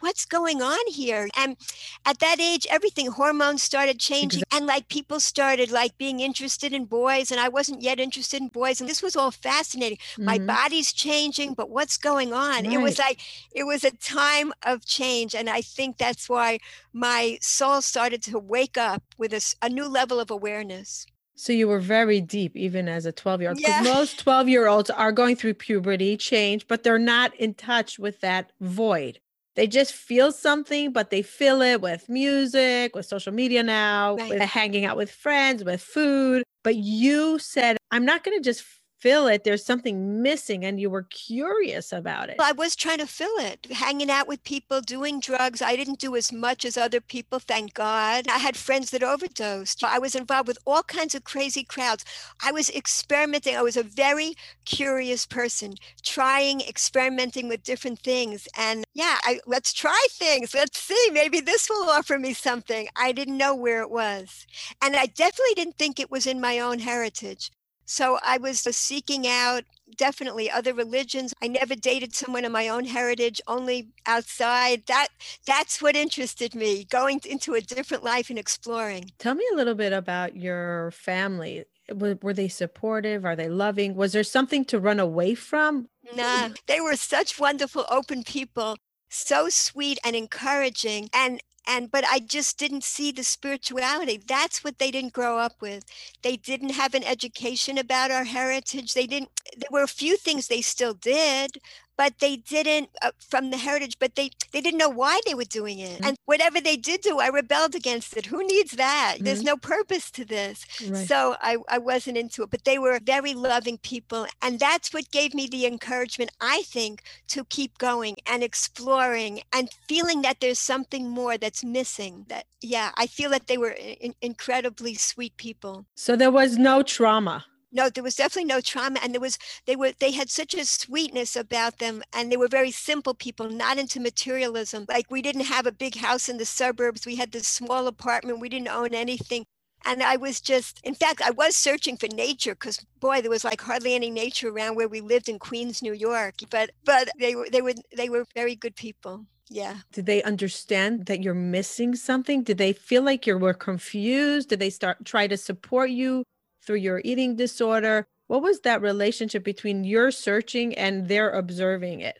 what's 0.00 0.24
going 0.26 0.60
on 0.60 0.78
here? 0.86 1.28
And 1.36 1.56
at 2.04 2.18
that 2.18 2.38
age, 2.38 2.66
everything, 2.70 3.10
hormones 3.10 3.62
started 3.62 3.98
changing. 3.98 4.40
Exactly. 4.40 4.58
And 4.58 4.66
like 4.66 4.88
people 4.88 5.18
started 5.18 5.70
like 5.70 5.96
being 5.98 6.20
interested 6.20 6.72
in 6.72 6.84
boys. 6.84 7.30
And 7.30 7.40
I 7.40 7.48
wasn't 7.48 7.82
yet 7.82 7.98
interested 7.98 8.40
in 8.40 8.48
boys. 8.48 8.80
And 8.80 8.88
this 8.88 9.02
was 9.02 9.16
all 9.16 9.30
fascinating. 9.30 9.98
Mm-hmm. 9.98 10.24
My 10.24 10.38
body's 10.38 10.92
changing, 10.92 11.54
but 11.54 11.70
what's 11.70 11.96
going 11.96 12.32
on? 12.32 12.64
Right. 12.64 12.72
It 12.72 12.80
was 12.80 12.98
like, 12.98 13.20
it 13.52 13.64
was 13.64 13.82
a 13.82 13.90
time 13.92 14.52
of 14.64 14.84
change. 14.84 15.34
And 15.34 15.48
I 15.48 15.60
think 15.60 15.96
that's 15.96 16.28
why 16.28 16.58
my 16.92 17.38
soul 17.40 17.80
started 17.82 18.22
to 18.24 18.38
wake 18.38 18.63
up 18.76 19.02
with 19.18 19.32
a, 19.32 19.54
a 19.62 19.68
new 19.68 19.86
level 19.88 20.20
of 20.20 20.30
awareness. 20.30 21.06
So 21.36 21.52
you 21.52 21.66
were 21.66 21.80
very 21.80 22.20
deep, 22.20 22.56
even 22.56 22.88
as 22.88 23.06
a 23.06 23.12
12 23.12 23.40
year 23.40 23.50
old. 23.50 23.58
Because 23.58 23.84
yeah. 23.84 23.94
most 23.94 24.18
12 24.20 24.48
year 24.48 24.66
olds 24.66 24.90
are 24.90 25.12
going 25.12 25.36
through 25.36 25.54
puberty, 25.54 26.16
change, 26.16 26.66
but 26.68 26.84
they're 26.84 26.98
not 26.98 27.34
in 27.36 27.54
touch 27.54 27.98
with 27.98 28.20
that 28.20 28.52
void. 28.60 29.18
They 29.56 29.66
just 29.66 29.94
feel 29.94 30.32
something, 30.32 30.92
but 30.92 31.10
they 31.10 31.22
fill 31.22 31.62
it 31.62 31.80
with 31.80 32.08
music, 32.08 32.94
with 32.94 33.06
social 33.06 33.32
media 33.32 33.62
now, 33.62 34.16
right. 34.16 34.30
with 34.30 34.40
hanging 34.40 34.84
out 34.84 34.96
with 34.96 35.10
friends, 35.10 35.62
with 35.62 35.80
food. 35.80 36.42
But 36.64 36.76
you 36.76 37.38
said, 37.38 37.76
I'm 37.90 38.04
not 38.04 38.24
going 38.24 38.36
to 38.36 38.42
just 38.42 38.64
fill 39.04 39.26
it, 39.26 39.44
there's 39.44 39.62
something 39.62 40.22
missing 40.22 40.64
and 40.64 40.80
you 40.80 40.88
were 40.88 41.02
curious 41.02 41.92
about 41.92 42.30
it. 42.30 42.36
I 42.40 42.52
was 42.52 42.74
trying 42.74 43.00
to 43.00 43.06
fill 43.06 43.36
it, 43.36 43.66
hanging 43.70 44.10
out 44.10 44.26
with 44.26 44.42
people, 44.44 44.80
doing 44.80 45.20
drugs. 45.20 45.60
I 45.60 45.76
didn't 45.76 45.98
do 45.98 46.16
as 46.16 46.32
much 46.32 46.64
as 46.64 46.78
other 46.78 47.02
people, 47.02 47.38
thank 47.38 47.74
God. 47.74 48.26
I 48.28 48.38
had 48.38 48.56
friends 48.56 48.90
that 48.92 49.02
overdosed. 49.02 49.84
I 49.84 49.98
was 49.98 50.14
involved 50.14 50.48
with 50.48 50.56
all 50.64 50.82
kinds 50.84 51.14
of 51.14 51.22
crazy 51.22 51.64
crowds. 51.64 52.02
I 52.42 52.50
was 52.50 52.70
experimenting. 52.70 53.54
I 53.54 53.60
was 53.60 53.76
a 53.76 53.82
very 53.82 54.36
curious 54.64 55.26
person, 55.26 55.74
trying, 56.02 56.62
experimenting 56.62 57.46
with 57.46 57.62
different 57.62 57.98
things. 57.98 58.48
And 58.56 58.84
yeah, 58.94 59.18
I, 59.24 59.40
let's 59.46 59.74
try 59.74 60.02
things. 60.12 60.54
Let's 60.54 60.80
see. 60.80 61.10
Maybe 61.12 61.40
this 61.40 61.68
will 61.68 61.90
offer 61.90 62.18
me 62.18 62.32
something. 62.32 62.88
I 62.96 63.12
didn't 63.12 63.36
know 63.36 63.54
where 63.54 63.82
it 63.82 63.90
was. 63.90 64.46
And 64.80 64.96
I 64.96 65.04
definitely 65.04 65.56
didn't 65.56 65.76
think 65.76 66.00
it 66.00 66.10
was 66.10 66.26
in 66.26 66.40
my 66.40 66.58
own 66.58 66.78
heritage. 66.78 67.50
So 67.86 68.18
I 68.22 68.38
was 68.38 68.60
seeking 68.60 69.26
out 69.26 69.64
definitely 69.96 70.50
other 70.50 70.74
religions. 70.74 71.34
I 71.42 71.48
never 71.48 71.74
dated 71.74 72.14
someone 72.14 72.44
of 72.44 72.52
my 72.52 72.68
own 72.68 72.84
heritage, 72.84 73.40
only 73.46 73.88
outside. 74.06 74.84
That 74.86 75.08
that's 75.46 75.80
what 75.82 75.96
interested 75.96 76.54
me, 76.54 76.84
going 76.84 77.20
into 77.28 77.54
a 77.54 77.60
different 77.60 78.04
life 78.04 78.30
and 78.30 78.38
exploring. 78.38 79.12
Tell 79.18 79.34
me 79.34 79.44
a 79.52 79.56
little 79.56 79.74
bit 79.74 79.92
about 79.92 80.36
your 80.36 80.90
family. 80.92 81.64
Were, 81.94 82.32
they 82.32 82.48
supportive? 82.48 83.26
Are 83.26 83.36
they 83.36 83.48
loving? 83.50 83.94
Was 83.94 84.12
there 84.12 84.24
something 84.24 84.64
to 84.66 84.80
run 84.80 84.98
away 84.98 85.34
from? 85.34 85.88
Nah, 86.16 86.48
they 86.66 86.80
were 86.80 86.96
such 86.96 87.38
wonderful, 87.38 87.84
open 87.90 88.22
people 88.24 88.76
so 89.14 89.48
sweet 89.48 89.98
and 90.04 90.16
encouraging 90.16 91.08
and 91.12 91.40
and 91.66 91.90
but 91.90 92.04
i 92.10 92.18
just 92.20 92.58
didn't 92.58 92.84
see 92.84 93.10
the 93.12 93.24
spirituality. 93.24 94.20
That's 94.26 94.62
what 94.64 94.78
they 94.78 94.90
didn't 94.90 95.12
grow 95.12 95.38
up 95.38 95.54
with. 95.60 95.84
They 96.22 96.36
didn't 96.36 96.70
have 96.70 96.94
an 96.94 97.04
education 97.04 97.78
about 97.78 98.10
our 98.10 98.24
heritage. 98.24 98.94
They 98.94 99.06
didn't 99.06 99.30
there 99.56 99.68
were 99.70 99.82
a 99.82 99.88
few 99.88 100.16
things 100.16 100.48
they 100.48 100.62
still 100.62 100.94
did 100.94 101.58
but 101.96 102.18
they 102.18 102.36
didn't 102.36 102.90
uh, 103.02 103.10
from 103.18 103.50
the 103.50 103.56
heritage 103.56 103.96
but 103.98 104.14
they 104.14 104.30
they 104.52 104.60
didn't 104.60 104.78
know 104.78 104.88
why 104.88 105.20
they 105.26 105.34
were 105.34 105.44
doing 105.44 105.78
it 105.78 105.98
mm-hmm. 105.98 106.04
and 106.04 106.16
whatever 106.24 106.60
they 106.60 106.76
did 106.76 107.00
do 107.00 107.18
i 107.18 107.28
rebelled 107.28 107.74
against 107.74 108.16
it 108.16 108.26
who 108.26 108.46
needs 108.46 108.72
that 108.72 109.14
mm-hmm. 109.14 109.24
there's 109.24 109.42
no 109.42 109.56
purpose 109.56 110.10
to 110.10 110.24
this 110.24 110.66
right. 110.88 111.06
so 111.06 111.36
I, 111.40 111.58
I 111.68 111.78
wasn't 111.78 112.16
into 112.16 112.42
it 112.42 112.50
but 112.50 112.64
they 112.64 112.78
were 112.78 112.98
very 113.02 113.34
loving 113.34 113.78
people 113.78 114.26
and 114.42 114.58
that's 114.58 114.92
what 114.92 115.10
gave 115.10 115.34
me 115.34 115.46
the 115.46 115.66
encouragement 115.66 116.30
i 116.40 116.62
think 116.62 117.02
to 117.28 117.44
keep 117.44 117.78
going 117.78 118.16
and 118.26 118.42
exploring 118.42 119.42
and 119.52 119.68
feeling 119.88 120.22
that 120.22 120.40
there's 120.40 120.58
something 120.58 121.08
more 121.08 121.38
that's 121.38 121.64
missing 121.64 122.26
that 122.28 122.46
yeah 122.60 122.90
i 122.96 123.06
feel 123.06 123.30
that 123.30 123.46
they 123.46 123.58
were 123.58 123.76
in- 124.00 124.14
incredibly 124.20 124.94
sweet 124.94 125.36
people 125.36 125.86
so 125.94 126.16
there 126.16 126.30
was 126.30 126.58
no 126.58 126.82
trauma 126.82 127.44
no 127.74 127.90
there 127.90 128.04
was 128.04 128.14
definitely 128.16 128.44
no 128.44 128.60
trauma 128.60 128.98
and 129.02 129.12
there 129.12 129.20
was 129.20 129.38
they 129.66 129.76
were 129.76 129.92
they 129.98 130.12
had 130.12 130.30
such 130.30 130.54
a 130.54 130.64
sweetness 130.64 131.36
about 131.36 131.78
them 131.78 132.02
and 132.12 132.30
they 132.30 132.36
were 132.36 132.48
very 132.48 132.70
simple 132.70 133.14
people 133.14 133.50
not 133.50 133.78
into 133.78 134.00
materialism 134.00 134.86
like 134.88 135.10
we 135.10 135.20
didn't 135.20 135.42
have 135.42 135.66
a 135.66 135.72
big 135.72 135.96
house 135.96 136.28
in 136.28 136.38
the 136.38 136.44
suburbs 136.44 137.04
we 137.04 137.16
had 137.16 137.32
this 137.32 137.48
small 137.48 137.86
apartment 137.86 138.40
we 138.40 138.48
didn't 138.48 138.68
own 138.68 138.94
anything 138.94 139.44
and 139.86 140.02
I 140.02 140.16
was 140.16 140.40
just, 140.40 140.80
in 140.82 140.94
fact, 140.94 141.20
I 141.22 141.30
was 141.30 141.56
searching 141.56 141.96
for 141.96 142.08
nature 142.08 142.54
because 142.54 142.84
boy, 143.00 143.20
there 143.20 143.30
was 143.30 143.44
like 143.44 143.60
hardly 143.60 143.94
any 143.94 144.10
nature 144.10 144.48
around 144.48 144.76
where 144.76 144.88
we 144.88 145.00
lived 145.00 145.28
in 145.28 145.38
Queens, 145.38 145.82
New 145.82 145.92
York. 145.92 146.36
But 146.50 146.70
but 146.84 147.10
they 147.18 147.34
were 147.34 147.48
they 147.50 147.60
were 147.60 147.74
they 147.94 148.08
were 148.08 148.24
very 148.34 148.54
good 148.54 148.76
people. 148.76 149.26
Yeah. 149.50 149.76
Did 149.92 150.06
they 150.06 150.22
understand 150.22 151.06
that 151.06 151.22
you're 151.22 151.34
missing 151.34 151.94
something? 151.94 152.42
Did 152.42 152.58
they 152.58 152.72
feel 152.72 153.02
like 153.02 153.26
you 153.26 153.36
were 153.36 153.52
confused? 153.52 154.48
Did 154.48 154.58
they 154.58 154.70
start 154.70 155.04
try 155.04 155.26
to 155.26 155.36
support 155.36 155.90
you? 155.90 156.24
Through 156.64 156.76
your 156.76 157.00
eating 157.04 157.36
disorder. 157.36 158.06
What 158.26 158.42
was 158.42 158.60
that 158.60 158.80
relationship 158.82 159.44
between 159.44 159.84
your 159.84 160.10
searching 160.10 160.74
and 160.74 161.08
their 161.08 161.30
observing 161.30 162.00
it? 162.00 162.18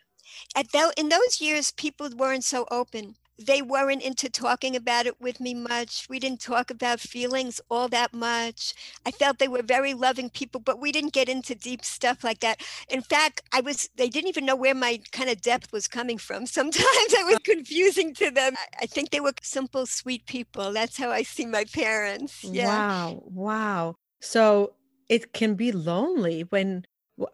At 0.55 0.71
th- 0.71 0.93
in 0.97 1.09
those 1.09 1.41
years, 1.41 1.71
people 1.71 2.09
weren't 2.15 2.43
so 2.43 2.65
open. 2.69 3.15
They 3.37 3.61
weren't 3.61 4.01
into 4.01 4.29
talking 4.29 4.77
about 4.77 5.07
it 5.07 5.19
with 5.19 5.41
me 5.41 5.53
much. 5.53 6.07
We 6.09 6.19
didn't 6.19 6.39
talk 6.39 6.71
about 6.71 7.01
feelings 7.01 7.59
all 7.69 7.89
that 7.89 8.13
much. 8.13 8.73
I 9.05 9.11
felt 9.11 9.39
they 9.39 9.49
were 9.49 9.61
very 9.61 9.93
loving 9.93 10.29
people, 10.29 10.61
but 10.61 10.79
we 10.79 10.93
didn't 10.93 11.11
get 11.11 11.27
into 11.27 11.53
deep 11.53 11.83
stuff 11.83 12.23
like 12.23 12.39
that. 12.39 12.61
In 12.87 13.01
fact, 13.01 13.41
I 13.51 13.59
was 13.59 13.89
they 13.97 14.07
didn't 14.07 14.29
even 14.29 14.45
know 14.45 14.55
where 14.55 14.75
my 14.75 15.01
kind 15.11 15.29
of 15.29 15.41
depth 15.41 15.73
was 15.73 15.87
coming 15.87 16.17
from. 16.17 16.45
Sometimes 16.59 17.13
I 17.17 17.23
was 17.23 17.39
confusing 17.43 18.13
to 18.15 18.31
them. 18.31 18.53
I 18.81 18.85
think 18.85 19.09
they 19.09 19.19
were 19.19 19.33
simple, 19.41 19.85
sweet 19.85 20.25
people. 20.27 20.71
That's 20.71 20.97
how 20.97 21.11
I 21.11 21.23
see 21.23 21.45
my 21.45 21.65
parents. 21.65 22.41
Yeah. 22.41 22.67
Wow. 22.67 23.23
Wow. 23.25 23.95
So 24.25 24.73
it 25.07 25.33
can 25.33 25.53
be 25.53 25.71
lonely 25.71 26.41
when 26.49 26.85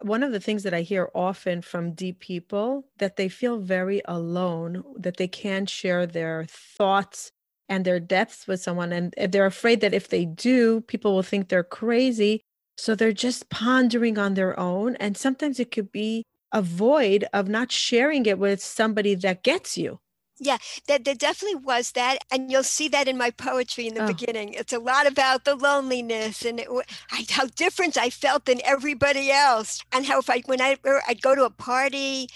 one 0.02 0.22
of 0.22 0.30
the 0.30 0.40
things 0.40 0.62
that 0.62 0.74
I 0.74 0.82
hear 0.82 1.10
often 1.14 1.62
from 1.62 1.94
deep 1.94 2.20
people 2.20 2.84
that 2.98 3.16
they 3.16 3.30
feel 3.30 3.58
very 3.58 4.02
alone, 4.04 4.84
that 4.98 5.16
they 5.16 5.26
can't 5.26 5.70
share 5.70 6.06
their 6.06 6.44
thoughts 6.48 7.32
and 7.66 7.84
their 7.86 7.98
depths 7.98 8.46
with 8.46 8.60
someone. 8.60 8.92
And 8.92 9.14
they're 9.30 9.46
afraid 9.46 9.80
that 9.80 9.94
if 9.94 10.08
they 10.08 10.26
do, 10.26 10.82
people 10.82 11.14
will 11.14 11.22
think 11.22 11.48
they're 11.48 11.64
crazy. 11.64 12.42
So 12.76 12.94
they're 12.94 13.12
just 13.12 13.48
pondering 13.48 14.18
on 14.18 14.34
their 14.34 14.58
own. 14.60 14.94
And 14.96 15.16
sometimes 15.16 15.58
it 15.58 15.70
could 15.70 15.90
be 15.92 16.24
a 16.52 16.60
void 16.60 17.24
of 17.32 17.48
not 17.48 17.72
sharing 17.72 18.26
it 18.26 18.38
with 18.38 18.62
somebody 18.62 19.14
that 19.14 19.42
gets 19.42 19.78
you. 19.78 19.98
Yeah, 20.42 20.58
there, 20.88 20.98
there 20.98 21.14
definitely 21.14 21.60
was 21.60 21.92
that. 21.92 22.18
And 22.32 22.50
you'll 22.50 22.64
see 22.64 22.88
that 22.88 23.08
in 23.08 23.16
my 23.16 23.30
poetry 23.30 23.86
in 23.86 23.94
the 23.94 24.04
oh. 24.04 24.08
beginning. 24.08 24.54
It's 24.54 24.72
a 24.72 24.80
lot 24.80 25.06
about 25.06 25.44
the 25.44 25.54
loneliness 25.54 26.44
and 26.44 26.60
it, 26.60 26.68
I, 27.12 27.26
how 27.30 27.46
different 27.46 27.96
I 27.96 28.10
felt 28.10 28.46
than 28.46 28.60
everybody 28.64 29.30
else. 29.30 29.82
And 29.92 30.06
how 30.06 30.18
if 30.18 30.28
I, 30.28 30.42
when 30.46 30.60
I, 30.60 30.76
I'd 31.08 31.22
go 31.22 31.36
to 31.36 31.44
a 31.44 31.50
party 31.50 32.28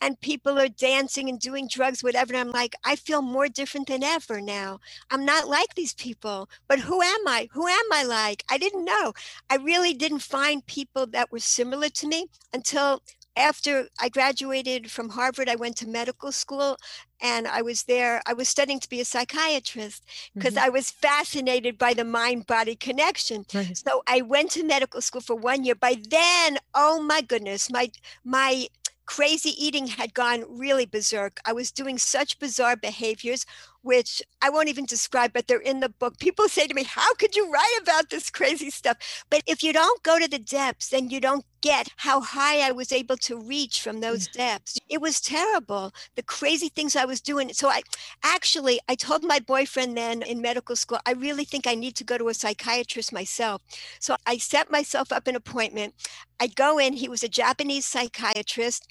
and 0.00 0.20
people 0.20 0.58
are 0.58 0.68
dancing 0.68 1.28
and 1.28 1.38
doing 1.38 1.68
drugs, 1.68 2.02
whatever. 2.02 2.32
And 2.32 2.40
I'm 2.40 2.50
like, 2.52 2.74
I 2.84 2.96
feel 2.96 3.22
more 3.22 3.48
different 3.48 3.88
than 3.88 4.02
ever 4.02 4.40
now. 4.40 4.80
I'm 5.10 5.24
not 5.24 5.48
like 5.48 5.74
these 5.74 5.94
people, 5.94 6.48
but 6.68 6.80
who 6.80 7.02
am 7.02 7.28
I? 7.28 7.48
Who 7.52 7.68
am 7.68 7.92
I 7.92 8.04
like? 8.04 8.44
I 8.50 8.58
didn't 8.58 8.84
know. 8.86 9.12
I 9.50 9.56
really 9.56 9.94
didn't 9.94 10.20
find 10.20 10.66
people 10.66 11.06
that 11.08 11.30
were 11.30 11.40
similar 11.40 11.90
to 11.90 12.08
me 12.08 12.26
until 12.52 13.02
after 13.36 13.88
I 14.00 14.08
graduated 14.08 14.90
from 14.90 15.10
Harvard, 15.10 15.48
I 15.48 15.56
went 15.56 15.76
to 15.78 15.88
medical 15.88 16.32
school 16.32 16.76
and 17.22 17.46
I 17.46 17.62
was 17.62 17.84
there. 17.84 18.22
I 18.26 18.32
was 18.32 18.48
studying 18.48 18.80
to 18.80 18.88
be 18.88 19.00
a 19.00 19.04
psychiatrist 19.04 20.04
because 20.34 20.54
mm-hmm. 20.54 20.64
I 20.64 20.68
was 20.68 20.90
fascinated 20.90 21.78
by 21.78 21.94
the 21.94 22.04
mind 22.04 22.46
body 22.46 22.76
connection. 22.76 23.44
Right. 23.54 23.76
So 23.76 24.02
I 24.06 24.22
went 24.22 24.50
to 24.52 24.64
medical 24.64 25.00
school 25.00 25.20
for 25.20 25.36
one 25.36 25.64
year. 25.64 25.74
By 25.74 25.96
then, 26.08 26.58
oh 26.74 27.00
my 27.02 27.20
goodness, 27.20 27.70
my 27.70 27.90
my 28.24 28.66
crazy 29.06 29.50
eating 29.58 29.88
had 29.88 30.14
gone 30.14 30.44
really 30.48 30.86
berserk. 30.86 31.40
I 31.44 31.52
was 31.52 31.72
doing 31.72 31.98
such 31.98 32.38
bizarre 32.38 32.76
behaviors, 32.76 33.44
which 33.82 34.22
I 34.42 34.50
won't 34.50 34.68
even 34.68 34.86
describe, 34.86 35.32
but 35.32 35.46
they're 35.46 35.58
in 35.58 35.80
the 35.80 35.88
book. 35.88 36.18
People 36.18 36.48
say 36.48 36.66
to 36.66 36.74
me, 36.74 36.84
How 36.84 37.14
could 37.14 37.36
you 37.36 37.50
write 37.50 37.78
about 37.82 38.10
this 38.10 38.30
crazy 38.30 38.70
stuff? 38.70 39.24
But 39.30 39.42
if 39.46 39.62
you 39.62 39.72
don't 39.72 40.02
go 40.02 40.18
to 40.18 40.28
the 40.28 40.38
depths, 40.38 40.88
then 40.88 41.10
you 41.10 41.20
don't 41.20 41.44
get 41.60 41.88
how 41.96 42.20
high 42.20 42.60
I 42.60 42.72
was 42.72 42.92
able 42.92 43.16
to 43.18 43.38
reach 43.38 43.82
from 43.82 44.00
those 44.00 44.28
mm. 44.28 44.32
depths. 44.32 44.78
It 44.88 45.00
was 45.00 45.20
terrible, 45.20 45.92
the 46.16 46.22
crazy 46.22 46.68
things 46.68 46.96
I 46.96 47.04
was 47.04 47.20
doing. 47.20 47.52
So 47.52 47.68
I 47.68 47.82
actually 48.22 48.80
I 48.88 48.94
told 48.94 49.22
my 49.24 49.38
boyfriend 49.40 49.96
then 49.96 50.22
in 50.22 50.40
medical 50.40 50.76
school, 50.76 50.98
I 51.06 51.12
really 51.12 51.44
think 51.44 51.66
I 51.66 51.74
need 51.74 51.96
to 51.96 52.04
go 52.04 52.18
to 52.18 52.28
a 52.28 52.34
psychiatrist 52.34 53.12
myself. 53.12 53.62
So 53.98 54.16
I 54.26 54.38
set 54.38 54.70
myself 54.70 55.12
up 55.12 55.26
an 55.26 55.36
appointment. 55.36 55.94
I 56.40 56.46
go 56.46 56.78
in, 56.78 56.94
he 56.94 57.08
was 57.08 57.22
a 57.22 57.28
Japanese 57.28 57.86
psychiatrist. 57.86 58.86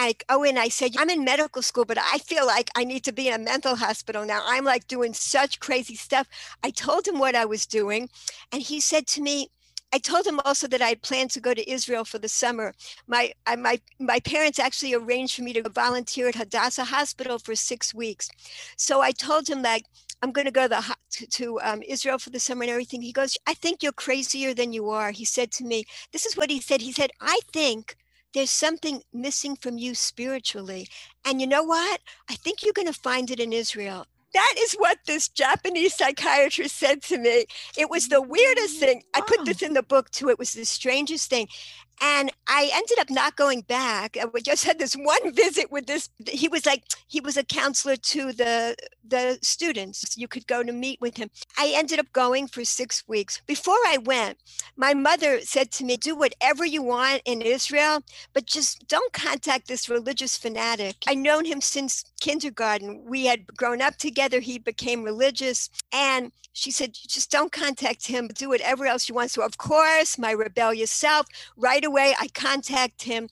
I 0.00 0.14
go 0.28 0.42
in, 0.44 0.56
I 0.56 0.68
said, 0.70 0.92
I'm 0.98 1.10
in 1.10 1.24
medical 1.24 1.60
school, 1.60 1.84
but 1.84 1.98
I 1.98 2.18
feel 2.18 2.46
like 2.46 2.70
I 2.74 2.84
need 2.84 3.04
to 3.04 3.12
be 3.12 3.28
in 3.28 3.34
a 3.34 3.44
mental 3.52 3.76
hospital 3.76 4.24
now. 4.24 4.42
I'm 4.46 4.64
like 4.64 4.88
doing 4.88 5.12
such 5.12 5.60
crazy 5.60 5.94
stuff. 5.94 6.26
I 6.64 6.70
told 6.70 7.06
him 7.06 7.18
what 7.18 7.36
I 7.36 7.44
was 7.44 7.66
doing, 7.66 8.08
and 8.50 8.62
he 8.62 8.80
said 8.80 9.06
to 9.08 9.20
me, 9.20 9.50
I 9.92 9.98
told 9.98 10.26
him 10.26 10.40
also 10.44 10.66
that 10.68 10.80
I 10.80 10.88
had 10.90 11.02
planned 11.02 11.32
to 11.32 11.40
go 11.40 11.52
to 11.52 11.70
Israel 11.70 12.04
for 12.06 12.18
the 12.18 12.28
summer. 12.28 12.72
My 13.08 13.32
I, 13.46 13.56
my 13.56 13.80
my 13.98 14.20
parents 14.20 14.58
actually 14.58 14.94
arranged 14.94 15.36
for 15.36 15.42
me 15.42 15.52
to 15.52 15.68
volunteer 15.68 16.28
at 16.28 16.36
Hadassah 16.36 16.84
Hospital 16.84 17.38
for 17.38 17.54
six 17.54 17.92
weeks. 17.92 18.30
So 18.76 19.02
I 19.02 19.10
told 19.12 19.50
him 19.50 19.62
that 19.62 19.82
I'm 20.22 20.32
going 20.32 20.46
to 20.46 20.52
go 20.52 20.62
to, 20.64 20.68
the, 20.68 20.96
to, 21.16 21.26
to 21.26 21.60
um, 21.62 21.82
Israel 21.88 22.18
for 22.18 22.30
the 22.30 22.40
summer 22.40 22.62
and 22.62 22.70
everything. 22.70 23.02
He 23.02 23.12
goes, 23.12 23.36
I 23.46 23.54
think 23.54 23.82
you're 23.82 23.92
crazier 23.92 24.54
than 24.54 24.72
you 24.72 24.90
are. 24.90 25.10
He 25.10 25.24
said 25.24 25.50
to 25.52 25.64
me, 25.64 25.84
This 26.12 26.26
is 26.26 26.36
what 26.36 26.50
he 26.50 26.60
said. 26.60 26.80
He 26.82 26.92
said, 26.92 27.10
I 27.20 27.40
think 27.52 27.96
there's 28.34 28.50
something 28.50 29.02
missing 29.12 29.56
from 29.56 29.78
you 29.78 29.94
spiritually. 29.94 30.86
And 31.24 31.40
you 31.40 31.46
know 31.46 31.64
what? 31.64 32.00
I 32.28 32.34
think 32.34 32.62
you're 32.62 32.72
going 32.72 32.92
to 32.92 33.00
find 33.00 33.30
it 33.30 33.40
in 33.40 33.52
Israel. 33.52 34.06
That 34.32 34.54
is 34.58 34.74
what 34.74 34.98
this 35.06 35.28
Japanese 35.28 35.94
psychiatrist 35.96 36.76
said 36.76 37.02
to 37.04 37.18
me. 37.18 37.46
It 37.76 37.90
was 37.90 38.08
the 38.08 38.22
weirdest 38.22 38.76
mm, 38.76 38.80
thing. 38.80 39.02
I 39.14 39.22
put 39.22 39.44
this 39.44 39.60
in 39.60 39.74
the 39.74 39.82
book 39.82 40.10
too. 40.10 40.28
It 40.28 40.38
was 40.38 40.52
the 40.52 40.64
strangest 40.64 41.28
thing. 41.28 41.48
And 42.00 42.30
I 42.46 42.70
ended 42.72 42.98
up 42.98 43.10
not 43.10 43.36
going 43.36 43.62
back. 43.62 44.16
Uh, 44.16 44.28
we 44.32 44.40
just 44.40 44.64
had 44.64 44.78
this 44.78 44.94
one 44.94 45.32
visit 45.34 45.70
with 45.70 45.86
this. 45.86 46.08
He 46.28 46.48
was 46.48 46.66
like, 46.66 46.84
he 47.08 47.20
was 47.20 47.36
a 47.36 47.44
counselor 47.44 47.96
to 47.96 48.32
the 48.32 48.76
the 49.10 49.38
students. 49.42 50.16
You 50.16 50.28
could 50.28 50.46
go 50.46 50.62
to 50.62 50.72
meet 50.72 51.00
with 51.00 51.16
him. 51.16 51.30
I 51.58 51.72
ended 51.74 51.98
up 51.98 52.12
going 52.12 52.46
for 52.46 52.64
six 52.64 53.02
weeks. 53.08 53.40
Before 53.46 53.74
I 53.86 53.98
went, 54.04 54.38
my 54.76 54.94
mother 54.94 55.40
said 55.40 55.70
to 55.72 55.84
me, 55.84 55.96
do 55.96 56.14
whatever 56.14 56.64
you 56.64 56.82
want 56.82 57.22
in 57.24 57.42
Israel, 57.42 58.02
but 58.32 58.46
just 58.46 58.86
don't 58.88 59.12
contact 59.12 59.68
this 59.68 59.88
religious 59.88 60.36
fanatic. 60.36 60.96
I 61.08 61.14
known 61.14 61.44
him 61.44 61.60
since 61.60 62.04
kindergarten. 62.20 63.04
We 63.04 63.26
had 63.26 63.46
grown 63.56 63.82
up 63.82 63.96
together. 63.96 64.40
He 64.40 64.58
became 64.58 65.02
religious. 65.02 65.70
And 65.92 66.32
she 66.52 66.70
said, 66.70 66.94
just 66.94 67.30
don't 67.30 67.52
contact 67.52 68.06
him. 68.06 68.28
Do 68.28 68.48
whatever 68.48 68.86
else 68.86 69.08
you 69.08 69.14
want. 69.14 69.30
So, 69.30 69.42
of 69.42 69.58
course, 69.58 70.18
my 70.18 70.32
rebellious 70.32 70.90
self, 70.90 71.26
right 71.56 71.84
away, 71.84 71.89
I 71.98 72.28
contact 72.34 73.02
him. 73.02 73.28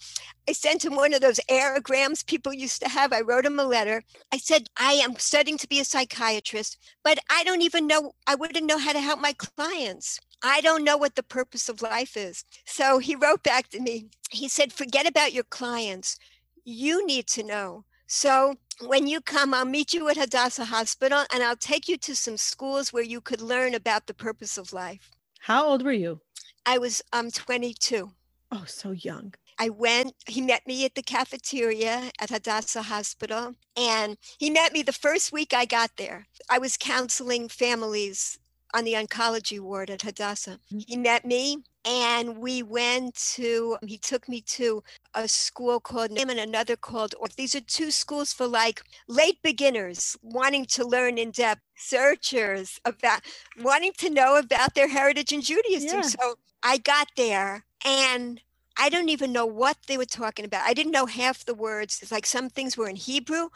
I 0.49 0.53
sent 0.53 0.85
him 0.85 0.97
one 0.97 1.15
of 1.15 1.21
those 1.21 1.41
aerograms 1.51 2.27
people 2.27 2.53
used 2.53 2.83
to 2.83 2.89
have. 2.89 3.13
I 3.13 3.21
wrote 3.21 3.47
him 3.47 3.59
a 3.59 3.65
letter. 3.65 4.03
I 4.33 4.39
said, 4.39 4.69
I 4.77 4.93
am 4.93 5.17
studying 5.17 5.59
to 5.59 5.69
be 5.69 5.81
a 5.81 5.85
psychiatrist, 5.85 6.79
but 7.05 7.19
I 7.31 7.45
don't 7.45 7.63
even 7.63 7.87
know, 7.87 8.13
I 8.27 8.35
wouldn't 8.35 8.67
know 8.67 8.79
how 8.79 8.93
to 8.93 9.01
help 9.01 9.21
my 9.21 9.35
clients. 9.35 10.19
I 10.43 10.61
don't 10.61 10.85
know 10.85 10.97
what 10.97 11.17
the 11.17 11.23
purpose 11.23 11.69
of 11.69 11.83
life 11.83 12.17
is. 12.17 12.45
So 12.65 12.99
he 12.99 13.15
wrote 13.15 13.43
back 13.43 13.69
to 13.71 13.81
me. 13.81 14.09
He 14.31 14.49
said, 14.49 14.73
forget 14.73 15.07
about 15.07 15.33
your 15.33 15.45
clients. 15.45 16.19
You 16.65 17.05
need 17.07 17.27
to 17.29 17.43
know. 17.43 17.85
So 18.07 18.55
when 18.81 19.07
you 19.07 19.21
come, 19.21 19.53
I'll 19.53 19.65
meet 19.65 19.93
you 19.93 20.09
at 20.09 20.17
Hadassah 20.17 20.67
Hospital 20.67 21.25
and 21.33 21.43
I'll 21.43 21.57
take 21.57 21.89
you 21.89 21.97
to 21.99 22.15
some 22.15 22.37
schools 22.37 22.93
where 22.93 23.03
you 23.03 23.21
could 23.21 23.41
learn 23.41 23.75
about 23.75 24.07
the 24.07 24.15
purpose 24.15 24.57
of 24.57 24.73
life. 24.73 25.11
How 25.41 25.67
old 25.67 25.85
were 25.85 25.93
you? 25.93 26.21
I 26.65 26.79
was 26.79 27.03
um 27.13 27.31
22. 27.31 28.13
Oh, 28.51 28.65
so 28.67 28.93
young. 28.93 29.35
I 29.59 29.69
went, 29.69 30.15
he 30.27 30.41
met 30.41 30.67
me 30.67 30.85
at 30.85 30.95
the 30.95 31.03
cafeteria 31.03 32.11
at 32.21 32.31
Hadassah 32.31 32.83
Hospital, 32.83 33.55
and 33.77 34.17
he 34.39 34.51
met 34.51 34.73
me 34.73 34.83
the 34.83 34.93
first 34.93 35.33
week 35.33 35.53
I 35.53 35.65
got 35.65 35.91
there. 35.97 36.27
I 36.49 36.59
was 36.59 36.77
counseling 36.77 37.49
families 37.49 38.39
on 38.73 38.85
the 38.85 38.95
oncology 38.95 39.59
ward 39.61 39.91
at 39.91 40.03
Hadassah. 40.03 40.61
Mm-hmm. 40.73 40.79
He 40.87 40.97
met 40.97 41.25
me 41.25 41.59
and 41.89 42.37
we 42.37 42.63
went 42.63 43.15
to 43.15 43.79
he 43.87 43.97
took 43.97 44.29
me 44.29 44.43
to 44.43 44.83
a 45.15 45.27
school 45.27 45.81
called 45.81 46.11
and 46.11 46.31
another 46.31 46.77
called 46.77 47.15
these 47.37 47.55
are 47.55 47.61
two 47.63 47.91
schools 47.91 48.33
for 48.33 48.47
like 48.47 48.83
late 49.09 49.39
beginners 49.43 50.17
wanting 50.23 50.67
to 50.67 50.87
learn 50.87 51.17
in 51.17 51.31
depth 51.31 51.63
searchers 51.77 52.79
about 52.85 53.23
wanting 53.63 53.93
to 53.97 54.11
know 54.11 54.37
about 54.37 54.75
their 54.75 54.89
heritage 54.89 55.33
in 55.33 55.41
judaism 55.41 56.01
yeah. 56.01 56.03
so 56.03 56.35
i 56.63 56.77
got 56.77 57.09
there 57.17 57.65
and 57.85 58.43
I 58.81 58.91
don't 58.91 59.09
even 59.09 59.33
know 59.33 59.45
what 59.45 59.77
they 59.89 59.99
were 59.99 60.05
talking 60.05 60.45
about. 60.45 60.65
I 60.65 60.73
didn't 60.73 60.93
know 60.93 61.07
half 61.07 61.45
the 61.45 61.55
words. 61.55 61.99
It's 62.01 62.13
like 62.13 62.25
some 62.25 62.49
things 62.49 62.77
were 62.77 62.89
in 62.89 62.95
Hebrew. 62.95 63.49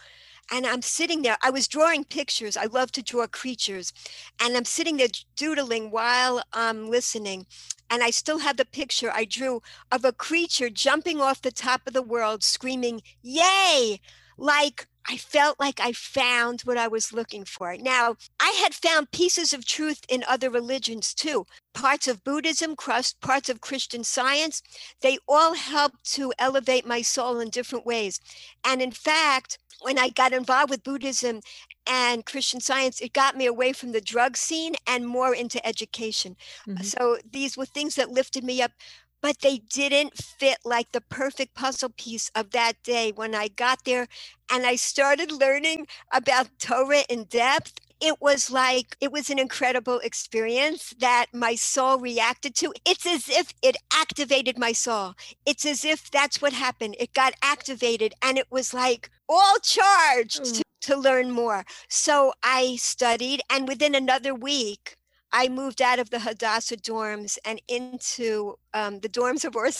And 0.52 0.66
I'm 0.66 0.82
sitting 0.82 1.22
there. 1.22 1.38
I 1.42 1.48
was 1.48 1.66
drawing 1.66 2.04
pictures. 2.04 2.58
I 2.58 2.66
love 2.66 2.92
to 2.92 3.02
draw 3.02 3.26
creatures. 3.26 3.90
And 4.38 4.54
I'm 4.54 4.66
sitting 4.66 4.98
there 4.98 5.08
doodling 5.34 5.90
while 5.90 6.42
I'm 6.52 6.90
listening. 6.90 7.46
And 7.88 8.02
I 8.02 8.10
still 8.10 8.38
have 8.40 8.58
the 8.58 8.66
picture 8.66 9.10
I 9.10 9.24
drew 9.24 9.62
of 9.90 10.04
a 10.04 10.12
creature 10.12 10.68
jumping 10.68 11.22
off 11.22 11.40
the 11.40 11.50
top 11.52 11.80
of 11.86 11.94
the 11.94 12.02
world, 12.02 12.42
screaming, 12.42 13.00
Yay! 13.22 13.98
Like 14.36 14.86
I 15.08 15.16
felt 15.16 15.58
like 15.58 15.80
I 15.80 15.92
found 15.92 16.62
what 16.62 16.78
I 16.78 16.88
was 16.88 17.12
looking 17.12 17.44
for. 17.44 17.76
Now, 17.76 18.16
I 18.40 18.50
had 18.62 18.74
found 18.74 19.10
pieces 19.10 19.52
of 19.52 19.64
truth 19.64 20.00
in 20.08 20.24
other 20.28 20.50
religions 20.50 21.14
too. 21.14 21.46
Parts 21.74 22.06
of 22.08 22.24
Buddhism, 22.24 22.76
parts 22.76 23.48
of 23.48 23.60
Christian 23.60 24.04
science, 24.04 24.62
they 25.00 25.18
all 25.26 25.54
helped 25.54 26.04
to 26.12 26.32
elevate 26.38 26.86
my 26.86 27.02
soul 27.02 27.40
in 27.40 27.50
different 27.50 27.86
ways. 27.86 28.20
And 28.64 28.80
in 28.80 28.92
fact, 28.92 29.58
when 29.80 29.98
I 29.98 30.10
got 30.10 30.32
involved 30.32 30.70
with 30.70 30.84
Buddhism 30.84 31.40
and 31.86 32.24
Christian 32.24 32.60
science, 32.60 33.00
it 33.00 33.12
got 33.12 33.36
me 33.36 33.46
away 33.46 33.72
from 33.72 33.92
the 33.92 34.00
drug 34.00 34.36
scene 34.36 34.74
and 34.86 35.06
more 35.06 35.34
into 35.34 35.64
education. 35.66 36.36
Mm-hmm. 36.68 36.84
So 36.84 37.18
these 37.28 37.56
were 37.56 37.66
things 37.66 37.96
that 37.96 38.10
lifted 38.10 38.44
me 38.44 38.62
up 38.62 38.72
but 39.22 39.38
they 39.38 39.58
didn't 39.58 40.18
fit 40.18 40.58
like 40.64 40.92
the 40.92 41.00
perfect 41.00 41.54
puzzle 41.54 41.92
piece 41.96 42.30
of 42.34 42.50
that 42.50 42.74
day 42.82 43.12
when 43.14 43.34
I 43.34 43.48
got 43.48 43.84
there 43.84 44.08
and 44.52 44.66
I 44.66 44.76
started 44.76 45.32
learning 45.32 45.86
about 46.12 46.48
Torah 46.58 47.04
in 47.08 47.24
depth. 47.24 47.74
It 48.00 48.20
was 48.20 48.50
like, 48.50 48.96
it 49.00 49.12
was 49.12 49.30
an 49.30 49.38
incredible 49.38 50.00
experience 50.00 50.92
that 50.98 51.26
my 51.32 51.54
soul 51.54 51.98
reacted 51.98 52.56
to. 52.56 52.74
It's 52.84 53.06
as 53.06 53.28
if 53.28 53.54
it 53.62 53.76
activated 53.92 54.58
my 54.58 54.72
soul. 54.72 55.14
It's 55.46 55.64
as 55.64 55.84
if 55.84 56.10
that's 56.10 56.42
what 56.42 56.52
happened. 56.52 56.96
It 56.98 57.14
got 57.14 57.34
activated 57.42 58.14
and 58.20 58.36
it 58.36 58.48
was 58.50 58.74
like 58.74 59.08
all 59.28 59.56
charged 59.62 60.42
mm. 60.42 60.56
to, 60.56 60.64
to 60.80 60.96
learn 60.96 61.30
more. 61.30 61.64
So 61.88 62.32
I 62.42 62.74
studied, 62.74 63.40
and 63.48 63.68
within 63.68 63.94
another 63.94 64.34
week, 64.34 64.96
I 65.32 65.48
moved 65.48 65.82
out 65.82 65.98
of 65.98 66.10
the 66.10 66.20
Hadassah 66.20 66.76
dorms 66.78 67.38
and 67.44 67.60
into 67.68 68.56
um, 68.74 69.00
the 69.00 69.08
dorms 69.08 69.44
of 69.44 69.56
Or 69.56 69.70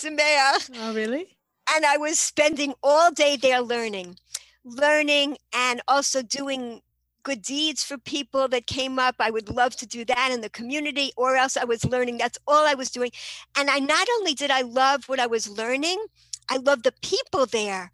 Oh, 0.75 0.93
really? 0.93 1.37
And 1.73 1.85
I 1.85 1.97
was 1.97 2.19
spending 2.19 2.73
all 2.83 3.11
day 3.11 3.37
there 3.37 3.61
learning, 3.61 4.17
learning, 4.65 5.37
and 5.53 5.81
also 5.87 6.21
doing 6.21 6.81
good 7.23 7.41
deeds 7.41 7.83
for 7.83 7.97
people 7.97 8.47
that 8.49 8.67
came 8.67 8.99
up. 8.99 9.15
I 9.19 9.31
would 9.31 9.49
love 9.49 9.75
to 9.77 9.87
do 9.87 10.05
that 10.05 10.31
in 10.33 10.41
the 10.41 10.49
community, 10.49 11.11
or 11.17 11.35
else 11.37 11.57
I 11.57 11.65
was 11.65 11.85
learning. 11.85 12.17
That's 12.17 12.39
all 12.47 12.67
I 12.67 12.73
was 12.73 12.91
doing. 12.91 13.11
And 13.57 13.69
I 13.69 13.79
not 13.79 14.07
only 14.19 14.33
did 14.33 14.51
I 14.51 14.61
love 14.61 15.05
what 15.07 15.19
I 15.19 15.27
was 15.27 15.49
learning, 15.49 16.03
I 16.49 16.57
loved 16.57 16.83
the 16.83 16.93
people 17.01 17.45
there. 17.45 17.91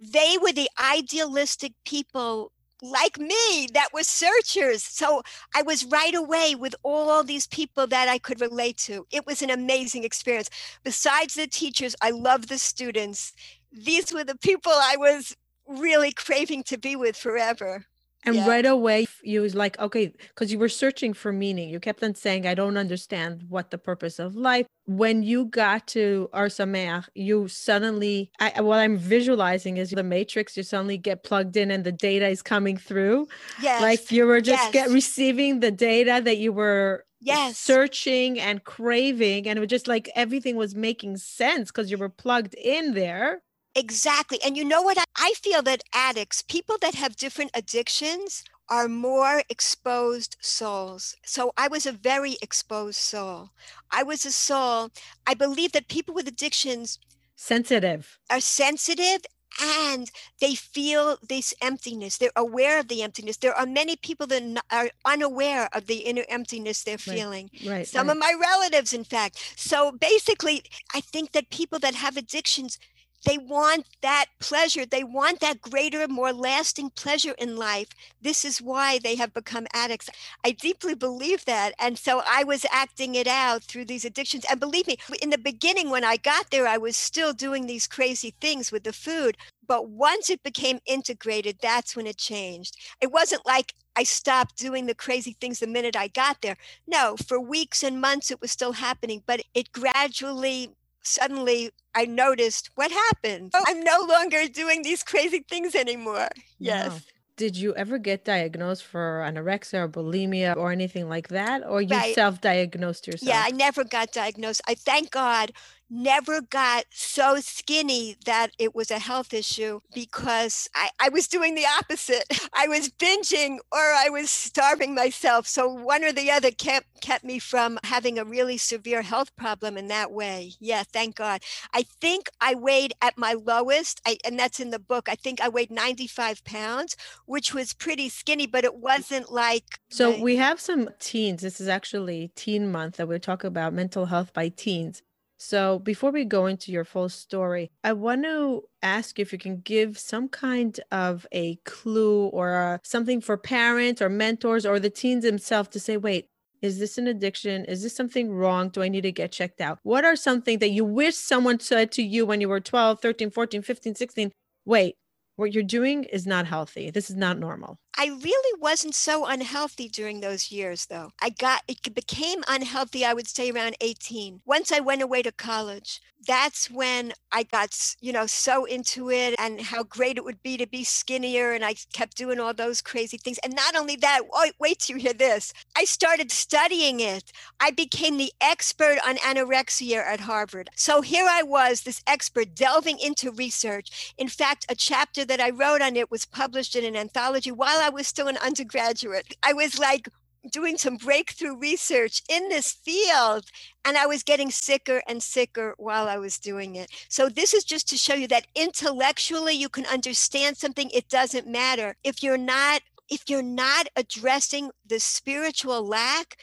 They 0.00 0.36
were 0.40 0.52
the 0.52 0.70
idealistic 0.82 1.72
people 1.84 2.52
like 2.82 3.18
me 3.18 3.68
that 3.74 3.88
were 3.92 4.02
searchers. 4.02 4.82
So 4.82 5.22
I 5.54 5.62
was 5.62 5.84
right 5.84 6.14
away 6.14 6.54
with 6.54 6.74
all 6.82 7.22
these 7.22 7.46
people 7.46 7.86
that 7.88 8.08
I 8.08 8.18
could 8.18 8.40
relate 8.40 8.76
to. 8.78 9.06
It 9.10 9.26
was 9.26 9.42
an 9.42 9.50
amazing 9.50 10.04
experience. 10.04 10.50
Besides 10.84 11.34
the 11.34 11.46
teachers, 11.46 11.94
I 12.02 12.10
love 12.10 12.48
the 12.48 12.58
students. 12.58 13.32
These 13.72 14.12
were 14.12 14.24
the 14.24 14.38
people 14.38 14.72
I 14.72 14.96
was 14.98 15.36
really 15.66 16.12
craving 16.12 16.64
to 16.64 16.78
be 16.78 16.96
with 16.96 17.16
forever. 17.16 17.86
And 18.24 18.34
yeah. 18.34 18.48
right 18.48 18.66
away, 18.66 19.06
you 19.22 19.40
was 19.40 19.54
like, 19.54 19.78
okay, 19.78 20.12
because 20.28 20.52
you 20.52 20.58
were 20.58 20.68
searching 20.68 21.14
for 21.14 21.32
meaning. 21.32 21.70
You 21.70 21.80
kept 21.80 22.02
on 22.02 22.14
saying, 22.14 22.46
I 22.46 22.54
don't 22.54 22.76
understand 22.76 23.44
what 23.48 23.70
the 23.70 23.78
purpose 23.78 24.18
of 24.18 24.36
life. 24.36 24.66
When 24.86 25.22
you 25.22 25.46
got 25.46 25.86
to 25.88 26.28
Ohr 26.32 26.48
Somayach, 26.48 27.08
you 27.14 27.48
suddenly, 27.48 28.30
I, 28.38 28.60
what 28.60 28.78
I'm 28.78 28.98
visualizing 28.98 29.78
is 29.78 29.90
the 29.90 30.02
matrix, 30.02 30.56
you 30.56 30.62
suddenly 30.62 30.98
get 30.98 31.22
plugged 31.22 31.56
in 31.56 31.70
and 31.70 31.84
the 31.84 31.92
data 31.92 32.28
is 32.28 32.42
coming 32.42 32.76
through. 32.76 33.26
Yes. 33.62 33.80
Like 33.80 34.10
you 34.10 34.26
were 34.26 34.40
just 34.40 34.64
yes. 34.64 34.72
get 34.72 34.90
receiving 34.90 35.60
the 35.60 35.70
data 35.70 36.20
that 36.22 36.38
you 36.38 36.52
were 36.52 37.04
yes 37.22 37.58
searching 37.58 38.40
and 38.40 38.64
craving 38.64 39.46
and 39.46 39.58
it 39.58 39.60
was 39.60 39.68
just 39.68 39.86
like 39.86 40.08
everything 40.16 40.56
was 40.56 40.74
making 40.74 41.18
sense 41.18 41.70
because 41.70 41.90
you 41.90 41.98
were 41.98 42.08
plugged 42.08 42.54
in 42.54 42.94
there 42.94 43.42
Exactly. 43.74 44.38
And 44.44 44.56
you 44.56 44.64
know 44.64 44.82
what? 44.82 44.98
I 45.16 45.34
feel 45.36 45.62
that 45.62 45.82
addicts, 45.94 46.42
people 46.42 46.76
that 46.80 46.94
have 46.94 47.16
different 47.16 47.52
addictions, 47.54 48.44
are 48.70 48.88
more 48.88 49.42
exposed 49.48 50.36
souls. 50.40 51.16
So 51.24 51.52
I 51.56 51.66
was 51.66 51.86
a 51.86 51.92
very 51.92 52.36
exposed 52.40 53.00
soul. 53.00 53.50
I 53.90 54.04
was 54.04 54.24
a 54.24 54.30
soul. 54.30 54.90
I 55.26 55.34
believe 55.34 55.72
that 55.72 55.88
people 55.88 56.14
with 56.14 56.28
addictions 56.28 56.98
sensitive 57.34 58.18
are 58.30 58.40
sensitive 58.40 59.22
and 59.60 60.10
they 60.40 60.54
feel 60.54 61.18
this 61.28 61.52
emptiness. 61.60 62.18
They're 62.18 62.30
aware 62.36 62.78
of 62.78 62.86
the 62.86 63.02
emptiness. 63.02 63.38
There 63.38 63.54
are 63.54 63.66
many 63.66 63.96
people 63.96 64.26
that 64.28 64.62
are 64.70 64.90
unaware 65.04 65.68
of 65.72 65.86
the 65.86 65.96
inner 65.96 66.24
emptiness 66.28 66.84
they're 66.84 66.98
feeling. 66.98 67.50
Right. 67.64 67.70
right 67.70 67.86
Some 67.88 68.06
right. 68.06 68.12
of 68.14 68.20
my 68.20 68.34
relatives, 68.40 68.92
in 68.92 69.02
fact. 69.02 69.54
So 69.56 69.90
basically, 69.90 70.62
I 70.94 71.00
think 71.00 71.32
that 71.32 71.50
people 71.50 71.80
that 71.80 71.96
have 71.96 72.16
addictions 72.16 72.78
they 73.24 73.38
want 73.38 73.86
that 74.02 74.26
pleasure. 74.38 74.86
They 74.86 75.04
want 75.04 75.40
that 75.40 75.60
greater, 75.60 76.06
more 76.08 76.32
lasting 76.32 76.90
pleasure 76.90 77.34
in 77.38 77.56
life. 77.56 77.88
This 78.20 78.44
is 78.44 78.62
why 78.62 78.98
they 78.98 79.16
have 79.16 79.34
become 79.34 79.66
addicts. 79.74 80.08
I 80.44 80.52
deeply 80.52 80.94
believe 80.94 81.44
that. 81.44 81.74
And 81.78 81.98
so 81.98 82.22
I 82.26 82.44
was 82.44 82.64
acting 82.70 83.14
it 83.14 83.26
out 83.26 83.62
through 83.62 83.86
these 83.86 84.04
addictions. 84.04 84.44
And 84.50 84.58
believe 84.58 84.86
me, 84.86 84.96
in 85.22 85.30
the 85.30 85.38
beginning, 85.38 85.90
when 85.90 86.04
I 86.04 86.16
got 86.16 86.50
there, 86.50 86.66
I 86.66 86.78
was 86.78 86.96
still 86.96 87.32
doing 87.32 87.66
these 87.66 87.86
crazy 87.86 88.34
things 88.40 88.72
with 88.72 88.84
the 88.84 88.92
food. 88.92 89.36
But 89.66 89.88
once 89.88 90.30
it 90.30 90.42
became 90.42 90.80
integrated, 90.86 91.58
that's 91.62 91.94
when 91.94 92.06
it 92.06 92.16
changed. 92.16 92.76
It 93.00 93.12
wasn't 93.12 93.46
like 93.46 93.74
I 93.96 94.02
stopped 94.02 94.56
doing 94.56 94.86
the 94.86 94.94
crazy 94.94 95.36
things 95.40 95.60
the 95.60 95.66
minute 95.66 95.94
I 95.94 96.08
got 96.08 96.40
there. 96.42 96.56
No, 96.86 97.16
for 97.16 97.38
weeks 97.38 97.82
and 97.82 98.00
months 98.00 98.30
it 98.30 98.40
was 98.40 98.50
still 98.50 98.72
happening, 98.72 99.22
but 99.26 99.42
it 99.54 99.72
gradually 99.72 100.70
suddenly 101.02 101.70
I 101.94 102.04
noticed 102.06 102.70
what 102.74 102.90
happened. 102.90 103.52
Oh, 103.54 103.64
I'm 103.66 103.82
no 103.82 104.06
longer 104.08 104.46
doing 104.48 104.82
these 104.82 105.02
crazy 105.02 105.44
things 105.48 105.74
anymore. 105.74 106.28
Yes. 106.58 106.90
Wow. 106.90 106.98
Did 107.36 107.56
you 107.56 107.74
ever 107.74 107.96
get 107.96 108.26
diagnosed 108.26 108.84
for 108.84 109.24
anorexia 109.26 109.84
or 109.84 109.88
bulimia 109.88 110.56
or 110.56 110.72
anything 110.72 111.08
like 111.08 111.28
that? 111.28 111.62
Or 111.66 111.80
you 111.80 111.96
right. 111.96 112.14
self 112.14 112.40
diagnosed 112.40 113.06
yourself? 113.06 113.28
Yeah, 113.28 113.42
I 113.44 113.50
never 113.50 113.82
got 113.82 114.12
diagnosed. 114.12 114.60
I 114.68 114.74
thank 114.74 115.10
God 115.10 115.52
never 115.90 116.40
got 116.40 116.84
so 116.90 117.40
skinny 117.40 118.16
that 118.24 118.52
it 118.58 118.74
was 118.74 118.90
a 118.90 118.98
health 118.98 119.34
issue 119.34 119.80
because 119.92 120.68
I, 120.74 120.90
I 121.00 121.08
was 121.08 121.26
doing 121.26 121.54
the 121.54 121.66
opposite. 121.78 122.24
I 122.54 122.68
was 122.68 122.88
binging 122.90 123.58
or 123.72 123.78
I 123.78 124.08
was 124.10 124.30
starving 124.30 124.94
myself. 124.94 125.46
So 125.46 125.68
one 125.68 126.04
or 126.04 126.12
the 126.12 126.30
other 126.30 126.50
kept 126.50 126.86
kept 127.00 127.24
me 127.24 127.38
from 127.38 127.78
having 127.84 128.18
a 128.18 128.24
really 128.24 128.58
severe 128.58 129.02
health 129.02 129.34
problem 129.36 129.76
in 129.76 129.88
that 129.88 130.12
way. 130.12 130.52
Yeah, 130.60 130.82
thank 130.82 131.16
God. 131.16 131.42
I 131.72 131.82
think 131.82 132.28
I 132.40 132.54
weighed 132.54 132.92
at 133.02 133.16
my 133.18 133.32
lowest, 133.32 134.00
I, 134.06 134.18
and 134.24 134.38
that's 134.38 134.60
in 134.60 134.70
the 134.70 134.78
book. 134.78 135.08
I 135.08 135.14
think 135.14 135.40
I 135.40 135.48
weighed 135.48 135.70
95 135.70 136.44
pounds, 136.44 136.96
which 137.26 137.54
was 137.54 137.72
pretty 137.72 138.08
skinny, 138.08 138.46
but 138.46 138.64
it 138.64 138.76
wasn't 138.76 139.32
like. 139.32 139.80
So 139.88 140.20
we 140.20 140.36
have 140.36 140.60
some 140.60 140.90
teens. 140.98 141.42
This 141.42 141.60
is 141.60 141.68
actually 141.68 142.30
Teen 142.34 142.70
Month 142.70 142.96
that 142.96 143.08
we're 143.08 143.18
talking 143.18 143.48
about 143.48 143.72
mental 143.72 144.06
health 144.06 144.32
by 144.32 144.50
teens. 144.50 145.02
So, 145.42 145.78
before 145.78 146.10
we 146.10 146.26
go 146.26 146.44
into 146.44 146.70
your 146.70 146.84
full 146.84 147.08
story, 147.08 147.70
I 147.82 147.94
want 147.94 148.24
to 148.24 148.64
ask 148.82 149.18
if 149.18 149.32
you 149.32 149.38
can 149.38 149.60
give 149.60 149.98
some 149.98 150.28
kind 150.28 150.78
of 150.92 151.26
a 151.32 151.56
clue 151.64 152.26
or 152.26 152.52
a, 152.52 152.80
something 152.84 153.22
for 153.22 153.38
parents 153.38 154.02
or 154.02 154.10
mentors 154.10 154.66
or 154.66 154.78
the 154.78 154.90
teens 154.90 155.24
themselves 155.24 155.70
to 155.70 155.80
say, 155.80 155.96
wait, 155.96 156.26
is 156.60 156.78
this 156.78 156.98
an 156.98 157.06
addiction? 157.06 157.64
Is 157.64 157.82
this 157.82 157.96
something 157.96 158.30
wrong? 158.30 158.68
Do 158.68 158.82
I 158.82 158.90
need 158.90 159.00
to 159.00 159.12
get 159.12 159.32
checked 159.32 159.62
out? 159.62 159.78
What 159.82 160.04
are 160.04 160.14
something 160.14 160.58
that 160.58 160.72
you 160.72 160.84
wish 160.84 161.16
someone 161.16 161.58
said 161.58 161.90
to 161.92 162.02
you 162.02 162.26
when 162.26 162.42
you 162.42 162.48
were 162.50 162.60
12, 162.60 163.00
13, 163.00 163.30
14, 163.30 163.62
15, 163.62 163.94
16? 163.94 164.32
Wait, 164.66 164.96
what 165.36 165.54
you're 165.54 165.62
doing 165.62 166.04
is 166.04 166.26
not 166.26 166.46
healthy. 166.46 166.90
This 166.90 167.08
is 167.08 167.16
not 167.16 167.38
normal. 167.38 167.78
I 167.98 168.06
really 168.06 168.60
wasn't 168.60 168.94
so 168.94 169.26
unhealthy 169.26 169.88
during 169.88 170.20
those 170.20 170.50
years, 170.50 170.86
though. 170.86 171.10
I 171.20 171.30
got, 171.30 171.62
it 171.68 171.94
became 171.94 172.42
unhealthy, 172.48 173.04
I 173.04 173.14
would 173.14 173.28
say 173.28 173.50
around 173.50 173.76
18. 173.80 174.40
Once 174.46 174.72
I 174.72 174.80
went 174.80 175.02
away 175.02 175.22
to 175.22 175.32
college, 175.32 176.00
that's 176.26 176.70
when 176.70 177.12
I 177.32 177.44
got, 177.44 177.74
you 178.00 178.12
know, 178.12 178.26
so 178.26 178.64
into 178.64 179.10
it 179.10 179.34
and 179.38 179.60
how 179.60 179.82
great 179.82 180.18
it 180.18 180.24
would 180.24 180.42
be 180.42 180.56
to 180.58 180.66
be 180.66 180.84
skinnier. 180.84 181.52
And 181.52 181.64
I 181.64 181.74
kept 181.92 182.16
doing 182.16 182.38
all 182.38 182.52
those 182.52 182.82
crazy 182.82 183.16
things. 183.16 183.38
And 183.38 183.54
not 183.54 183.74
only 183.74 183.96
that, 183.96 184.22
wait, 184.32 184.52
wait 184.58 184.78
till 184.80 184.96
you 184.96 185.02
hear 185.02 185.14
this. 185.14 185.52
I 185.76 185.84
started 185.84 186.30
studying 186.30 187.00
it. 187.00 187.32
I 187.58 187.70
became 187.70 188.18
the 188.18 188.32
expert 188.40 188.98
on 189.06 189.16
anorexia 189.16 190.04
at 190.04 190.20
Harvard. 190.20 190.68
So 190.76 191.00
here 191.00 191.26
I 191.28 191.42
was, 191.42 191.82
this 191.82 192.02
expert 192.06 192.54
delving 192.54 192.98
into 192.98 193.30
research. 193.30 194.14
In 194.18 194.28
fact, 194.28 194.66
a 194.68 194.74
chapter 194.74 195.24
that 195.24 195.40
I 195.40 195.50
wrote 195.50 195.80
on 195.80 195.96
it 195.96 196.10
was 196.10 196.26
published 196.26 196.76
in 196.76 196.84
an 196.84 196.96
anthology 196.96 197.50
while 197.50 197.79
I 197.80 197.88
was 197.88 198.06
still 198.06 198.28
an 198.28 198.36
undergraduate. 198.38 199.36
I 199.42 199.52
was 199.52 199.78
like 199.78 200.08
doing 200.50 200.78
some 200.78 200.96
breakthrough 200.96 201.56
research 201.56 202.22
in 202.28 202.48
this 202.48 202.72
field 202.72 203.44
and 203.84 203.98
I 203.98 204.06
was 204.06 204.22
getting 204.22 204.50
sicker 204.50 205.02
and 205.06 205.22
sicker 205.22 205.74
while 205.76 206.08
I 206.08 206.16
was 206.16 206.38
doing 206.38 206.76
it. 206.76 206.90
So 207.08 207.28
this 207.28 207.52
is 207.52 207.64
just 207.64 207.88
to 207.90 207.98
show 207.98 208.14
you 208.14 208.26
that 208.28 208.46
intellectually 208.54 209.54
you 209.54 209.68
can 209.68 209.84
understand 209.86 210.56
something 210.56 210.90
it 210.90 211.08
doesn't 211.08 211.46
matter 211.46 211.96
if 212.04 212.22
you're 212.22 212.38
not 212.38 212.82
if 213.10 213.24
you're 213.28 213.42
not 213.42 213.88
addressing 213.96 214.70
the 214.86 215.00
spiritual 215.00 215.86
lack 215.86 216.36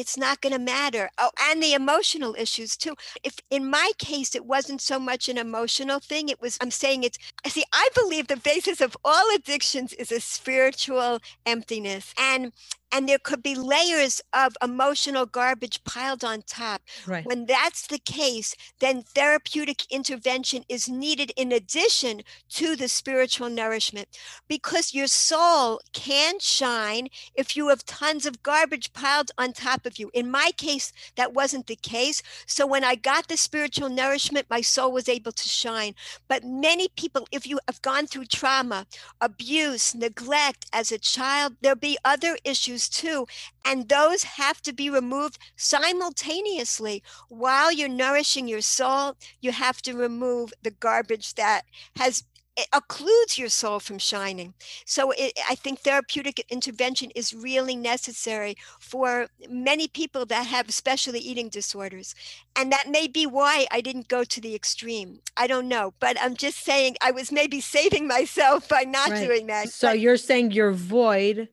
it's 0.00 0.16
not 0.16 0.40
going 0.40 0.54
to 0.54 0.58
matter. 0.58 1.10
Oh, 1.18 1.30
and 1.42 1.62
the 1.62 1.74
emotional 1.74 2.34
issues 2.38 2.74
too. 2.74 2.94
If 3.22 3.36
in 3.50 3.68
my 3.68 3.92
case, 3.98 4.34
it 4.34 4.46
wasn't 4.46 4.80
so 4.80 4.98
much 4.98 5.28
an 5.28 5.36
emotional 5.36 6.00
thing, 6.00 6.30
it 6.30 6.40
was, 6.40 6.56
I'm 6.62 6.70
saying 6.70 7.04
it's, 7.04 7.18
I 7.44 7.50
see, 7.50 7.64
I 7.72 7.88
believe 7.94 8.26
the 8.26 8.38
basis 8.38 8.80
of 8.80 8.96
all 9.04 9.34
addictions 9.34 9.92
is 9.92 10.10
a 10.10 10.20
spiritual 10.20 11.20
emptiness. 11.44 12.14
And 12.18 12.52
and 12.92 13.08
there 13.08 13.18
could 13.18 13.42
be 13.42 13.54
layers 13.54 14.20
of 14.32 14.56
emotional 14.62 15.26
garbage 15.26 15.82
piled 15.84 16.24
on 16.24 16.42
top. 16.42 16.82
Right. 17.06 17.24
When 17.24 17.46
that's 17.46 17.86
the 17.86 17.98
case, 17.98 18.54
then 18.80 19.02
therapeutic 19.02 19.84
intervention 19.90 20.64
is 20.68 20.88
needed 20.88 21.32
in 21.36 21.52
addition 21.52 22.22
to 22.50 22.76
the 22.76 22.88
spiritual 22.88 23.48
nourishment 23.48 24.08
because 24.48 24.94
your 24.94 25.06
soul 25.06 25.80
can 25.92 26.38
shine 26.40 27.08
if 27.34 27.56
you 27.56 27.68
have 27.68 27.84
tons 27.84 28.26
of 28.26 28.42
garbage 28.42 28.92
piled 28.92 29.30
on 29.38 29.52
top 29.52 29.86
of 29.86 29.98
you. 29.98 30.10
In 30.12 30.30
my 30.30 30.50
case, 30.56 30.92
that 31.16 31.32
wasn't 31.32 31.66
the 31.66 31.76
case. 31.76 32.22
So 32.46 32.66
when 32.66 32.84
I 32.84 32.94
got 32.94 33.28
the 33.28 33.36
spiritual 33.36 33.88
nourishment, 33.88 34.46
my 34.50 34.60
soul 34.60 34.92
was 34.92 35.08
able 35.08 35.32
to 35.32 35.48
shine. 35.48 35.94
But 36.28 36.44
many 36.44 36.88
people, 36.96 37.26
if 37.30 37.46
you 37.46 37.60
have 37.68 37.82
gone 37.82 38.06
through 38.06 38.26
trauma, 38.26 38.86
abuse, 39.20 39.94
neglect 39.94 40.66
as 40.72 40.90
a 40.90 40.98
child, 40.98 41.56
there'll 41.60 41.76
be 41.76 41.98
other 42.04 42.36
issues 42.44 42.79
issues 42.80 42.88
too. 42.88 43.26
And 43.64 43.88
those 43.88 44.24
have 44.24 44.60
to 44.62 44.72
be 44.72 44.90
removed 44.90 45.38
simultaneously. 45.56 47.02
While 47.28 47.72
you're 47.72 47.88
nourishing 47.88 48.48
your 48.48 48.62
soul, 48.62 49.16
you 49.40 49.52
have 49.52 49.82
to 49.82 49.94
remove 49.94 50.52
the 50.62 50.70
garbage 50.70 51.34
that 51.34 51.62
has 51.96 52.24
it 52.56 52.66
occludes 52.72 53.38
your 53.38 53.48
soul 53.48 53.78
from 53.78 53.98
shining. 53.98 54.52
So 54.84 55.12
it, 55.12 55.32
I 55.48 55.54
think 55.54 55.80
therapeutic 55.80 56.44
intervention 56.50 57.10
is 57.14 57.32
really 57.32 57.76
necessary 57.76 58.56
for 58.80 59.28
many 59.48 59.86
people 59.86 60.26
that 60.26 60.46
have 60.46 60.68
especially 60.68 61.20
eating 61.20 61.48
disorders. 61.48 62.14
And 62.56 62.72
that 62.72 62.90
may 62.90 63.06
be 63.06 63.24
why 63.24 63.66
I 63.70 63.80
didn't 63.80 64.08
go 64.08 64.24
to 64.24 64.40
the 64.40 64.54
extreme. 64.54 65.20
I 65.36 65.46
don't 65.46 65.68
know, 65.68 65.94
but 66.00 66.20
I'm 66.20 66.36
just 66.36 66.58
saying 66.58 66.96
I 67.00 67.12
was 67.12 67.30
maybe 67.30 67.60
saving 67.76 68.08
myself 68.08 68.68
by 68.68 68.82
not 68.82 69.10
right. 69.10 69.26
doing 69.26 69.46
that. 69.46 69.70
So 69.70 69.88
but, 69.88 70.00
you're 70.00 70.18
saying 70.18 70.50
your 70.50 70.72
void 70.72 71.48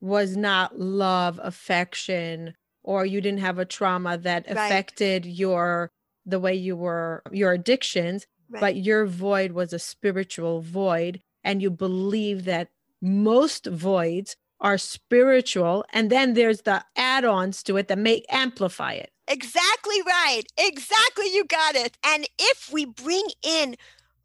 was 0.00 0.36
not 0.36 0.78
love, 0.78 1.40
affection, 1.42 2.54
or 2.82 3.04
you 3.04 3.20
didn't 3.20 3.40
have 3.40 3.58
a 3.58 3.64
trauma 3.64 4.16
that 4.18 4.46
right. 4.46 4.66
affected 4.66 5.26
your 5.26 5.90
the 6.24 6.38
way 6.38 6.54
you 6.54 6.76
were 6.76 7.22
your 7.32 7.52
addictions, 7.52 8.26
right. 8.50 8.60
but 8.60 8.76
your 8.76 9.06
void 9.06 9.52
was 9.52 9.72
a 9.72 9.78
spiritual 9.78 10.60
void 10.60 11.20
and 11.42 11.62
you 11.62 11.70
believe 11.70 12.44
that 12.44 12.68
most 13.00 13.66
voids 13.66 14.36
are 14.60 14.76
spiritual 14.76 15.84
and 15.92 16.10
then 16.10 16.34
there's 16.34 16.62
the 16.62 16.84
add-ons 16.96 17.62
to 17.62 17.76
it 17.76 17.88
that 17.88 17.98
may 17.98 18.22
amplify 18.28 18.92
it. 18.92 19.10
Exactly 19.28 20.02
right. 20.06 20.42
Exactly 20.58 21.32
you 21.32 21.44
got 21.44 21.76
it. 21.76 21.96
And 22.04 22.26
if 22.38 22.70
we 22.72 22.84
bring 22.84 23.26
in 23.42 23.76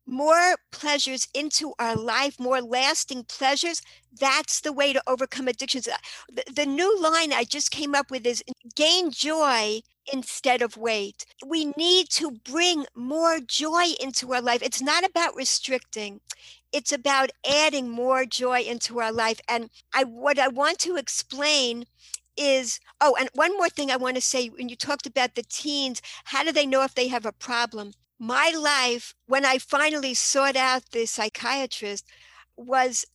more 0.05 0.55
pleasures 0.71 1.27
into 1.33 1.73
our 1.79 1.95
life, 1.95 2.39
more 2.39 2.61
lasting 2.61 3.23
pleasures, 3.25 3.81
that's 4.19 4.61
the 4.61 4.73
way 4.73 4.93
to 4.93 5.01
overcome 5.07 5.47
addictions. 5.47 5.87
Uh, 5.87 5.97
the, 6.31 6.43
the, 6.53 6.65
new 6.65 6.99
line 7.01 7.33
I 7.33 7.43
just 7.43 7.71
came 7.71 7.95
up 7.95 8.11
with 8.11 8.25
is 8.25 8.43
gain 8.75 9.11
joy 9.11 9.81
instead 10.11 10.61
of 10.61 10.77
weight. 10.77 11.25
We 11.45 11.65
need 11.77 12.09
to 12.11 12.31
bring 12.31 12.85
more 12.95 13.39
joy 13.39 13.93
into 13.99 14.33
our 14.33 14.41
life. 14.41 14.61
It's 14.61 14.81
not 14.81 15.05
about 15.05 15.35
restricting. 15.35 16.19
It's 16.71 16.91
about 16.91 17.31
adding 17.49 17.89
more 17.89 18.25
joy 18.25 18.61
into 18.61 18.99
our 18.99 19.11
life. 19.11 19.39
And 19.47 19.69
I 19.93 20.03
what 20.03 20.39
I 20.39 20.47
want 20.47 20.79
to 20.79 20.97
explain 20.97 21.85
is 22.35 22.79
oh 22.99 23.15
and 23.19 23.29
one 23.35 23.55
more 23.57 23.69
thing 23.69 23.91
i 23.91 23.95
want 23.95 24.15
to 24.15 24.21
say 24.21 24.47
when 24.47 24.67
you 24.67 24.75
talked 24.75 25.05
about 25.05 25.35
the 25.35 25.43
teens 25.43 26.01
how 26.25 26.43
do 26.43 26.51
they 26.51 26.65
know 26.65 26.81
if 26.83 26.95
they 26.95 27.07
have 27.07 27.27
a 27.27 27.31
problem 27.31 27.93
my 28.19 28.53
life 28.57 29.13
when 29.25 29.45
i 29.45 29.57
finally 29.57 30.13
sought 30.13 30.55
out 30.55 30.83
the 30.91 31.05
psychiatrist 31.05 32.05
was 32.55 33.05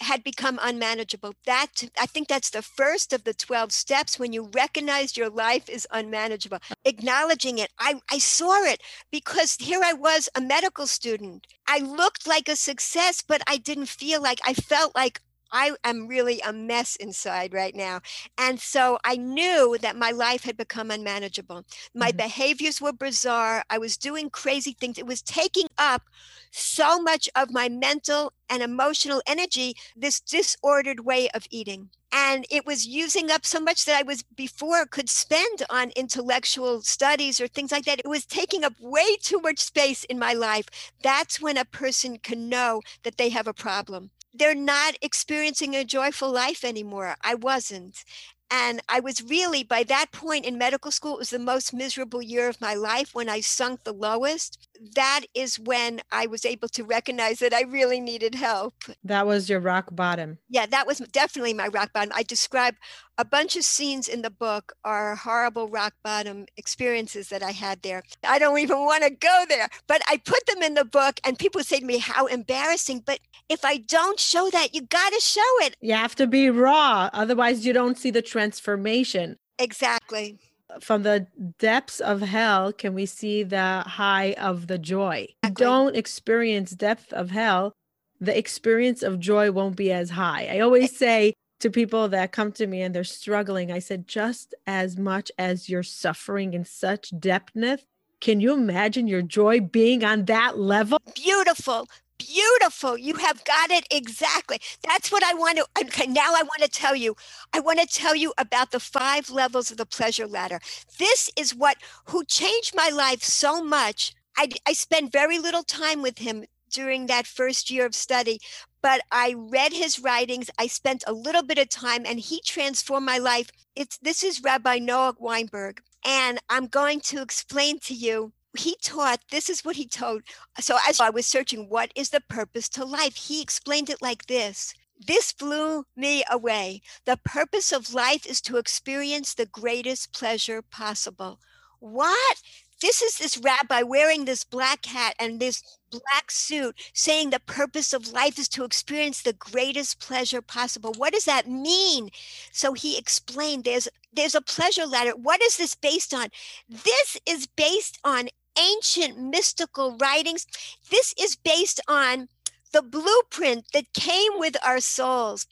had 0.00 0.22
become 0.22 0.58
unmanageable. 0.62 1.34
That 1.46 1.82
i 2.00 2.06
think 2.06 2.28
that's 2.28 2.50
the 2.50 2.62
first 2.62 3.12
of 3.12 3.24
the 3.24 3.34
12 3.34 3.72
steps 3.72 4.18
when 4.18 4.32
you 4.32 4.50
recognize 4.54 5.16
your 5.16 5.28
life 5.30 5.68
is 5.68 5.86
unmanageable. 5.90 6.58
Uh-huh. 6.58 6.74
Acknowledging 6.84 7.58
it. 7.58 7.70
I 7.78 8.00
i 8.10 8.18
saw 8.18 8.62
it 8.64 8.80
because 9.10 9.56
here 9.60 9.80
i 9.84 9.92
was 9.92 10.28
a 10.34 10.40
medical 10.40 10.86
student. 10.86 11.46
I 11.66 11.78
looked 11.78 12.26
like 12.26 12.48
a 12.48 12.56
success 12.56 13.22
but 13.26 13.42
i 13.46 13.56
didn't 13.56 13.88
feel 13.88 14.22
like 14.22 14.40
i 14.46 14.54
felt 14.54 14.94
like 14.94 15.20
I 15.50 15.72
am 15.84 16.08
really 16.08 16.40
a 16.40 16.52
mess 16.52 16.96
inside 16.96 17.54
right 17.54 17.74
now. 17.74 18.00
And 18.36 18.60
so 18.60 18.98
I 19.04 19.16
knew 19.16 19.76
that 19.80 19.96
my 19.96 20.10
life 20.10 20.44
had 20.44 20.56
become 20.56 20.90
unmanageable. 20.90 21.64
My 21.94 22.08
mm-hmm. 22.08 22.16
behaviors 22.16 22.80
were 22.80 22.92
bizarre. 22.92 23.64
I 23.70 23.78
was 23.78 23.96
doing 23.96 24.30
crazy 24.30 24.72
things. 24.72 24.98
It 24.98 25.06
was 25.06 25.22
taking 25.22 25.68
up 25.78 26.02
so 26.50 27.00
much 27.00 27.28
of 27.36 27.50
my 27.50 27.68
mental 27.68 28.32
and 28.48 28.62
emotional 28.62 29.22
energy, 29.26 29.74
this 29.96 30.20
disordered 30.20 31.00
way 31.00 31.28
of 31.30 31.46
eating. 31.50 31.90
And 32.10 32.46
it 32.50 32.64
was 32.64 32.86
using 32.86 33.30
up 33.30 33.44
so 33.44 33.60
much 33.60 33.84
that 33.84 33.98
I 33.98 34.02
was 34.02 34.22
before 34.22 34.86
could 34.86 35.10
spend 35.10 35.62
on 35.68 35.90
intellectual 35.90 36.80
studies 36.80 37.38
or 37.38 37.48
things 37.48 37.70
like 37.70 37.84
that. 37.84 37.98
It 37.98 38.08
was 38.08 38.24
taking 38.24 38.64
up 38.64 38.74
way 38.80 39.16
too 39.16 39.40
much 39.40 39.58
space 39.58 40.04
in 40.04 40.18
my 40.18 40.32
life. 40.32 40.66
That's 41.02 41.40
when 41.40 41.58
a 41.58 41.66
person 41.66 42.18
can 42.18 42.48
know 42.48 42.80
that 43.02 43.18
they 43.18 43.28
have 43.28 43.46
a 43.46 43.52
problem 43.52 44.10
they're 44.34 44.54
not 44.54 44.96
experiencing 45.02 45.74
a 45.74 45.84
joyful 45.84 46.30
life 46.30 46.64
anymore. 46.64 47.16
I 47.22 47.34
wasn't. 47.34 48.04
And 48.50 48.80
I 48.88 49.00
was 49.00 49.22
really, 49.22 49.62
by 49.62 49.82
that 49.84 50.12
point 50.12 50.46
in 50.46 50.56
medical 50.58 50.90
school, 50.90 51.14
it 51.14 51.18
was 51.18 51.30
the 51.30 51.38
most 51.38 51.74
miserable 51.74 52.22
year 52.22 52.48
of 52.48 52.60
my 52.60 52.74
life 52.74 53.14
when 53.14 53.28
I 53.28 53.40
sunk 53.40 53.84
the 53.84 53.92
lowest. 53.92 54.67
That 54.94 55.22
is 55.34 55.58
when 55.58 56.00
I 56.10 56.26
was 56.26 56.44
able 56.44 56.68
to 56.68 56.84
recognize 56.84 57.38
that 57.38 57.52
I 57.52 57.62
really 57.62 58.00
needed 58.00 58.34
help. 58.34 58.74
That 59.04 59.26
was 59.26 59.48
your 59.48 59.60
rock 59.60 59.88
bottom. 59.92 60.38
Yeah, 60.48 60.66
that 60.66 60.86
was 60.86 60.98
definitely 60.98 61.54
my 61.54 61.68
rock 61.68 61.92
bottom. 61.92 62.12
I 62.14 62.22
describe 62.22 62.74
a 63.16 63.24
bunch 63.24 63.56
of 63.56 63.64
scenes 63.64 64.08
in 64.08 64.22
the 64.22 64.30
book 64.30 64.74
are 64.84 65.16
horrible 65.16 65.68
rock 65.68 65.94
bottom 66.04 66.46
experiences 66.56 67.28
that 67.30 67.42
I 67.42 67.50
had 67.50 67.82
there. 67.82 68.02
I 68.22 68.38
don't 68.38 68.58
even 68.58 68.78
want 68.84 69.04
to 69.04 69.10
go 69.10 69.44
there, 69.48 69.68
but 69.86 70.00
I 70.08 70.18
put 70.18 70.46
them 70.46 70.62
in 70.62 70.74
the 70.74 70.84
book 70.84 71.20
and 71.24 71.38
people 71.38 71.62
say 71.62 71.80
to 71.80 71.84
me, 71.84 71.98
How 71.98 72.26
embarrassing. 72.26 73.02
But 73.04 73.20
if 73.48 73.64
I 73.64 73.78
don't 73.78 74.20
show 74.20 74.50
that, 74.50 74.74
you 74.74 74.82
got 74.82 75.12
to 75.12 75.20
show 75.20 75.40
it. 75.60 75.76
You 75.80 75.94
have 75.94 76.14
to 76.16 76.26
be 76.26 76.50
raw. 76.50 77.10
Otherwise, 77.12 77.66
you 77.66 77.72
don't 77.72 77.98
see 77.98 78.10
the 78.10 78.22
transformation. 78.22 79.36
Exactly 79.58 80.38
from 80.80 81.02
the 81.02 81.26
depths 81.58 82.00
of 82.00 82.20
hell 82.20 82.72
can 82.72 82.94
we 82.94 83.06
see 83.06 83.42
the 83.42 83.82
high 83.86 84.34
of 84.38 84.66
the 84.66 84.78
joy. 84.78 85.26
Exactly. 85.42 85.64
don't 85.64 85.96
experience 85.96 86.70
depth 86.72 87.12
of 87.12 87.30
hell, 87.30 87.72
the 88.20 88.36
experience 88.36 89.02
of 89.02 89.20
joy 89.20 89.50
won't 89.50 89.76
be 89.76 89.92
as 89.92 90.10
high. 90.10 90.48
I 90.50 90.60
always 90.60 90.96
say 90.96 91.34
to 91.60 91.70
people 91.70 92.08
that 92.08 92.32
come 92.32 92.52
to 92.52 92.66
me 92.66 92.82
and 92.82 92.94
they're 92.94 93.04
struggling, 93.04 93.72
I 93.72 93.78
said, 93.78 94.06
just 94.06 94.54
as 94.66 94.96
much 94.96 95.30
as 95.38 95.68
you're 95.68 95.82
suffering 95.82 96.54
in 96.54 96.64
such 96.64 97.10
depthness, 97.10 97.80
can 98.20 98.40
you 98.40 98.52
imagine 98.52 99.06
your 99.06 99.22
joy 99.22 99.60
being 99.60 100.04
on 100.04 100.24
that 100.26 100.58
level? 100.58 100.98
Beautiful 101.14 101.86
beautiful. 102.18 102.98
You 102.98 103.16
have 103.16 103.44
got 103.44 103.70
it 103.70 103.86
exactly. 103.90 104.60
That's 104.86 105.12
what 105.12 105.24
I 105.24 105.34
want 105.34 105.58
to. 105.58 105.66
Okay, 105.82 106.06
now 106.06 106.30
I 106.34 106.42
want 106.44 106.62
to 106.62 106.68
tell 106.68 106.96
you. 106.96 107.16
I 107.54 107.60
want 107.60 107.80
to 107.80 107.86
tell 107.86 108.16
you 108.16 108.34
about 108.38 108.72
the 108.72 108.80
five 108.80 109.30
levels 109.30 109.70
of 109.70 109.78
the 109.78 109.86
pleasure 109.86 110.26
ladder. 110.26 110.60
This 110.98 111.30
is 111.36 111.54
what 111.54 111.78
who 112.06 112.24
changed 112.24 112.74
my 112.76 112.90
life 112.90 113.22
so 113.24 113.62
much. 113.64 114.14
I, 114.36 114.50
I 114.66 114.74
spent 114.74 115.12
very 115.12 115.38
little 115.38 115.64
time 115.64 116.02
with 116.02 116.18
him 116.18 116.44
during 116.70 117.06
that 117.06 117.26
first 117.26 117.70
year 117.70 117.86
of 117.86 117.94
study, 117.94 118.40
but 118.82 119.02
I 119.12 119.34
read 119.36 119.72
his 119.72 119.98
writings. 120.00 120.50
I 120.58 120.68
spent 120.68 121.04
a 121.06 121.12
little 121.12 121.42
bit 121.44 121.58
of 121.58 121.68
time, 121.70 122.04
and 122.06 122.20
he 122.20 122.40
transformed 122.44 123.06
my 123.06 123.18
life. 123.18 123.50
It's 123.76 123.98
this 123.98 124.24
is 124.24 124.42
Rabbi 124.42 124.78
Noah 124.78 125.16
Weinberg, 125.18 125.80
and 126.06 126.38
I'm 126.50 126.66
going 126.66 127.00
to 127.02 127.22
explain 127.22 127.80
to 127.80 127.94
you 127.94 128.32
he 128.56 128.76
taught 128.82 129.20
this 129.30 129.50
is 129.50 129.64
what 129.64 129.76
he 129.76 129.86
told 129.86 130.22
so 130.58 130.78
as 130.88 131.00
i 131.00 131.10
was 131.10 131.26
searching 131.26 131.68
what 131.68 131.92
is 131.94 132.10
the 132.10 132.20
purpose 132.28 132.68
to 132.68 132.84
life? 132.84 133.16
He 133.16 133.42
explained 133.42 133.90
it 133.90 134.02
like 134.02 134.26
this 134.26 134.74
this 135.06 135.32
blew 135.32 135.86
me 135.96 136.24
away. 136.28 136.82
The 137.04 137.16
purpose 137.16 137.70
of 137.72 137.94
life 137.94 138.26
is 138.26 138.40
to 138.42 138.56
experience 138.56 139.32
the 139.32 139.46
greatest 139.46 140.12
pleasure 140.12 140.60
possible. 140.62 141.38
What? 141.78 142.42
This 142.80 143.02
is 143.02 143.16
this 143.18 143.38
rabbi 143.38 143.82
wearing 143.82 144.24
this 144.24 144.44
black 144.44 144.86
hat 144.86 145.14
and 145.18 145.40
this 145.40 145.62
black 145.90 146.30
suit 146.30 146.76
saying 146.92 147.30
the 147.30 147.40
purpose 147.40 147.92
of 147.92 148.12
life 148.12 148.38
is 148.38 148.48
to 148.50 148.64
experience 148.64 149.22
the 149.22 149.32
greatest 149.32 150.00
pleasure 150.00 150.42
possible. 150.42 150.92
What 150.96 151.12
does 151.12 151.24
that 151.24 151.48
mean? 151.48 152.10
So 152.52 152.74
he 152.74 152.96
explained 152.96 153.64
there's 153.64 153.88
there's 154.12 154.34
a 154.34 154.40
pleasure 154.40 154.86
ladder. 154.86 155.12
What 155.12 155.42
is 155.42 155.56
this 155.56 155.74
based 155.74 156.14
on? 156.14 156.28
This 156.68 157.18
is 157.26 157.46
based 157.46 157.98
on 158.04 158.28
ancient 158.58 159.18
mystical 159.18 159.96
writings 159.96 160.46
this 160.90 161.14
is 161.18 161.36
based 161.36 161.80
on 161.88 162.28
the 162.72 162.82
blueprint 162.82 163.64
that 163.72 163.92
came 163.94 164.32
with 164.38 164.54
our 164.64 164.80
souls. 164.80 165.46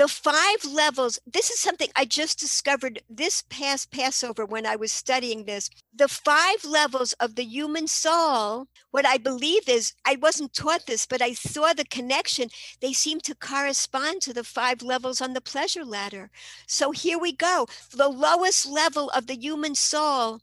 The 0.00 0.08
five 0.08 0.64
levels, 0.64 1.18
this 1.26 1.50
is 1.50 1.60
something 1.60 1.90
I 1.94 2.06
just 2.06 2.38
discovered 2.38 3.02
this 3.10 3.42
past 3.50 3.90
Passover 3.90 4.46
when 4.46 4.64
I 4.64 4.74
was 4.74 4.92
studying 4.92 5.44
this. 5.44 5.68
The 5.94 6.08
five 6.08 6.64
levels 6.64 7.12
of 7.20 7.34
the 7.34 7.44
human 7.44 7.86
soul, 7.86 8.68
what 8.92 9.04
I 9.04 9.18
believe 9.18 9.68
is, 9.68 9.92
I 10.06 10.16
wasn't 10.16 10.54
taught 10.54 10.86
this, 10.86 11.04
but 11.04 11.20
I 11.20 11.34
saw 11.34 11.74
the 11.74 11.84
connection. 11.84 12.48
They 12.80 12.94
seem 12.94 13.20
to 13.20 13.34
correspond 13.34 14.22
to 14.22 14.32
the 14.32 14.42
five 14.42 14.80
levels 14.80 15.20
on 15.20 15.34
the 15.34 15.42
pleasure 15.42 15.84
ladder. 15.84 16.30
So 16.66 16.92
here 16.92 17.18
we 17.18 17.32
go. 17.32 17.66
The 17.94 18.08
lowest 18.08 18.64
level 18.64 19.10
of 19.10 19.26
the 19.26 19.36
human 19.36 19.74
soul 19.74 20.40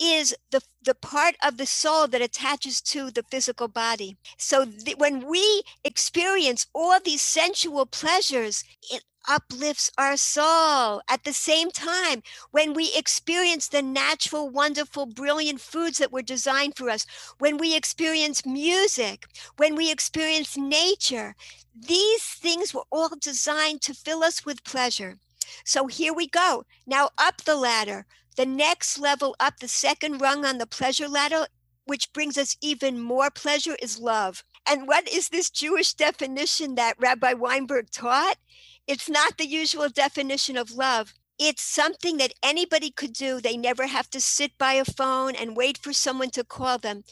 is 0.00 0.34
the, 0.50 0.60
the 0.82 0.94
part 0.94 1.34
of 1.44 1.56
the 1.56 1.66
soul 1.66 2.06
that 2.08 2.22
attaches 2.22 2.80
to 2.80 3.10
the 3.10 3.24
physical 3.30 3.68
body. 3.68 4.16
So 4.36 4.64
th- 4.64 4.96
when 4.96 5.26
we 5.26 5.62
experience 5.84 6.66
all 6.72 7.00
these 7.00 7.22
sensual 7.22 7.86
pleasures, 7.86 8.64
uplifts 9.28 9.90
our 9.98 10.16
soul. 10.16 11.00
At 11.08 11.24
the 11.24 11.32
same 11.32 11.70
time, 11.70 12.22
when 12.50 12.74
we 12.74 12.92
experience 12.94 13.68
the 13.68 13.82
natural, 13.82 14.48
wonderful, 14.48 15.06
brilliant 15.06 15.60
foods 15.60 15.98
that 15.98 16.12
were 16.12 16.22
designed 16.22 16.76
for 16.76 16.90
us, 16.90 17.06
when 17.38 17.56
we 17.56 17.74
experience 17.74 18.44
music, 18.44 19.26
when 19.56 19.74
we 19.74 19.90
experience 19.90 20.56
nature, 20.56 21.34
these 21.74 22.22
things 22.22 22.74
were 22.74 22.84
all 22.90 23.10
designed 23.20 23.82
to 23.82 23.94
fill 23.94 24.22
us 24.22 24.44
with 24.44 24.64
pleasure. 24.64 25.18
So 25.64 25.86
here 25.86 26.12
we 26.12 26.28
go. 26.28 26.64
Now 26.86 27.10
up 27.18 27.42
the 27.44 27.56
ladder. 27.56 28.06
The 28.36 28.46
next 28.46 28.98
level 28.98 29.34
up, 29.40 29.58
the 29.58 29.68
second 29.68 30.20
rung 30.20 30.44
on 30.44 30.58
the 30.58 30.66
pleasure 30.66 31.08
ladder, 31.08 31.46
which 31.86 32.12
brings 32.12 32.38
us 32.38 32.56
even 32.60 33.00
more 33.00 33.30
pleasure, 33.30 33.76
is 33.82 33.98
love. 33.98 34.44
And 34.68 34.86
what 34.86 35.08
is 35.08 35.30
this 35.30 35.50
Jewish 35.50 35.94
definition 35.94 36.74
that 36.74 36.96
Rabbi 36.98 37.32
Weinberg 37.32 37.90
taught? 37.90 38.36
It's 38.88 39.08
not 39.10 39.36
the 39.36 39.46
usual 39.46 39.90
definition 39.90 40.56
of 40.56 40.72
love. 40.72 41.12
It's 41.38 41.62
something 41.62 42.16
that 42.16 42.32
anybody 42.42 42.90
could 42.90 43.12
do. 43.12 43.38
They 43.38 43.58
never 43.58 43.86
have 43.86 44.08
to 44.10 44.20
sit 44.20 44.56
by 44.56 44.72
a 44.72 44.84
phone 44.86 45.36
and 45.36 45.54
wait 45.58 45.76
for 45.76 45.92
someone 45.92 46.30
to 46.30 46.42
call 46.42 46.78
them. 46.78 47.04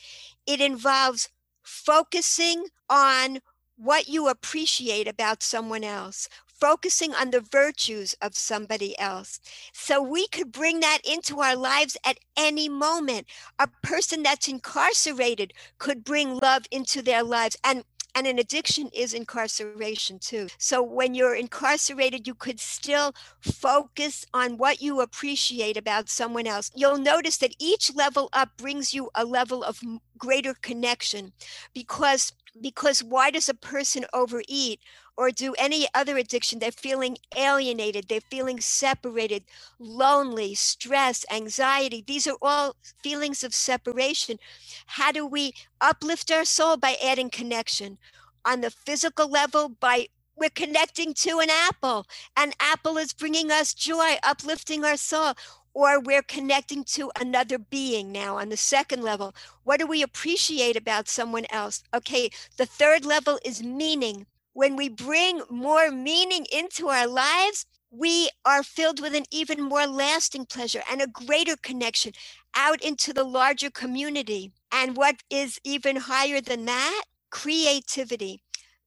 It 0.47 0.63
involves 0.63 1.29
focusing 1.63 2.69
on 2.89 3.41
what 3.77 4.09
you 4.09 4.27
appreciate 4.27 5.07
about 5.07 5.43
someone 5.43 5.85
else, 5.85 6.31
focusing 6.47 7.15
on 7.15 7.31
the 7.31 7.43
virtues 7.43 8.15
of 8.23 8.35
somebody 8.35 8.99
else. 8.99 9.39
So 9.75 10.03
we 10.03 10.29
could 10.29 10.53
bring 10.53 10.81
that 10.81 11.01
into 11.05 11.41
our 11.41 11.57
lives 11.57 11.99
at 12.07 12.19
any 12.39 12.71
moment. 12.71 13.27
A 13.59 13.69
person 13.83 14.23
that's 14.23 14.49
incarcerated 14.49 15.53
could 15.79 16.05
bring 16.05 16.39
love 16.39 16.65
into 16.71 17.03
their 17.03 17.23
lives. 17.23 17.59
And 17.63 17.85
and 18.17 18.27
an 18.27 18.39
addiction 18.39 18.89
is 18.95 19.13
incarceration 19.13 20.19
too. 20.19 20.49
So 20.57 20.83
when 20.83 21.15
you're 21.15 21.35
incarcerated, 21.35 22.27
you 22.27 22.35
could 22.35 22.59
still 22.59 23.15
focus 23.41 24.25
on 24.33 24.57
what 24.57 24.81
you 24.81 25.03
appreciate 25.03 25.77
about 25.77 26.09
someone 26.09 26.47
else. 26.47 26.71
You'll 26.75 26.97
notice 26.99 27.37
that 27.39 27.55
each 27.59 27.95
level 27.95 28.31
up 28.33 28.57
brings 28.57 28.95
you 28.95 29.11
a 29.15 29.27
level 29.27 29.63
of 29.63 29.81
greater 30.17 30.55
connection 30.55 31.35
because 31.75 32.33
because 32.63 33.05
why 33.05 33.31
does 33.31 33.51
a 33.51 33.55
person 33.55 34.07
overeat 34.15 34.81
or 35.17 35.31
do 35.31 35.55
any 35.59 35.87
other 35.95 36.17
addiction, 36.17 36.59
they're 36.59 36.71
feeling 36.71 37.17
alienated, 37.37 38.07
they're 38.09 38.21
feeling 38.21 38.61
separated, 38.61 39.45
lonely, 39.79 40.55
stress, 40.55 41.25
anxiety. 41.31 42.05
These 42.07 42.27
are 42.27 42.37
all 42.43 42.77
feelings 43.03 43.43
of 43.43 43.55
separation. 43.55 44.39
How 44.87 45.13
do 45.13 45.27
we 45.27 45.53
uplift 45.81 46.31
our 46.31 46.45
soul 46.45 46.77
by 46.77 46.97
adding 47.03 47.31
connection? 47.31 47.99
On 48.45 48.61
the 48.61 48.71
physical 48.71 49.29
level, 49.29 49.69
by 49.69 50.09
we're 50.39 50.51
connecting 50.51 51.15
to 51.15 51.39
an 51.41 51.49
apple. 51.51 52.07
An 52.37 52.53
apple 52.61 52.99
is 52.99 53.15
bringing 53.15 53.51
us 53.51 53.73
joy, 53.73 54.17
uplifting 54.23 54.85
our 54.85 54.99
soul 54.99 55.33
or 55.77 56.01
we're 56.01 56.23
connecting 56.23 56.83
to 56.83 57.13
another 57.21 57.59
being 57.59 58.11
now 58.11 58.39
on 58.39 58.49
the 58.49 58.57
second 58.57 59.03
level. 59.03 59.35
What 59.65 59.79
do 59.79 59.87
we 59.87 60.03
appreciate 60.03 60.75
about 60.75 61.07
someone 61.07 61.45
else? 61.51 61.83
Okay, 61.95 62.31
the 62.57 62.65
third 62.65 63.05
level 63.05 63.39
is 63.45 63.63
meaning 63.63 64.25
when 64.57 64.75
we 64.75 64.89
bring 64.89 65.43
more 65.51 65.91
meaning 65.91 66.47
into 66.51 66.89
our 66.89 67.07
lives, 67.07 67.67
we 67.91 68.31
are 68.47 68.63
filled 68.63 69.03
with 69.03 69.15
an 69.15 69.27
even 69.31 69.63
more 69.63 69.87
lasting 69.87 70.47
pleasure 70.47 70.83
and 70.91 71.03
a 71.03 71.07
greater 71.07 71.57
connection 71.57 72.13
out 72.55 72.81
into 72.83 73.13
the 73.13 73.23
larger 73.23 73.69
community. 73.69 74.53
And 74.73 74.97
what 74.97 75.17
is 75.29 75.61
even 75.63 75.97
higher 75.97 76.41
than 76.41 76.65
that? 76.65 77.05
Creativity. 77.29 78.41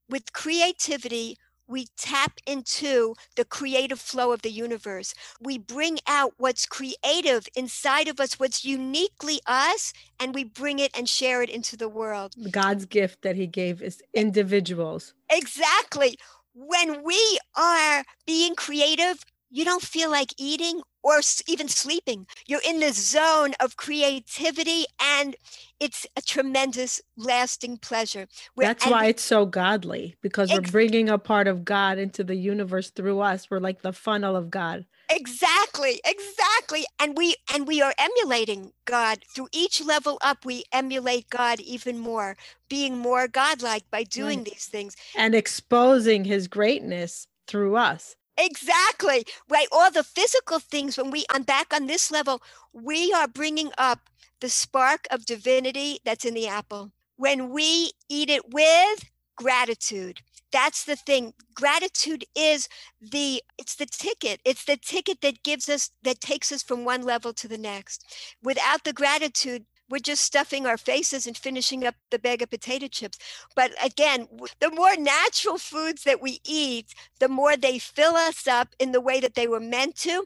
With 0.10 0.34
creativity, 0.34 1.38
we 1.68 1.86
tap 1.96 2.40
into 2.48 3.14
the 3.36 3.46
creative 3.46 4.00
flow 4.00 4.32
of 4.32 4.42
the 4.42 4.50
universe. 4.50 5.14
We 5.40 5.60
bring 5.60 6.00
out 6.08 6.34
what's 6.38 6.66
creative 6.66 7.48
inside 7.56 8.08
of 8.08 8.20
us, 8.20 8.40
what's 8.40 8.66
uniquely 8.66 9.40
us, 9.46 9.94
and 10.20 10.34
we 10.34 10.46
bring 10.46 10.80
it 10.80 10.90
and 10.98 11.08
share 11.08 11.44
it 11.44 11.50
into 11.52 11.78
the 11.78 11.88
world. 11.88 12.34
God's 12.50 12.88
gift 12.88 13.22
that 13.22 13.36
He 13.36 13.46
gave 13.46 13.84
is 13.84 14.02
individuals. 14.16 15.14
Exactly. 15.32 16.18
When 16.54 17.04
we 17.04 17.40
are 17.56 18.04
being 18.26 18.56
creative, 18.56 19.24
you 19.50 19.66
don't 19.66 19.82
feel 19.82 20.12
like 20.12 20.34
eating 20.38 20.82
or 21.02 21.22
even 21.48 21.68
sleeping. 21.68 22.28
You're 22.48 22.62
in 22.68 22.80
the 22.80 22.92
zone 22.92 23.54
of 23.60 23.78
creativity 23.78 24.86
and 25.02 25.36
it's 25.80 26.06
a 26.16 26.22
tremendous 26.22 27.02
lasting 27.18 27.78
pleasure. 27.78 28.28
We're, 28.56 28.66
That's 28.66 28.86
why 28.86 29.06
it's 29.06 29.24
so 29.24 29.46
godly 29.46 30.16
because 30.22 30.52
ex- 30.52 30.60
we're 30.60 30.72
bringing 30.72 31.10
a 31.10 31.18
part 31.18 31.48
of 31.48 31.64
God 31.64 31.98
into 31.98 32.24
the 32.24 32.36
universe 32.36 32.90
through 32.92 33.22
us. 33.22 33.50
We're 33.50 33.60
like 33.60 33.82
the 33.82 33.94
funnel 33.94 34.36
of 34.36 34.52
God. 34.52 34.86
Exactly, 35.10 36.00
exactly. 36.06 36.86
And 37.00 37.18
we 37.18 37.36
and 37.54 37.68
we 37.68 37.82
are 37.82 37.94
emulating 37.98 38.74
God. 38.86 39.20
Through 39.34 39.50
each 39.52 39.84
level 39.84 40.20
up, 40.22 40.46
we 40.46 40.64
emulate 40.72 41.30
God 41.30 41.60
even 41.60 41.98
more, 41.98 42.38
being 42.70 42.98
more 42.98 43.28
godlike 43.28 43.90
by 43.90 44.04
doing 44.04 44.40
right. 44.40 44.46
these 44.46 44.68
things. 44.68 44.96
And 45.16 45.34
exposing 45.34 46.26
his 46.26 46.48
greatness 46.48 47.28
through 47.48 47.76
us. 47.76 48.16
Exactly. 48.38 49.26
Right. 49.50 49.68
All 49.72 49.92
the 49.92 50.04
physical 50.04 50.60
things, 50.60 50.98
when 50.98 51.12
we 51.12 51.26
on 51.34 51.44
back 51.44 51.74
on 51.74 51.88
this 51.88 52.12
level, 52.12 52.42
we 52.72 53.12
are 53.12 53.28
bringing 53.28 53.72
up 53.78 54.10
the 54.40 54.50
spark 54.50 55.08
of 55.12 55.26
divinity 55.26 56.00
that's 56.06 56.24
in 56.24 56.36
the 56.36 56.48
apple. 56.48 56.92
When 57.18 57.50
we 57.50 57.92
eat 58.08 58.30
it 58.30 58.54
with 58.54 59.04
gratitude, 59.40 60.22
that's 60.52 60.84
the 60.84 60.96
thing. 60.96 61.34
Gratitude 61.54 62.26
is 62.36 62.68
the 63.02 63.42
it's 63.58 63.76
the 63.76 63.86
ticket. 63.86 64.42
It's 64.46 64.66
the 64.66 64.78
ticket 64.78 65.22
that 65.22 65.44
gives 65.44 65.70
us 65.70 65.92
that 66.04 66.20
takes 66.20 66.52
us 66.52 66.64
from 66.64 66.86
one 66.86 67.04
level 67.04 67.34
to 67.34 67.48
the 67.48 67.58
next. 67.58 68.06
Without 68.44 68.84
the 68.84 68.94
gratitude 68.94 69.66
we're 69.90 70.00
just 70.00 70.24
stuffing 70.24 70.68
our 70.68 70.78
faces 70.78 71.26
and 71.26 71.36
finishing 71.36 71.84
up 71.86 71.96
the 72.12 72.20
bag 72.20 72.44
of 72.44 72.52
potato 72.52 72.88
chips. 72.88 73.18
But 73.56 73.72
again, 73.84 74.28
the 74.60 74.70
more 74.70 74.96
natural 74.96 75.58
foods 75.58 76.04
that 76.04 76.22
we 76.22 76.40
eat, 76.46 76.94
the 77.20 77.28
more 77.28 77.58
they 77.58 77.80
fill 77.80 78.16
us 78.16 78.48
up 78.48 78.76
in 78.78 78.92
the 78.92 79.02
way 79.02 79.20
that 79.20 79.34
they 79.34 79.48
were 79.48 79.60
meant 79.60 79.96
to 80.02 80.26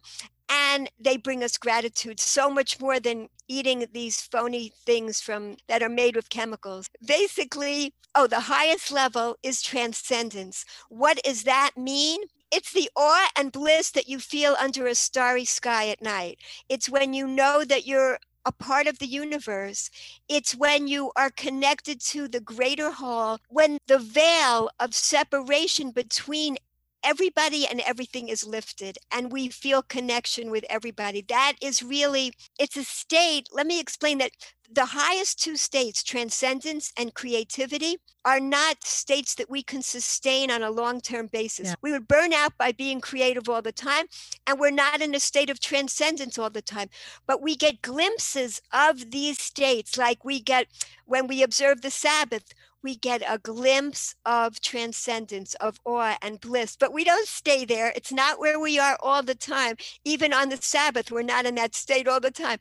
and 0.53 0.89
they 0.99 1.17
bring 1.17 1.43
us 1.43 1.57
gratitude 1.57 2.19
so 2.19 2.49
much 2.49 2.79
more 2.79 2.99
than 2.99 3.29
eating 3.47 3.85
these 3.93 4.21
phony 4.21 4.71
things 4.85 5.21
from 5.21 5.57
that 5.67 5.83
are 5.83 5.89
made 5.89 6.15
with 6.15 6.29
chemicals. 6.29 6.89
Basically 7.05 7.93
oh 8.15 8.27
the 8.27 8.41
highest 8.41 8.91
level 8.91 9.37
is 9.43 9.61
transcendence. 9.61 10.65
What 10.89 11.21
does 11.23 11.43
that 11.43 11.71
mean? 11.77 12.21
It's 12.51 12.71
the 12.71 12.89
awe 12.95 13.29
and 13.35 13.51
bliss 13.51 13.91
that 13.91 14.07
you 14.07 14.19
feel 14.19 14.55
under 14.59 14.85
a 14.85 14.95
starry 14.95 15.45
sky 15.45 15.89
at 15.89 16.01
night. 16.01 16.37
It's 16.69 16.89
when 16.89 17.13
you 17.13 17.25
know 17.25 17.63
that 17.65 17.87
you're 17.87 18.19
a 18.45 18.51
part 18.51 18.87
of 18.87 18.99
the 18.99 19.07
universe. 19.07 19.89
It's 20.27 20.55
when 20.55 20.87
you 20.87 21.11
are 21.15 21.29
connected 21.31 22.01
to 22.11 22.27
the 22.27 22.41
greater 22.41 22.91
whole, 22.91 23.39
when 23.49 23.77
the 23.87 23.99
veil 23.99 24.69
of 24.79 24.93
separation 24.93 25.91
between 25.91 26.57
everybody 27.03 27.67
and 27.67 27.81
everything 27.81 28.29
is 28.29 28.45
lifted 28.45 28.97
and 29.11 29.31
we 29.31 29.49
feel 29.49 29.81
connection 29.81 30.51
with 30.51 30.65
everybody. 30.69 31.25
That 31.27 31.53
is 31.61 31.83
really 31.83 32.33
it's 32.59 32.77
a 32.77 32.83
state 32.83 33.49
let 33.51 33.67
me 33.67 33.79
explain 33.79 34.17
that 34.19 34.31
the 34.71 34.85
highest 34.85 35.39
two 35.39 35.55
states 35.55 36.03
transcendence 36.03 36.91
and 36.97 37.13
creativity 37.13 37.97
are 38.25 38.39
not 38.39 38.83
states 38.83 39.35
that 39.35 39.49
we 39.49 39.61
can 39.61 39.81
sustain 39.81 40.49
on 40.49 40.63
a 40.63 40.71
long-term 40.71 41.27
basis. 41.27 41.67
Yeah. 41.67 41.75
we 41.81 41.91
would 41.91 42.07
burn 42.07 42.33
out 42.33 42.57
by 42.57 42.71
being 42.71 43.01
creative 43.01 43.49
all 43.49 43.61
the 43.61 43.71
time 43.71 44.05
and 44.47 44.59
we're 44.59 44.71
not 44.71 45.01
in 45.01 45.13
a 45.13 45.19
state 45.19 45.49
of 45.49 45.59
transcendence 45.59 46.39
all 46.39 46.49
the 46.49 46.61
time. 46.61 46.89
But 47.27 47.41
we 47.41 47.55
get 47.55 47.81
glimpses 47.81 48.61
of 48.71 49.11
these 49.11 49.39
states 49.39 49.97
like 49.97 50.23
we 50.23 50.39
get 50.39 50.67
when 51.05 51.27
we 51.27 51.43
observe 51.43 51.81
the 51.81 51.91
sabbath 51.91 52.53
we 52.83 52.95
get 52.95 53.23
a 53.27 53.37
glimpse 53.37 54.15
of 54.25 54.59
transcendence, 54.59 55.53
of 55.55 55.79
awe 55.85 56.17
and 56.21 56.39
bliss. 56.39 56.75
But 56.75 56.93
we 56.93 57.03
don't 57.03 57.27
stay 57.27 57.65
there. 57.65 57.93
It's 57.95 58.11
not 58.11 58.39
where 58.39 58.59
we 58.59 58.77
are 58.77 58.97
all 59.01 59.23
the 59.23 59.35
time. 59.35 59.77
Even 60.03 60.33
on 60.33 60.49
the 60.49 60.57
Sabbath, 60.57 61.11
we're 61.11 61.23
not 61.23 61.45
in 61.45 61.55
that 61.55 61.75
state 61.75 62.07
all 62.07 62.19
the 62.19 62.31
time. 62.31 62.59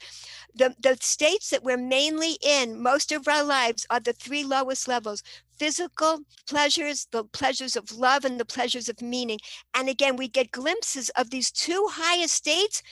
The, 0.54 0.74
the 0.80 0.96
states 1.00 1.50
that 1.50 1.64
we're 1.64 1.76
mainly 1.76 2.38
in 2.40 2.80
most 2.80 3.12
of 3.12 3.26
our 3.26 3.44
lives 3.44 3.86
are 3.90 4.00
the 4.00 4.12
three 4.12 4.44
lowest 4.44 4.88
levels 4.88 5.22
physical 5.58 6.20
pleasures, 6.48 7.06
the 7.12 7.22
pleasures 7.22 7.76
of 7.76 7.92
love, 7.92 8.24
and 8.24 8.40
the 8.40 8.44
pleasures 8.44 8.88
of 8.88 9.00
meaning. 9.00 9.38
And 9.74 9.88
again, 9.88 10.16
we 10.16 10.26
get 10.26 10.50
glimpses 10.50 11.08
of 11.10 11.30
these 11.30 11.52
two 11.52 11.86
highest 11.88 12.34
states 12.34 12.82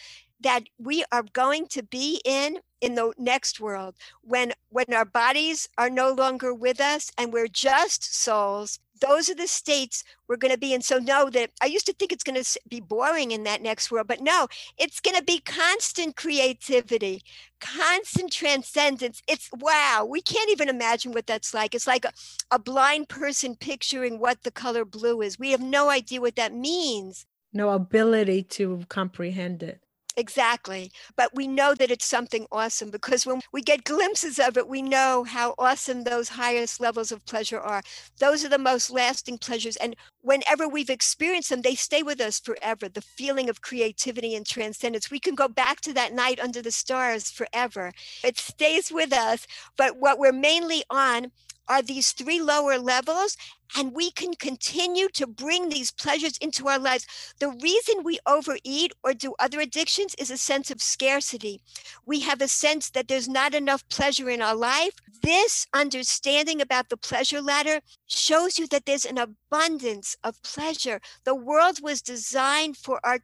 that 0.40 0.64
we 0.78 1.04
are 1.10 1.24
going 1.32 1.66
to 1.68 1.82
be 1.82 2.20
in 2.24 2.58
in 2.80 2.94
the 2.94 3.12
next 3.18 3.60
world 3.60 3.94
when 4.22 4.52
when 4.70 4.86
our 4.94 5.04
bodies 5.04 5.68
are 5.76 5.90
no 5.90 6.12
longer 6.12 6.54
with 6.54 6.80
us 6.80 7.10
and 7.18 7.32
we're 7.32 7.48
just 7.48 8.14
souls 8.14 8.78
those 9.00 9.30
are 9.30 9.34
the 9.34 9.46
states 9.46 10.04
we're 10.28 10.36
going 10.36 10.52
to 10.52 10.58
be 10.58 10.74
in. 10.74 10.82
So 10.82 10.98
know 10.98 11.30
that 11.30 11.50
i 11.62 11.66
used 11.66 11.86
to 11.86 11.92
think 11.92 12.12
it's 12.12 12.24
going 12.24 12.42
to 12.42 12.60
be 12.68 12.80
boring 12.80 13.30
in 13.30 13.44
that 13.44 13.62
next 13.62 13.90
world 13.90 14.06
but 14.06 14.20
no 14.20 14.46
it's 14.78 15.00
going 15.00 15.16
to 15.16 15.22
be 15.22 15.40
constant 15.40 16.16
creativity 16.16 17.22
constant 17.60 18.32
transcendence. 18.32 19.22
It's 19.28 19.50
wow 19.58 20.06
we 20.08 20.22
can't 20.22 20.50
even 20.50 20.68
imagine 20.68 21.12
what 21.12 21.26
that's 21.26 21.52
like. 21.52 21.74
It's 21.74 21.86
like 21.86 22.04
a, 22.04 22.12
a 22.50 22.58
blind 22.58 23.08
person 23.08 23.54
picturing 23.54 24.18
what 24.18 24.42
the 24.42 24.50
color 24.50 24.84
blue 24.84 25.20
is. 25.20 25.38
We 25.38 25.50
have 25.50 25.60
no 25.60 25.90
idea 25.90 26.20
what 26.20 26.36
that 26.36 26.54
means. 26.54 27.26
No 27.52 27.70
ability 27.70 28.44
to 28.44 28.84
comprehend 28.88 29.62
it 29.62 29.82
Exactly. 30.16 30.90
But 31.16 31.34
we 31.34 31.46
know 31.46 31.74
that 31.74 31.90
it's 31.90 32.04
something 32.04 32.46
awesome 32.50 32.90
because 32.90 33.24
when 33.24 33.40
we 33.52 33.62
get 33.62 33.84
glimpses 33.84 34.38
of 34.38 34.56
it, 34.56 34.68
we 34.68 34.82
know 34.82 35.24
how 35.24 35.54
awesome 35.56 36.02
those 36.02 36.30
highest 36.30 36.80
levels 36.80 37.12
of 37.12 37.24
pleasure 37.26 37.60
are. 37.60 37.82
Those 38.18 38.44
are 38.44 38.48
the 38.48 38.58
most 38.58 38.90
lasting 38.90 39.38
pleasures. 39.38 39.76
And 39.76 39.94
whenever 40.20 40.68
we've 40.68 40.90
experienced 40.90 41.50
them, 41.50 41.62
they 41.62 41.76
stay 41.76 42.02
with 42.02 42.20
us 42.20 42.40
forever. 42.40 42.88
The 42.88 43.00
feeling 43.00 43.48
of 43.48 43.62
creativity 43.62 44.34
and 44.34 44.44
transcendence. 44.46 45.10
We 45.10 45.20
can 45.20 45.34
go 45.36 45.48
back 45.48 45.80
to 45.82 45.92
that 45.94 46.12
night 46.12 46.40
under 46.40 46.60
the 46.60 46.72
stars 46.72 47.30
forever. 47.30 47.92
It 48.24 48.36
stays 48.36 48.90
with 48.92 49.12
us. 49.12 49.46
But 49.76 49.96
what 49.96 50.18
we're 50.18 50.32
mainly 50.32 50.82
on 50.90 51.30
are 51.70 51.80
these 51.82 52.10
three 52.10 52.42
lower 52.42 52.78
levels 52.78 53.36
and 53.76 53.94
we 53.94 54.10
can 54.10 54.34
continue 54.34 55.08
to 55.10 55.26
bring 55.26 55.68
these 55.68 55.92
pleasures 55.92 56.36
into 56.38 56.66
our 56.66 56.78
lives. 56.78 57.06
The 57.38 57.50
reason 57.50 58.02
we 58.02 58.18
overeat 58.26 58.92
or 59.04 59.14
do 59.14 59.34
other 59.38 59.60
addictions 59.60 60.16
is 60.18 60.30
a 60.30 60.36
sense 60.36 60.72
of 60.72 60.82
scarcity. 60.82 61.60
We 62.04 62.20
have 62.20 62.40
a 62.42 62.48
sense 62.48 62.90
that 62.90 63.06
there's 63.06 63.28
not 63.28 63.54
enough 63.54 63.88
pleasure 63.88 64.28
in 64.28 64.42
our 64.42 64.56
life. 64.56 64.94
This 65.22 65.66
understanding 65.72 66.60
about 66.60 66.88
the 66.88 66.96
pleasure 66.96 67.40
ladder 67.40 67.80
shows 68.06 68.58
you 68.58 68.66
that 68.68 68.86
there's 68.86 69.04
an 69.04 69.18
abundance 69.18 70.16
of 70.24 70.42
pleasure. 70.42 71.00
The 71.24 71.36
world 71.36 71.78
was 71.80 72.02
designed 72.02 72.76
for 72.76 73.00
our 73.04 73.18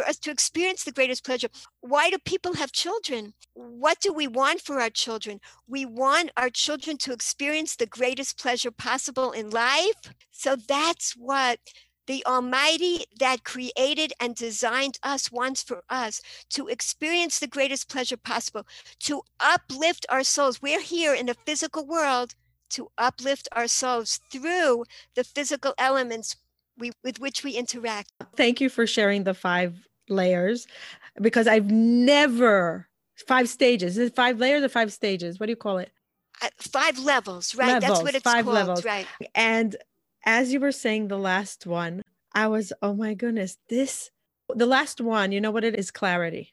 for 0.00 0.08
us 0.08 0.18
to 0.18 0.30
experience 0.30 0.84
the 0.84 0.92
greatest 0.92 1.24
pleasure. 1.24 1.48
Why 1.82 2.08
do 2.08 2.16
people 2.18 2.54
have 2.54 2.72
children? 2.72 3.34
What 3.52 4.00
do 4.00 4.14
we 4.14 4.26
want 4.26 4.62
for 4.62 4.80
our 4.80 4.88
children? 4.88 5.40
We 5.68 5.84
want 5.84 6.30
our 6.38 6.48
children 6.48 6.96
to 6.98 7.12
experience 7.12 7.76
the 7.76 7.84
greatest 7.84 8.38
pleasure 8.38 8.70
possible 8.70 9.30
in 9.32 9.50
life. 9.50 10.14
So 10.30 10.56
that's 10.56 11.12
what 11.12 11.58
the 12.06 12.24
Almighty 12.24 13.04
that 13.18 13.44
created 13.44 14.14
and 14.18 14.34
designed 14.34 14.98
us 15.02 15.30
wants 15.30 15.62
for 15.62 15.82
us 15.90 16.22
to 16.50 16.68
experience 16.68 17.38
the 17.38 17.46
greatest 17.46 17.90
pleasure 17.90 18.16
possible, 18.16 18.66
to 19.00 19.20
uplift 19.38 20.06
our 20.08 20.24
souls. 20.24 20.62
We're 20.62 20.80
here 20.80 21.14
in 21.14 21.28
a 21.28 21.34
physical 21.34 21.86
world 21.86 22.34
to 22.70 22.88
uplift 22.96 23.48
our 23.52 23.68
souls 23.68 24.18
through 24.32 24.84
the 25.14 25.24
physical 25.24 25.74
elements 25.76 26.36
we, 26.78 26.92
with 27.04 27.20
which 27.20 27.44
we 27.44 27.52
interact. 27.52 28.10
Thank 28.34 28.62
you 28.62 28.70
for 28.70 28.86
sharing 28.86 29.24
the 29.24 29.34
five 29.34 29.89
layers 30.10 30.66
because 31.20 31.46
I've 31.46 31.70
never 31.70 32.88
five 33.26 33.48
stages. 33.48 33.98
Is 33.98 34.08
it 34.08 34.16
five 34.16 34.38
layers 34.38 34.62
or 34.62 34.68
five 34.68 34.92
stages? 34.92 35.38
What 35.38 35.46
do 35.46 35.52
you 35.52 35.56
call 35.56 35.78
it? 35.78 35.90
Uh, 36.42 36.48
five 36.58 36.98
levels, 36.98 37.54
right? 37.54 37.68
Levels, 37.68 37.90
That's 37.90 38.02
what 38.02 38.14
it's 38.14 38.24
five 38.24 38.44
called, 38.44 38.54
levels. 38.54 38.84
right? 38.84 39.06
And 39.34 39.76
as 40.24 40.52
you 40.52 40.60
were 40.60 40.72
saying 40.72 41.08
the 41.08 41.18
last 41.18 41.66
one, 41.66 42.02
I 42.34 42.46
was, 42.46 42.72
oh 42.82 42.94
my 42.94 43.14
goodness, 43.14 43.58
this 43.68 44.10
the 44.54 44.66
last 44.66 45.00
one, 45.00 45.32
you 45.32 45.40
know 45.40 45.50
what 45.50 45.64
it 45.64 45.78
is? 45.78 45.90
Clarity. 45.90 46.52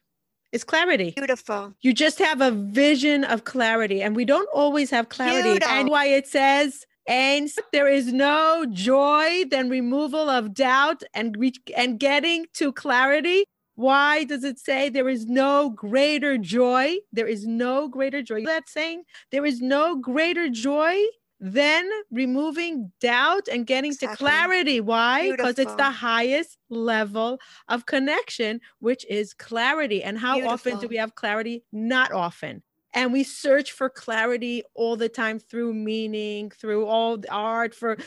It's 0.51 0.63
clarity. 0.63 1.11
Beautiful. 1.11 1.73
You 1.81 1.93
just 1.93 2.19
have 2.19 2.41
a 2.41 2.51
vision 2.51 3.23
of 3.23 3.43
clarity, 3.43 4.01
and 4.01 4.15
we 4.15 4.23
don't 4.23 4.47
always 4.53 4.89
have 4.91 5.09
clarity. 5.09 5.49
Beautiful. 5.51 5.75
And 5.75 5.89
why 5.89 6.05
it 6.05 6.27
says 6.27 6.85
and 7.07 7.49
there 7.71 7.87
is 7.87 8.11
no 8.11 8.65
joy 8.69 9.45
than 9.49 9.69
removal 9.69 10.29
of 10.29 10.53
doubt 10.53 11.03
and 11.13 11.37
reach 11.37 11.59
and 11.75 11.99
getting 11.99 12.45
to 12.55 12.73
clarity. 12.73 13.45
Why 13.75 14.23
does 14.23 14.43
it 14.43 14.59
say 14.59 14.89
there 14.89 15.07
is 15.07 15.27
no 15.27 15.69
greater 15.69 16.37
joy? 16.37 16.97
There 17.13 17.27
is 17.27 17.45
no 17.45 17.87
greater 17.87 18.21
joy. 18.21 18.43
That 18.43 18.67
saying, 18.67 19.03
there 19.31 19.45
is 19.45 19.61
no 19.61 19.95
greater 19.95 20.49
joy 20.49 20.95
than 21.39 21.87
removing 22.11 22.91
doubt 22.99 23.47
and 23.51 23.67
getting 23.67 23.91
exactly. 23.91 24.15
to 24.15 24.17
clarity. 24.17 24.81
Why? 24.81 25.29
Because 25.29 25.59
it's 25.59 25.75
the 25.75 25.91
highest 25.91 26.57
level 26.69 27.39
of 27.69 27.85
connection, 27.85 28.59
which 28.79 29.05
is 29.07 29.35
clarity. 29.35 30.01
And 30.03 30.17
how 30.17 30.33
Beautiful. 30.33 30.53
often 30.53 30.79
do 30.79 30.87
we 30.87 30.97
have 30.97 31.13
clarity? 31.13 31.63
Not 31.71 32.11
often 32.11 32.63
and 32.93 33.13
we 33.13 33.23
search 33.23 33.71
for 33.71 33.89
clarity 33.89 34.63
all 34.73 34.95
the 34.95 35.09
time 35.09 35.39
through 35.39 35.73
meaning 35.73 36.49
through 36.49 36.85
all 36.85 37.17
the 37.17 37.31
art 37.31 37.75
for 37.75 37.97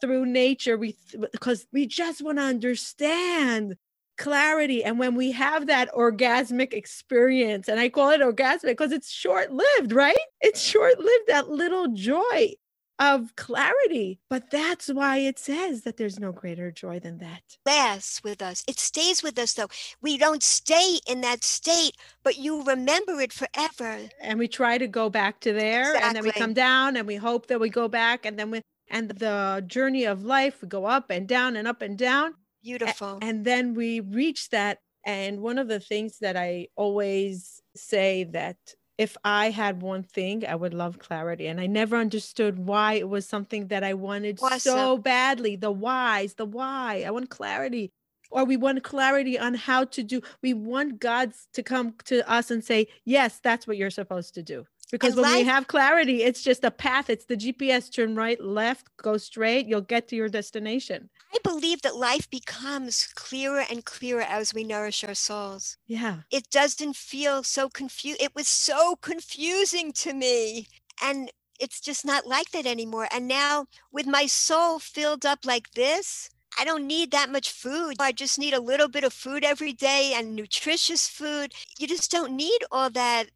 through 0.00 0.26
nature. 0.26 0.76
We 0.76 0.96
because 1.32 1.66
we 1.72 1.86
just 1.86 2.22
want 2.22 2.38
to 2.38 2.44
understand 2.44 3.76
clarity. 4.18 4.82
And 4.82 4.98
when 4.98 5.14
we 5.14 5.32
have 5.32 5.66
that 5.66 5.92
orgasmic 5.92 6.72
experience 6.72 7.68
and 7.68 7.78
i 7.78 7.88
call 7.88 8.10
it 8.10 8.22
orgasmic 8.22 8.68
because 8.68 8.92
it's 8.92 9.10
short 9.10 9.52
lived 9.52 9.92
right? 9.92 10.16
It's 10.40 10.60
short 10.60 10.98
lived 10.98 11.26
that 11.28 11.50
little 11.50 11.88
joy 11.88 12.54
of 12.98 13.36
clarity. 13.36 14.20
But 14.28 14.50
that's 14.50 14.88
why 14.88 15.18
it 15.18 15.38
says 15.38 15.82
that 15.82 15.96
there's 15.96 16.18
no 16.18 16.32
greater 16.32 16.70
joy 16.70 16.98
than 16.98 17.18
that. 17.18 17.42
Lasts 17.64 18.22
with 18.22 18.42
us. 18.42 18.64
It 18.68 18.78
stays 18.78 19.22
with 19.22 19.38
us 19.38 19.54
though. 19.54 19.68
We 20.00 20.18
don't 20.18 20.42
stay 20.42 20.98
in 21.06 21.20
that 21.22 21.44
state, 21.44 21.96
but 22.22 22.38
you 22.38 22.62
remember 22.64 23.20
it 23.20 23.32
forever. 23.32 24.00
And 24.20 24.38
we 24.38 24.48
try 24.48 24.78
to 24.78 24.86
go 24.86 25.10
back 25.10 25.40
to 25.40 25.52
there 25.52 25.94
exactly. 25.94 26.06
and 26.06 26.16
then 26.16 26.24
we 26.24 26.32
come 26.32 26.54
down 26.54 26.96
and 26.96 27.06
we 27.06 27.16
hope 27.16 27.46
that 27.48 27.60
we 27.60 27.70
go 27.70 27.88
back 27.88 28.24
and 28.26 28.38
then 28.38 28.50
we 28.50 28.62
and 28.88 29.10
the 29.10 29.64
journey 29.66 30.04
of 30.04 30.24
life 30.24 30.62
we 30.62 30.68
go 30.68 30.84
up 30.84 31.10
and 31.10 31.26
down 31.26 31.56
and 31.56 31.66
up 31.68 31.82
and 31.82 31.98
down. 31.98 32.34
Beautiful. 32.62 33.18
and 33.22 33.44
then 33.44 33.74
we 33.74 34.00
reach 34.00 34.50
that 34.50 34.78
and 35.04 35.40
one 35.40 35.58
of 35.58 35.68
the 35.68 35.78
things 35.78 36.18
that 36.18 36.36
I 36.36 36.66
always 36.74 37.62
say 37.76 38.24
that 38.24 38.56
if 38.98 39.16
I 39.24 39.50
had 39.50 39.82
one 39.82 40.02
thing, 40.02 40.46
I 40.46 40.54
would 40.54 40.72
love 40.72 40.98
clarity. 40.98 41.46
And 41.46 41.60
I 41.60 41.66
never 41.66 41.96
understood 41.96 42.58
why 42.58 42.94
it 42.94 43.08
was 43.08 43.26
something 43.26 43.68
that 43.68 43.84
I 43.84 43.94
wanted 43.94 44.38
awesome. 44.42 44.58
so 44.58 44.98
badly. 44.98 45.56
The 45.56 45.70
whys, 45.70 46.34
the 46.34 46.46
why. 46.46 47.04
I 47.06 47.10
want 47.10 47.28
clarity. 47.28 47.92
Or 48.30 48.44
we 48.44 48.56
want 48.56 48.82
clarity 48.82 49.38
on 49.38 49.54
how 49.54 49.84
to 49.84 50.02
do. 50.02 50.20
We 50.42 50.54
want 50.54 50.98
God's 50.98 51.46
to 51.52 51.62
come 51.62 51.94
to 52.06 52.28
us 52.30 52.50
and 52.50 52.64
say, 52.64 52.88
yes, 53.04 53.38
that's 53.42 53.66
what 53.66 53.76
you're 53.76 53.90
supposed 53.90 54.34
to 54.34 54.42
do. 54.42 54.66
Because 54.90 55.12
and 55.12 55.22
when 55.22 55.30
life- 55.30 55.38
we 55.38 55.44
have 55.44 55.66
clarity, 55.66 56.22
it's 56.22 56.42
just 56.42 56.64
a 56.64 56.70
path. 56.70 57.10
It's 57.10 57.26
the 57.26 57.36
GPS 57.36 57.92
turn 57.92 58.14
right, 58.14 58.40
left, 58.40 58.88
go 58.96 59.16
straight. 59.16 59.66
You'll 59.66 59.80
get 59.80 60.08
to 60.08 60.16
your 60.16 60.28
destination. 60.28 61.10
I 61.36 61.38
believe 61.42 61.82
that 61.82 61.96
life 61.96 62.30
becomes 62.30 63.08
clearer 63.14 63.62
and 63.70 63.84
clearer 63.84 64.22
as 64.22 64.54
we 64.54 64.64
nourish 64.64 65.04
our 65.04 65.14
souls. 65.14 65.76
Yeah. 65.86 66.20
It 66.30 66.48
doesn't 66.48 66.96
feel 66.96 67.42
so 67.42 67.68
confused. 67.68 68.22
It 68.22 68.34
was 68.34 68.48
so 68.48 68.96
confusing 68.96 69.92
to 69.92 70.14
me. 70.14 70.68
And 71.02 71.30
it's 71.60 71.78
just 71.78 72.06
not 72.06 72.26
like 72.26 72.52
that 72.52 72.64
anymore. 72.64 73.08
And 73.12 73.28
now, 73.28 73.66
with 73.92 74.06
my 74.06 74.24
soul 74.24 74.78
filled 74.78 75.26
up 75.26 75.40
like 75.44 75.72
this, 75.72 76.30
I 76.58 76.64
don't 76.64 76.86
need 76.86 77.10
that 77.10 77.30
much 77.30 77.50
food. 77.50 77.96
I 78.00 78.12
just 78.12 78.38
need 78.38 78.54
a 78.54 78.60
little 78.60 78.88
bit 78.88 79.04
of 79.04 79.12
food 79.12 79.44
every 79.44 79.74
day 79.74 80.14
and 80.16 80.34
nutritious 80.34 81.06
food. 81.06 81.52
You 81.78 81.86
just 81.86 82.10
don't 82.10 82.34
need 82.34 82.60
all 82.70 82.88
that 82.90 83.26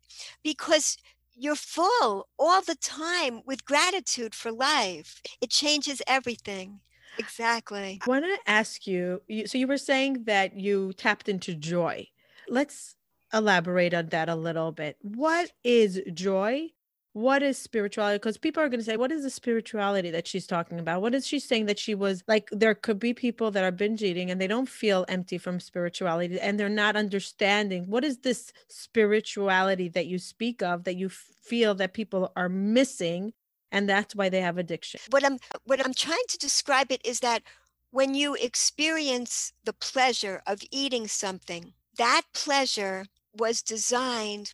because 0.42 0.96
you're 1.34 1.54
full 1.54 2.28
all 2.38 2.62
the 2.62 2.76
time 2.76 3.42
with 3.44 3.66
gratitude 3.66 4.34
for 4.34 4.50
life. 4.50 5.20
It 5.42 5.50
changes 5.50 6.00
everything. 6.06 6.80
Exactly. 7.18 8.00
I 8.04 8.08
want 8.08 8.24
to 8.24 8.38
ask 8.50 8.86
you, 8.86 9.22
you 9.28 9.46
so 9.46 9.58
you 9.58 9.66
were 9.66 9.78
saying 9.78 10.24
that 10.24 10.58
you 10.58 10.92
tapped 10.94 11.28
into 11.28 11.54
joy. 11.54 12.08
Let's 12.48 12.96
elaborate 13.32 13.94
on 13.94 14.08
that 14.08 14.28
a 14.28 14.34
little 14.34 14.72
bit. 14.72 14.96
What 15.02 15.52
is 15.64 16.00
joy? 16.12 16.70
What 17.12 17.42
is 17.42 17.58
spirituality? 17.58 18.18
Because 18.18 18.38
people 18.38 18.62
are 18.62 18.68
going 18.68 18.78
to 18.78 18.84
say, 18.84 18.96
What 18.96 19.10
is 19.10 19.24
the 19.24 19.30
spirituality 19.30 20.10
that 20.12 20.28
she's 20.28 20.46
talking 20.46 20.78
about? 20.78 21.02
What 21.02 21.14
is 21.14 21.26
she 21.26 21.40
saying 21.40 21.66
that 21.66 21.78
she 21.78 21.94
was 21.94 22.22
like? 22.28 22.48
There 22.52 22.74
could 22.74 23.00
be 23.00 23.14
people 23.14 23.50
that 23.50 23.64
are 23.64 23.72
binge 23.72 24.02
eating 24.02 24.30
and 24.30 24.40
they 24.40 24.46
don't 24.46 24.68
feel 24.68 25.04
empty 25.08 25.36
from 25.36 25.58
spirituality 25.58 26.38
and 26.38 26.58
they're 26.58 26.68
not 26.68 26.94
understanding 26.94 27.88
what 27.88 28.04
is 28.04 28.18
this 28.18 28.52
spirituality 28.68 29.88
that 29.88 30.06
you 30.06 30.18
speak 30.18 30.62
of 30.62 30.84
that 30.84 30.96
you 30.96 31.08
feel 31.08 31.74
that 31.74 31.94
people 31.94 32.30
are 32.36 32.48
missing 32.48 33.32
and 33.72 33.88
that's 33.88 34.14
why 34.14 34.28
they 34.28 34.40
have 34.40 34.58
addiction 34.58 35.00
what 35.10 35.24
i'm 35.24 35.38
what 35.64 35.84
i'm 35.84 35.94
trying 35.94 36.18
to 36.28 36.38
describe 36.38 36.90
it 36.90 37.04
is 37.04 37.20
that 37.20 37.42
when 37.90 38.14
you 38.14 38.34
experience 38.36 39.52
the 39.64 39.72
pleasure 39.72 40.42
of 40.46 40.60
eating 40.70 41.06
something 41.06 41.72
that 41.96 42.22
pleasure 42.32 43.04
was 43.36 43.62
designed 43.62 44.52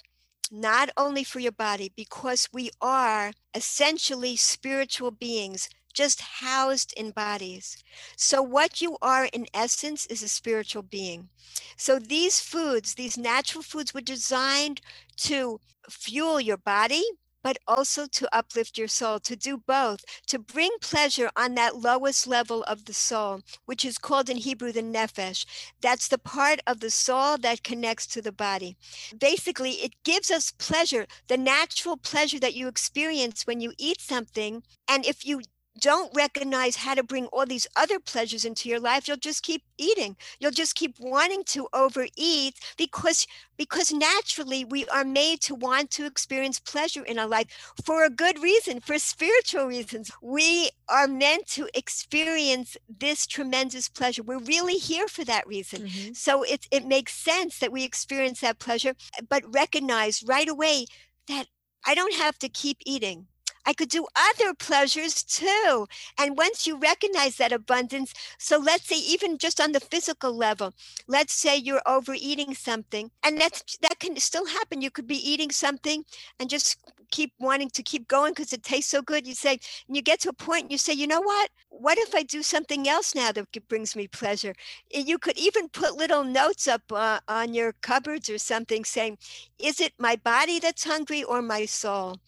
not 0.51 0.91
only 0.97 1.25
for 1.25 1.41
your 1.41 1.53
body 1.53 1.93
because 1.97 2.49
we 2.53 2.71
are 2.81 3.33
essentially 3.55 4.37
spiritual 4.37 5.11
beings 5.11 5.69
just 5.97 6.21
housed 6.21 6.93
in 6.97 7.11
bodies. 7.11 7.83
So, 8.17 8.43
what 8.43 8.81
you 8.81 8.99
are 9.01 9.25
in 9.33 9.47
essence 9.55 10.07
is 10.07 10.23
a 10.23 10.29
spiritual 10.29 10.83
being. 10.83 11.31
So, 11.77 11.99
these 11.99 12.39
foods, 12.39 12.95
these 12.95 13.17
natural 13.17 13.63
foods, 13.63 13.95
were 13.95 14.03
designed 14.03 14.83
to 15.29 15.59
fuel 15.89 16.39
your 16.39 16.59
body, 16.59 17.03
but 17.47 17.59
also 17.69 18.07
to 18.09 18.29
uplift 18.37 18.77
your 18.77 18.89
soul, 18.89 19.21
to 19.21 19.37
do 19.37 19.57
both, 19.57 20.05
to 20.27 20.37
bring 20.37 20.73
pleasure 20.81 21.31
on 21.37 21.55
that 21.55 21.77
lowest 21.77 22.27
level 22.27 22.65
of 22.65 22.87
the 22.87 22.93
soul, 22.93 23.41
which 23.67 23.85
is 23.85 23.99
called 23.99 24.29
in 24.29 24.39
Hebrew 24.39 24.73
the 24.73 24.83
nephesh. 24.83 25.47
That's 25.81 26.09
the 26.09 26.19
part 26.19 26.59
of 26.67 26.81
the 26.81 26.91
soul 26.91 27.37
that 27.39 27.63
connects 27.63 28.09
to 28.09 28.21
the 28.21 28.33
body. 28.33 28.77
Basically, 29.17 29.75
it 29.75 29.95
gives 30.05 30.29
us 30.29 30.51
pleasure, 30.51 31.07
the 31.29 31.37
natural 31.37 31.97
pleasure 31.97 32.41
that 32.41 32.55
you 32.57 32.67
experience 32.67 33.47
when 33.47 33.61
you 33.61 33.75
eat 33.79 34.01
something. 34.01 34.65
And 34.89 35.07
if 35.07 35.25
you 35.25 35.43
don't 35.81 36.15
recognize 36.15 36.77
how 36.77 36.95
to 36.95 37.03
bring 37.03 37.27
all 37.27 37.47
these 37.47 37.67
other 37.77 37.99
pleasures 37.99 38.45
into 38.45 38.69
your 38.69 38.81
life 38.81 39.07
you'll 39.07 39.17
just 39.17 39.43
keep 39.43 39.63
eating. 39.79 40.17
You'll 40.41 40.51
just 40.51 40.75
keep 40.75 40.95
wanting 40.99 41.45
to 41.45 41.69
overeat 41.73 42.55
because 42.77 43.27
because 43.57 43.93
naturally 43.93 44.65
we 44.65 44.87
are 44.89 45.05
made 45.05 45.41
to 45.43 45.55
want 45.55 45.91
to 45.93 46.05
experience 46.05 46.59
pleasure 46.59 47.05
in 47.05 47.19
our 47.19 47.27
life 47.27 47.47
for 47.85 48.05
a 48.05 48.11
good 48.11 48.43
reason 48.43 48.81
for 48.81 48.99
spiritual 48.99 49.67
reasons. 49.67 50.11
We 50.21 50.71
are 50.89 51.09
meant 51.09 51.47
to 51.49 51.69
experience 51.75 52.77
this 52.89 53.27
tremendous 53.27 53.89
pleasure. 53.89 54.23
We're 54.23 54.39
really 54.39 54.75
here 54.75 55.09
for 55.09 55.25
that 55.25 55.47
reason. 55.47 55.83
Mm-hmm. 55.87 56.13
so 56.15 56.43
it, 56.43 56.67
it 56.71 56.87
makes 56.87 57.13
sense 57.15 57.59
that 57.59 57.73
we 57.73 57.85
experience 57.85 58.41
that 58.41 58.59
pleasure 58.59 58.95
but 59.29 59.43
recognize 59.53 60.23
right 60.23 60.49
away 60.49 60.87
that 61.29 61.47
i 61.87 61.95
don't 61.95 62.15
have 62.15 62.39
to 62.39 62.49
keep 62.49 62.79
eating 62.85 63.27
I 63.67 63.73
could 63.73 63.89
do 63.89 64.07
other 64.17 64.55
pleasures 64.55 65.23
too. 65.23 65.87
And 66.19 66.37
once 66.39 66.67
you 66.67 66.79
recognize 66.79 67.37
that 67.37 67.53
abundance, 67.53 68.15
so 68.39 68.59
let's 68.59 68.87
say 68.89 68.97
even 68.99 69.39
just 69.39 69.61
on 69.61 69.73
the 69.73 69.81
physical 69.81 70.35
level, 70.37 70.73
let's 71.09 71.33
say 71.33 71.57
you're 71.57 71.83
overeating 71.87 72.55
something, 72.55 73.11
and 73.25 73.39
that's 73.39 73.77
that 73.83 73.99
can 73.99 74.17
still 74.19 74.47
happen. 74.47 74.83
You 74.83 74.91
could 74.91 75.07
be 75.07 75.17
eating 75.31 75.51
something 75.51 76.05
and 76.39 76.49
just 76.49 76.79
keep 77.11 77.33
wanting 77.39 77.71
to 77.71 77.83
keep 77.83 78.09
going 78.09 78.33
because 78.33 78.53
it 78.53 78.63
tastes 78.63 78.91
so 78.91 79.03
good. 79.03 79.27
You 79.27 79.35
say, 79.35 79.59
and 79.87 79.97
you 79.97 80.03
get 80.03 80.21
to 80.21 80.29
a 80.31 80.33
point 80.33 80.63
and 80.65 80.73
you 80.73 80.79
say, 80.79 80.93
you 80.93 81.07
know 81.07 81.21
what? 81.21 81.51
What 81.69 81.99
if 81.99 82.15
I 82.15 82.23
do 82.23 82.43
something 82.43 82.89
else 82.89 83.15
now 83.15 83.33
that 83.33 83.69
brings 83.69 83.95
me 83.97 84.09
pleasure? 84.09 84.55
You 84.91 85.19
could 85.19 85.39
even 85.39 85.69
put 85.69 85.97
little 85.97 86.25
notes 86.25 86.67
up 86.67 86.83
uh, 86.91 87.21
on 87.29 87.55
your 87.55 87.73
cupboards 87.83 88.31
or 88.31 88.39
something 88.39 88.85
saying, 88.85 89.19
is 89.59 89.81
it 89.81 89.93
my 89.99 90.17
body 90.17 90.59
that's 90.59 90.85
hungry 90.85 91.23
or 91.23 91.43
my 91.43 91.67
soul 91.67 92.19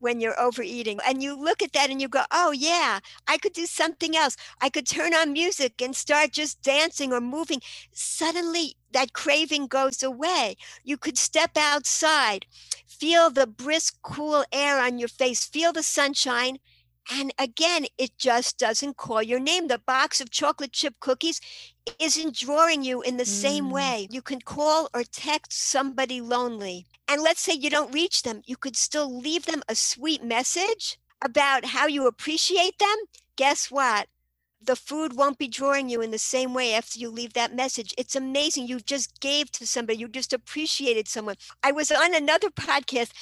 when 0.00 0.20
you're 0.20 0.38
overeating? 0.40 0.85
And 0.86 1.22
you 1.22 1.36
look 1.36 1.62
at 1.62 1.72
that 1.72 1.90
and 1.90 2.00
you 2.00 2.08
go, 2.08 2.22
oh, 2.30 2.52
yeah, 2.52 3.00
I 3.26 3.38
could 3.38 3.52
do 3.52 3.66
something 3.66 4.16
else. 4.16 4.36
I 4.60 4.68
could 4.68 4.86
turn 4.86 5.14
on 5.14 5.32
music 5.32 5.80
and 5.82 5.94
start 5.94 6.32
just 6.32 6.62
dancing 6.62 7.12
or 7.12 7.20
moving. 7.20 7.60
Suddenly, 7.92 8.76
that 8.92 9.12
craving 9.12 9.66
goes 9.66 10.02
away. 10.02 10.56
You 10.84 10.96
could 10.96 11.18
step 11.18 11.56
outside, 11.56 12.46
feel 12.86 13.30
the 13.30 13.46
brisk, 13.46 13.98
cool 14.02 14.44
air 14.52 14.80
on 14.80 14.98
your 14.98 15.08
face, 15.08 15.44
feel 15.44 15.72
the 15.72 15.82
sunshine. 15.82 16.58
And 17.10 17.32
again, 17.38 17.86
it 17.98 18.18
just 18.18 18.58
doesn't 18.58 18.96
call 18.96 19.22
your 19.22 19.38
name. 19.38 19.68
The 19.68 19.78
box 19.78 20.20
of 20.20 20.30
chocolate 20.30 20.72
chip 20.72 20.94
cookies 21.00 21.40
isn't 22.00 22.36
drawing 22.36 22.82
you 22.82 23.02
in 23.02 23.16
the 23.16 23.24
mm. 23.24 23.28
same 23.28 23.70
way. 23.70 24.08
You 24.10 24.22
can 24.22 24.40
call 24.40 24.88
or 24.92 25.04
text 25.04 25.52
somebody 25.52 26.20
lonely. 26.20 26.86
And 27.08 27.22
let's 27.22 27.40
say 27.40 27.52
you 27.54 27.70
don't 27.70 27.94
reach 27.94 28.22
them, 28.22 28.42
you 28.44 28.56
could 28.56 28.76
still 28.76 29.16
leave 29.16 29.46
them 29.46 29.62
a 29.68 29.74
sweet 29.74 30.24
message 30.24 30.98
about 31.24 31.66
how 31.66 31.86
you 31.86 32.06
appreciate 32.06 32.78
them. 32.78 32.96
Guess 33.36 33.70
what? 33.70 34.08
the 34.66 34.76
food 34.76 35.16
won't 35.16 35.38
be 35.38 35.48
drawing 35.48 35.88
you 35.88 36.00
in 36.00 36.10
the 36.10 36.18
same 36.18 36.52
way 36.52 36.74
after 36.74 36.98
you 36.98 37.10
leave 37.10 37.32
that 37.34 37.54
message. 37.54 37.94
It's 37.96 38.16
amazing. 38.16 38.66
You 38.66 38.80
just 38.80 39.20
gave 39.20 39.50
to 39.52 39.66
somebody, 39.66 39.98
you 39.98 40.08
just 40.08 40.32
appreciated 40.32 41.08
someone. 41.08 41.36
I 41.62 41.72
was 41.72 41.90
on 41.90 42.14
another 42.14 42.50
podcast 42.50 43.12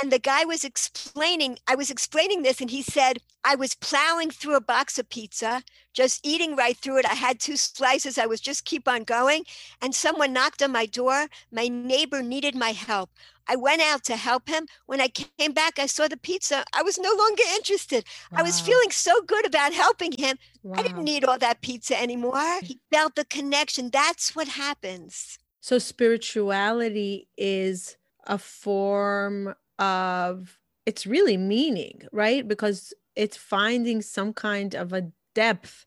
and 0.00 0.10
the 0.10 0.18
guy 0.18 0.44
was 0.44 0.64
explaining, 0.64 1.58
I 1.66 1.74
was 1.74 1.90
explaining 1.90 2.42
this, 2.42 2.60
and 2.60 2.70
he 2.70 2.82
said, 2.82 3.18
I 3.44 3.54
was 3.54 3.74
plowing 3.74 4.30
through 4.30 4.56
a 4.56 4.60
box 4.60 4.98
of 4.98 5.08
pizza, 5.08 5.62
just 5.92 6.26
eating 6.26 6.56
right 6.56 6.76
through 6.76 6.98
it. 6.98 7.06
I 7.10 7.14
had 7.14 7.38
two 7.38 7.56
slices. 7.56 8.18
I 8.18 8.26
was 8.26 8.40
just 8.40 8.64
keep 8.64 8.88
on 8.88 9.04
going. 9.04 9.44
And 9.80 9.94
someone 9.94 10.32
knocked 10.32 10.62
on 10.62 10.72
my 10.72 10.86
door. 10.86 11.26
My 11.52 11.68
neighbor 11.68 12.22
needed 12.22 12.54
my 12.54 12.72
help. 12.72 13.10
I 13.46 13.56
went 13.56 13.82
out 13.82 14.04
to 14.04 14.16
help 14.16 14.48
him. 14.48 14.66
When 14.86 15.00
I 15.00 15.08
came 15.08 15.52
back, 15.52 15.78
I 15.78 15.86
saw 15.86 16.08
the 16.08 16.16
pizza. 16.16 16.64
I 16.72 16.82
was 16.82 16.98
no 16.98 17.14
longer 17.14 17.42
interested. 17.54 18.04
Wow. 18.32 18.38
I 18.40 18.42
was 18.42 18.60
feeling 18.60 18.90
so 18.90 19.20
good 19.22 19.46
about 19.46 19.74
helping 19.74 20.12
him. 20.12 20.38
Wow. 20.62 20.76
I 20.78 20.82
didn't 20.82 21.04
need 21.04 21.24
all 21.24 21.38
that 21.38 21.60
pizza 21.60 22.00
anymore. 22.00 22.60
He 22.62 22.80
felt 22.90 23.14
the 23.14 23.26
connection. 23.26 23.90
That's 23.90 24.34
what 24.34 24.48
happens. 24.48 25.38
So, 25.60 25.78
spirituality 25.78 27.28
is 27.36 27.96
a 28.26 28.38
form 28.38 29.54
of 29.78 30.58
it's 30.86 31.06
really 31.06 31.36
meaning, 31.36 32.02
right? 32.12 32.46
Because 32.46 32.92
it's 33.16 33.36
finding 33.36 34.02
some 34.02 34.32
kind 34.32 34.74
of 34.74 34.92
a 34.92 35.10
depth 35.34 35.86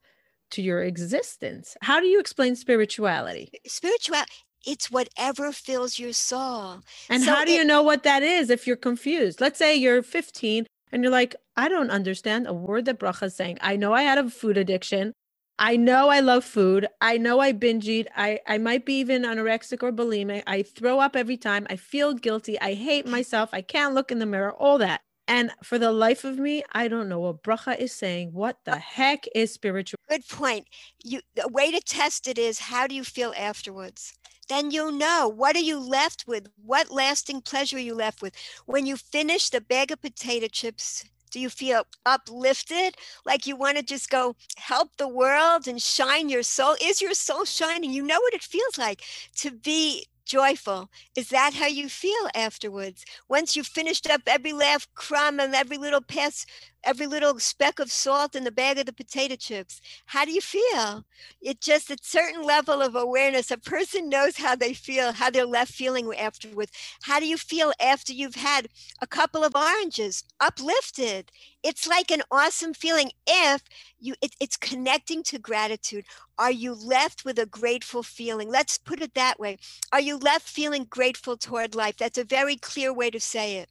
to 0.51 0.61
your 0.61 0.81
existence. 0.81 1.75
How 1.81 1.99
do 1.99 2.07
you 2.07 2.19
explain 2.19 2.55
spirituality? 2.55 3.49
Spirituality 3.65 4.31
it's 4.67 4.91
whatever 4.91 5.51
fills 5.51 5.97
your 5.97 6.13
soul. 6.13 6.81
And 7.09 7.23
so 7.23 7.33
how 7.33 7.45
do 7.45 7.51
it, 7.53 7.55
you 7.55 7.63
know 7.63 7.81
what 7.81 8.03
that 8.03 8.21
is 8.21 8.49
if 8.49 8.67
you're 8.67 8.75
confused? 8.75 9.39
Let's 9.39 9.57
say 9.57 9.75
you're 9.75 10.03
15 10.03 10.65
And 10.91 11.03
you're 11.03 11.11
like, 11.11 11.35
I 11.55 11.69
don't 11.69 11.89
understand 11.89 12.47
a 12.47 12.53
word 12.53 12.85
that 12.85 12.99
Bracha 12.99 13.23
is 13.23 13.35
saying. 13.35 13.57
I 13.61 13.77
know 13.77 13.93
I 13.93 14.03
had 14.03 14.17
a 14.17 14.29
food 14.29 14.57
addiction. 14.57 15.13
I 15.59 15.75
know 15.75 16.09
I 16.09 16.19
love 16.19 16.43
food. 16.43 16.87
I 17.01 17.17
know 17.17 17.39
I 17.39 17.51
binge 17.51 17.87
eat. 17.87 18.07
I, 18.15 18.39
I 18.47 18.59
might 18.59 18.85
be 18.85 18.99
even 18.99 19.23
anorexic 19.23 19.81
or 19.81 19.91
bulimic. 19.91 20.43
I 20.45 20.61
throw 20.61 20.99
up 20.99 21.15
every 21.15 21.37
time. 21.37 21.65
I 21.69 21.77
feel 21.77 22.13
guilty. 22.13 22.59
I 22.59 22.75
hate 22.75 23.07
myself. 23.07 23.49
I 23.53 23.61
can't 23.61 23.95
look 23.95 24.11
in 24.11 24.19
the 24.19 24.27
mirror, 24.27 24.53
all 24.53 24.77
that. 24.77 25.01
And 25.27 25.51
for 25.63 25.79
the 25.79 25.91
life 25.91 26.23
of 26.23 26.37
me, 26.37 26.63
I 26.71 26.87
don't 26.87 27.09
know 27.09 27.19
what 27.19 27.43
bracha 27.43 27.77
is 27.77 27.91
saying. 27.91 28.33
What 28.33 28.59
the 28.65 28.73
uh, 28.73 28.77
heck 28.77 29.25
is 29.35 29.51
spiritual? 29.51 29.97
Good 30.07 30.27
point. 30.29 30.67
You 31.03 31.21
the 31.35 31.49
way 31.49 31.71
to 31.71 31.81
test 31.81 32.27
it 32.27 32.37
is 32.37 32.59
how 32.59 32.87
do 32.87 32.95
you 32.95 33.03
feel 33.03 33.33
afterwards? 33.37 34.13
Then 34.47 34.71
you'll 34.71 34.93
know 34.93 35.27
what 35.27 35.57
are 35.57 35.59
you 35.59 35.79
left 35.79 36.25
with? 36.27 36.47
What 36.55 36.89
lasting 36.89 37.41
pleasure 37.41 37.75
are 37.75 37.79
you 37.79 37.95
left 37.95 38.21
with? 38.21 38.33
When 38.65 38.85
you 38.85 38.95
finish 38.95 39.49
the 39.49 39.59
bag 39.59 39.91
of 39.91 40.01
potato 40.01 40.47
chips, 40.47 41.03
do 41.31 41.39
you 41.39 41.49
feel 41.49 41.83
uplifted? 42.05 42.95
Like 43.25 43.45
you 43.47 43.55
want 43.55 43.77
to 43.77 43.83
just 43.83 44.09
go 44.09 44.35
help 44.57 44.91
the 44.97 45.07
world 45.07 45.67
and 45.67 45.81
shine 45.81 46.29
your 46.29 46.43
soul? 46.43 46.75
Is 46.81 47.01
your 47.01 47.13
soul 47.13 47.45
shining? 47.45 47.91
You 47.91 48.03
know 48.03 48.19
what 48.19 48.33
it 48.33 48.43
feels 48.43 48.77
like 48.77 49.01
to 49.37 49.51
be 49.51 50.05
joyful. 50.25 50.89
Is 51.15 51.29
that 51.29 51.53
how 51.53 51.67
you 51.67 51.89
feel 51.89 52.27
afterwards? 52.35 53.05
Once 53.29 53.55
you've 53.55 53.67
finished 53.67 54.09
up 54.09 54.21
every 54.27 54.53
last 54.53 54.93
crumb 54.93 55.39
and 55.39 55.55
every 55.55 55.77
little 55.77 56.01
piece, 56.01 56.45
every 56.83 57.07
little 57.07 57.39
speck 57.39 57.79
of 57.79 57.91
salt 57.91 58.35
in 58.35 58.43
the 58.43 58.51
bag 58.51 58.77
of 58.77 58.85
the 58.85 58.93
potato 58.93 59.35
chips, 59.35 59.81
how 60.07 60.25
do 60.25 60.31
you 60.31 60.41
feel? 60.41 61.05
It 61.41 61.61
just 61.61 61.89
a 61.89 61.97
certain 62.01 62.43
level 62.43 62.81
of 62.81 62.95
awareness. 62.95 63.51
A 63.51 63.57
person 63.57 64.09
knows 64.09 64.37
how 64.37 64.55
they 64.55 64.73
feel, 64.73 65.13
how 65.13 65.29
they're 65.29 65.45
left 65.45 65.73
feeling 65.73 66.13
afterwards. 66.15 66.71
How 67.03 67.19
do 67.19 67.27
you 67.27 67.37
feel 67.37 67.73
after 67.81 68.13
you've 68.13 68.35
had 68.35 68.69
a 69.01 69.07
couple 69.07 69.43
of 69.43 69.55
oranges? 69.55 70.23
Uplifted. 70.39 71.31
It's 71.63 71.87
like 71.87 72.11
an 72.11 72.21
awesome 72.31 72.73
feeling 72.73 73.11
if 73.27 73.63
you 73.99 74.15
it, 74.21 74.35
it's 74.39 74.57
connecting 74.57 75.23
to 75.23 75.39
gratitude 75.39 76.05
are 76.37 76.51
you 76.51 76.73
left 76.73 77.25
with 77.25 77.39
a 77.39 77.45
grateful 77.45 78.03
feeling 78.03 78.49
let's 78.49 78.77
put 78.77 79.01
it 79.01 79.13
that 79.15 79.39
way 79.39 79.57
are 79.91 79.99
you 79.99 80.17
left 80.17 80.47
feeling 80.47 80.85
grateful 80.89 81.35
toward 81.35 81.75
life 81.75 81.97
that's 81.97 82.17
a 82.17 82.23
very 82.23 82.55
clear 82.55 82.93
way 82.93 83.09
to 83.09 83.19
say 83.19 83.57
it 83.57 83.69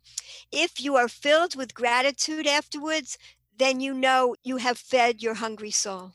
if 0.50 0.80
you 0.80 0.96
are 0.96 1.08
filled 1.08 1.54
with 1.56 1.74
gratitude 1.74 2.46
afterwards 2.46 2.95
then 3.58 3.80
you 3.80 3.94
know 3.94 4.34
you 4.42 4.58
have 4.58 4.78
fed 4.78 5.22
your 5.22 5.34
hungry 5.34 5.70
soul 5.70 6.12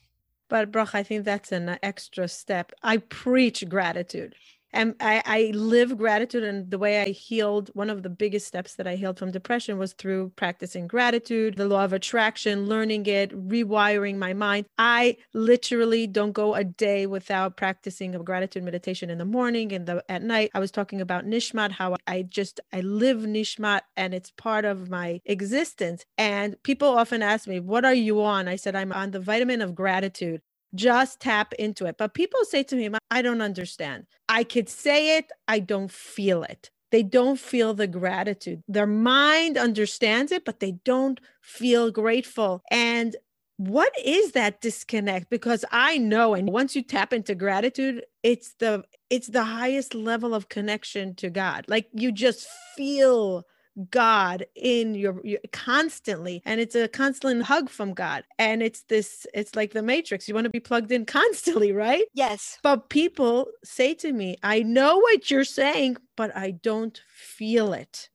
but 0.51 0.69
Brach, 0.69 0.93
I 0.93 1.01
think 1.01 1.23
that's 1.23 1.53
an 1.53 1.79
extra 1.81 2.27
step. 2.27 2.73
I 2.83 2.97
preach 2.97 3.69
gratitude 3.69 4.35
and 4.73 4.95
I, 4.99 5.21
I 5.25 5.51
live 5.53 5.97
gratitude 5.97 6.43
and 6.43 6.69
the 6.69 6.77
way 6.79 7.01
i 7.01 7.09
healed 7.09 7.69
one 7.73 7.89
of 7.89 8.03
the 8.03 8.09
biggest 8.09 8.47
steps 8.47 8.75
that 8.75 8.87
i 8.87 8.95
healed 8.95 9.19
from 9.19 9.31
depression 9.31 9.77
was 9.77 9.93
through 9.93 10.31
practicing 10.35 10.87
gratitude 10.87 11.57
the 11.57 11.67
law 11.67 11.83
of 11.83 11.93
attraction 11.93 12.67
learning 12.67 13.05
it 13.05 13.31
rewiring 13.31 14.17
my 14.17 14.33
mind. 14.33 14.65
I 14.77 15.17
literally 15.33 16.07
don't 16.07 16.31
go 16.31 16.55
a 16.55 16.63
day 16.63 17.05
without 17.05 17.57
practicing 17.57 18.15
a 18.15 18.19
gratitude 18.19 18.63
meditation 18.63 19.09
in 19.09 19.17
the 19.17 19.25
morning 19.25 19.71
and 19.71 19.85
the 19.85 20.03
at 20.09 20.23
night. 20.23 20.51
I 20.53 20.59
was 20.59 20.71
talking 20.71 21.01
about 21.01 21.25
nishmat 21.25 21.71
how 21.71 21.95
i 22.07 22.23
just 22.23 22.59
i 22.73 22.81
live 22.81 23.19
nishmat 23.19 23.81
and 23.95 24.13
it's 24.13 24.31
part 24.31 24.65
of 24.65 24.89
my 24.89 25.21
existence. 25.25 26.05
And 26.17 26.61
people 26.63 26.87
often 26.87 27.21
ask 27.21 27.47
me 27.47 27.59
what 27.59 27.85
are 27.85 27.93
you 27.93 28.21
on? 28.23 28.47
I 28.47 28.55
said 28.55 28.75
i'm 28.75 28.91
on 28.91 29.11
the 29.11 29.19
vitamin 29.19 29.61
of 29.61 29.75
gratitude 29.75 30.41
just 30.75 31.19
tap 31.19 31.53
into 31.53 31.85
it. 31.85 31.97
But 31.97 32.13
people 32.13 32.45
say 32.45 32.63
to 32.63 32.75
me, 32.75 32.89
I 33.11 33.21
don't 33.21 33.41
understand. 33.41 34.07
I 34.29 34.43
could 34.43 34.69
say 34.69 35.17
it, 35.17 35.31
I 35.47 35.59
don't 35.59 35.91
feel 35.91 36.43
it. 36.43 36.71
They 36.91 37.03
don't 37.03 37.39
feel 37.39 37.73
the 37.73 37.87
gratitude. 37.87 38.63
Their 38.67 38.87
mind 38.87 39.57
understands 39.57 40.31
it, 40.31 40.45
but 40.45 40.59
they 40.59 40.73
don't 40.83 41.19
feel 41.41 41.91
grateful. 41.91 42.63
And 42.71 43.15
what 43.57 43.93
is 44.03 44.31
that 44.31 44.59
disconnect 44.61 45.29
because 45.29 45.63
i 45.71 45.97
know 45.97 46.33
and 46.33 46.49
once 46.49 46.75
you 46.75 46.81
tap 46.81 47.13
into 47.13 47.35
gratitude 47.35 48.03
it's 48.23 48.55
the 48.59 48.83
it's 49.11 49.27
the 49.27 49.43
highest 49.43 49.93
level 49.93 50.33
of 50.33 50.49
connection 50.49 51.13
to 51.13 51.29
god 51.29 51.63
like 51.67 51.87
you 51.93 52.11
just 52.11 52.47
feel 52.75 53.45
God 53.89 54.45
in 54.55 54.95
your, 54.95 55.19
your, 55.25 55.39
constantly 55.51 56.41
and 56.45 56.59
it's 56.59 56.75
a 56.75 56.87
constant 56.87 57.43
hug 57.43 57.69
from 57.69 57.93
God 57.93 58.23
and 58.37 58.61
it's 58.61 58.83
this 58.83 59.25
it's 59.33 59.55
like 59.55 59.73
the 59.73 59.81
matrix 59.81 60.27
you 60.27 60.33
want 60.33 60.45
to 60.45 60.49
be 60.49 60.59
plugged 60.59 60.91
in 60.91 61.05
constantly 61.19 61.71
right? 61.71 62.05
Yes. 62.13 62.57
But 62.63 62.89
people 62.89 63.47
say 63.63 63.93
to 63.95 64.11
me 64.11 64.37
I 64.43 64.63
know 64.63 64.97
what 64.97 65.31
you're 65.31 65.43
saying 65.43 65.97
but 66.15 66.35
I 66.35 66.51
don't 66.51 67.01
feel 67.07 67.73
it. 67.73 68.09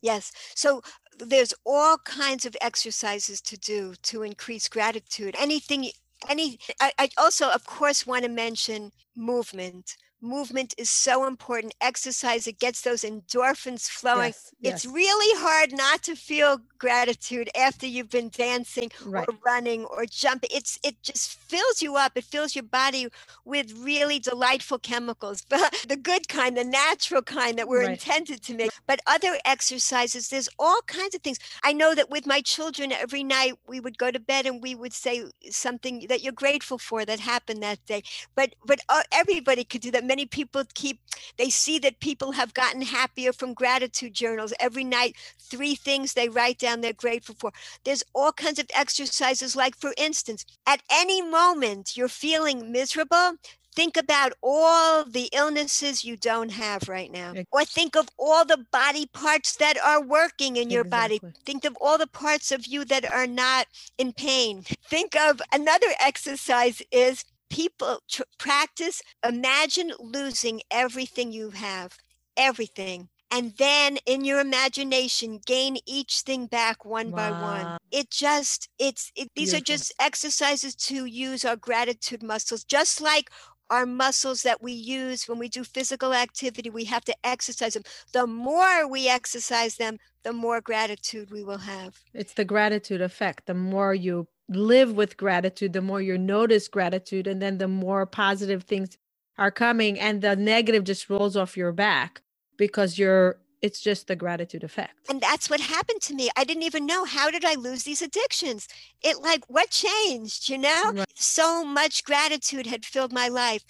Yes. 0.00 0.32
So 0.54 0.82
there's 1.18 1.54
all 1.64 1.98
kinds 1.98 2.44
of 2.44 2.56
exercises 2.60 3.40
to 3.42 3.56
do 3.56 3.94
to 4.02 4.22
increase 4.22 4.68
gratitude. 4.68 5.36
Anything 5.38 5.90
any 6.28 6.58
I, 6.80 6.92
I 6.98 7.08
also 7.18 7.50
of 7.50 7.64
course 7.66 8.06
want 8.06 8.24
to 8.24 8.30
mention 8.30 8.92
movement 9.16 9.96
movement 10.22 10.74
is 10.78 10.90
so 10.90 11.26
important. 11.26 11.74
Exercise, 11.80 12.46
it 12.46 12.58
gets 12.58 12.82
those 12.82 13.02
endorphins 13.02 13.88
flowing. 13.88 14.28
Yes, 14.28 14.54
yes. 14.60 14.72
It's 14.72 14.86
really 14.86 15.40
hard 15.40 15.72
not 15.72 16.02
to 16.04 16.14
feel 16.16 16.60
gratitude 16.78 17.48
after 17.56 17.86
you've 17.86 18.10
been 18.10 18.30
dancing 18.30 18.90
right. 19.04 19.26
or 19.28 19.34
running 19.44 19.84
or 19.84 20.04
jumping. 20.06 20.50
It's 20.52 20.78
it 20.82 21.02
just 21.02 21.38
fills 21.38 21.82
you 21.82 21.96
up. 21.96 22.12
It 22.16 22.24
fills 22.24 22.54
your 22.54 22.64
body 22.64 23.08
with 23.44 23.72
really 23.72 24.18
delightful 24.18 24.78
chemicals, 24.78 25.44
the 25.48 25.98
good 26.00 26.28
kind, 26.28 26.56
the 26.56 26.64
natural 26.64 27.22
kind 27.22 27.58
that 27.58 27.68
we're 27.68 27.82
right. 27.82 27.90
intended 27.90 28.42
to 28.44 28.54
make. 28.54 28.70
But 28.86 29.00
other 29.06 29.38
exercises, 29.44 30.28
there's 30.28 30.48
all 30.58 30.80
kinds 30.86 31.14
of 31.14 31.22
things. 31.22 31.38
I 31.62 31.72
know 31.72 31.94
that 31.94 32.10
with 32.10 32.26
my 32.26 32.40
children, 32.40 32.92
every 32.92 33.24
night 33.24 33.54
we 33.66 33.80
would 33.80 33.98
go 33.98 34.10
to 34.10 34.20
bed 34.20 34.46
and 34.46 34.62
we 34.62 34.74
would 34.74 34.92
say 34.92 35.24
something 35.50 36.06
that 36.08 36.22
you're 36.22 36.32
grateful 36.32 36.78
for 36.78 37.04
that 37.04 37.20
happened 37.20 37.62
that 37.62 37.84
day. 37.86 38.02
But 38.34 38.54
but 38.66 38.80
uh, 38.88 39.02
everybody 39.12 39.64
could 39.64 39.82
do 39.82 39.90
that 39.92 40.04
many 40.12 40.26
people 40.26 40.62
keep 40.74 40.98
they 41.38 41.48
see 41.48 41.78
that 41.78 42.00
people 42.00 42.32
have 42.32 42.52
gotten 42.52 42.82
happier 42.82 43.32
from 43.32 43.54
gratitude 43.54 44.12
journals. 44.12 44.52
Every 44.60 44.84
night 44.84 45.16
three 45.38 45.74
things 45.74 46.12
they 46.12 46.28
write 46.28 46.58
down 46.58 46.82
they're 46.82 46.92
grateful 47.06 47.34
for. 47.38 47.50
There's 47.84 48.04
all 48.14 48.32
kinds 48.32 48.58
of 48.58 48.66
exercises 48.74 49.56
like 49.56 49.74
for 49.74 49.94
instance 49.96 50.44
at 50.66 50.82
any 50.90 51.22
moment 51.22 51.96
you're 51.96 52.08
feeling 52.26 52.70
miserable 52.70 53.38
think 53.74 53.96
about 53.96 54.32
all 54.42 55.02
the 55.04 55.30
illnesses 55.32 56.04
you 56.04 56.14
don't 56.14 56.50
have 56.50 56.90
right 56.90 57.10
now. 57.10 57.32
Or 57.50 57.64
think 57.64 57.96
of 57.96 58.06
all 58.18 58.44
the 58.44 58.66
body 58.70 59.06
parts 59.06 59.56
that 59.56 59.78
are 59.78 60.02
working 60.02 60.56
in 60.56 60.68
your 60.68 60.82
exactly. 60.82 61.18
body 61.20 61.34
think 61.46 61.64
of 61.64 61.74
all 61.80 61.96
the 61.96 62.06
parts 62.06 62.52
of 62.52 62.66
you 62.66 62.84
that 62.84 63.10
are 63.10 63.26
not 63.26 63.66
in 63.96 64.12
pain. 64.12 64.64
Think 64.90 65.16
of 65.16 65.40
another 65.52 65.86
exercise 66.00 66.82
is 66.90 67.24
people 67.52 68.00
tr- 68.08 68.22
practice 68.38 69.02
imagine 69.26 69.92
losing 70.00 70.62
everything 70.70 71.32
you 71.32 71.50
have 71.50 71.98
everything 72.36 73.08
and 73.30 73.52
then 73.58 73.98
in 74.06 74.24
your 74.24 74.40
imagination 74.40 75.38
gain 75.44 75.76
each 75.86 76.20
thing 76.20 76.46
back 76.46 76.84
one 76.84 77.10
wow. 77.10 77.16
by 77.16 77.42
one 77.42 77.78
it 77.90 78.10
just 78.10 78.68
it's 78.78 79.12
it, 79.14 79.30
these 79.36 79.50
Beautiful. 79.50 79.74
are 79.74 79.76
just 79.76 79.94
exercises 80.00 80.74
to 80.74 81.04
use 81.04 81.44
our 81.44 81.56
gratitude 81.56 82.22
muscles 82.22 82.64
just 82.64 83.02
like 83.02 83.30
our 83.68 83.86
muscles 83.86 84.42
that 84.42 84.62
we 84.62 84.72
use 84.72 85.28
when 85.28 85.38
we 85.38 85.48
do 85.48 85.62
physical 85.62 86.14
activity 86.14 86.70
we 86.70 86.84
have 86.84 87.04
to 87.04 87.14
exercise 87.22 87.74
them 87.74 87.82
the 88.14 88.26
more 88.26 88.88
we 88.88 89.08
exercise 89.08 89.76
them 89.76 89.98
the 90.24 90.32
more 90.32 90.60
gratitude 90.60 91.30
we 91.30 91.42
will 91.42 91.58
have 91.58 91.98
it's 92.14 92.34
the 92.34 92.44
gratitude 92.44 93.00
effect 93.00 93.46
the 93.46 93.54
more 93.54 93.94
you 93.94 94.26
live 94.54 94.92
with 94.92 95.16
gratitude, 95.16 95.72
the 95.72 95.82
more 95.82 96.00
you 96.00 96.18
notice 96.18 96.68
gratitude, 96.68 97.26
and 97.26 97.40
then 97.40 97.58
the 97.58 97.68
more 97.68 98.06
positive 98.06 98.64
things 98.64 98.96
are 99.38 99.50
coming, 99.50 99.98
and 99.98 100.22
the 100.22 100.36
negative 100.36 100.84
just 100.84 101.08
rolls 101.08 101.36
off 101.36 101.56
your 101.56 101.72
back 101.72 102.22
because 102.56 102.98
you're 102.98 103.38
it's 103.60 103.80
just 103.80 104.08
the 104.08 104.16
gratitude 104.16 104.64
effect. 104.64 104.94
And 105.08 105.20
that's 105.20 105.48
what 105.48 105.60
happened 105.60 106.02
to 106.02 106.14
me. 106.14 106.30
I 106.36 106.42
didn't 106.42 106.64
even 106.64 106.84
know 106.84 107.04
how 107.04 107.30
did 107.30 107.44
I 107.44 107.54
lose 107.54 107.84
these 107.84 108.02
addictions? 108.02 108.66
It 109.04 109.22
like 109.22 109.44
what 109.48 109.70
changed, 109.70 110.48
you 110.48 110.58
know? 110.58 110.92
Right. 110.92 111.06
So 111.14 111.64
much 111.64 112.02
gratitude 112.02 112.66
had 112.66 112.84
filled 112.84 113.12
my 113.12 113.28
life. 113.28 113.62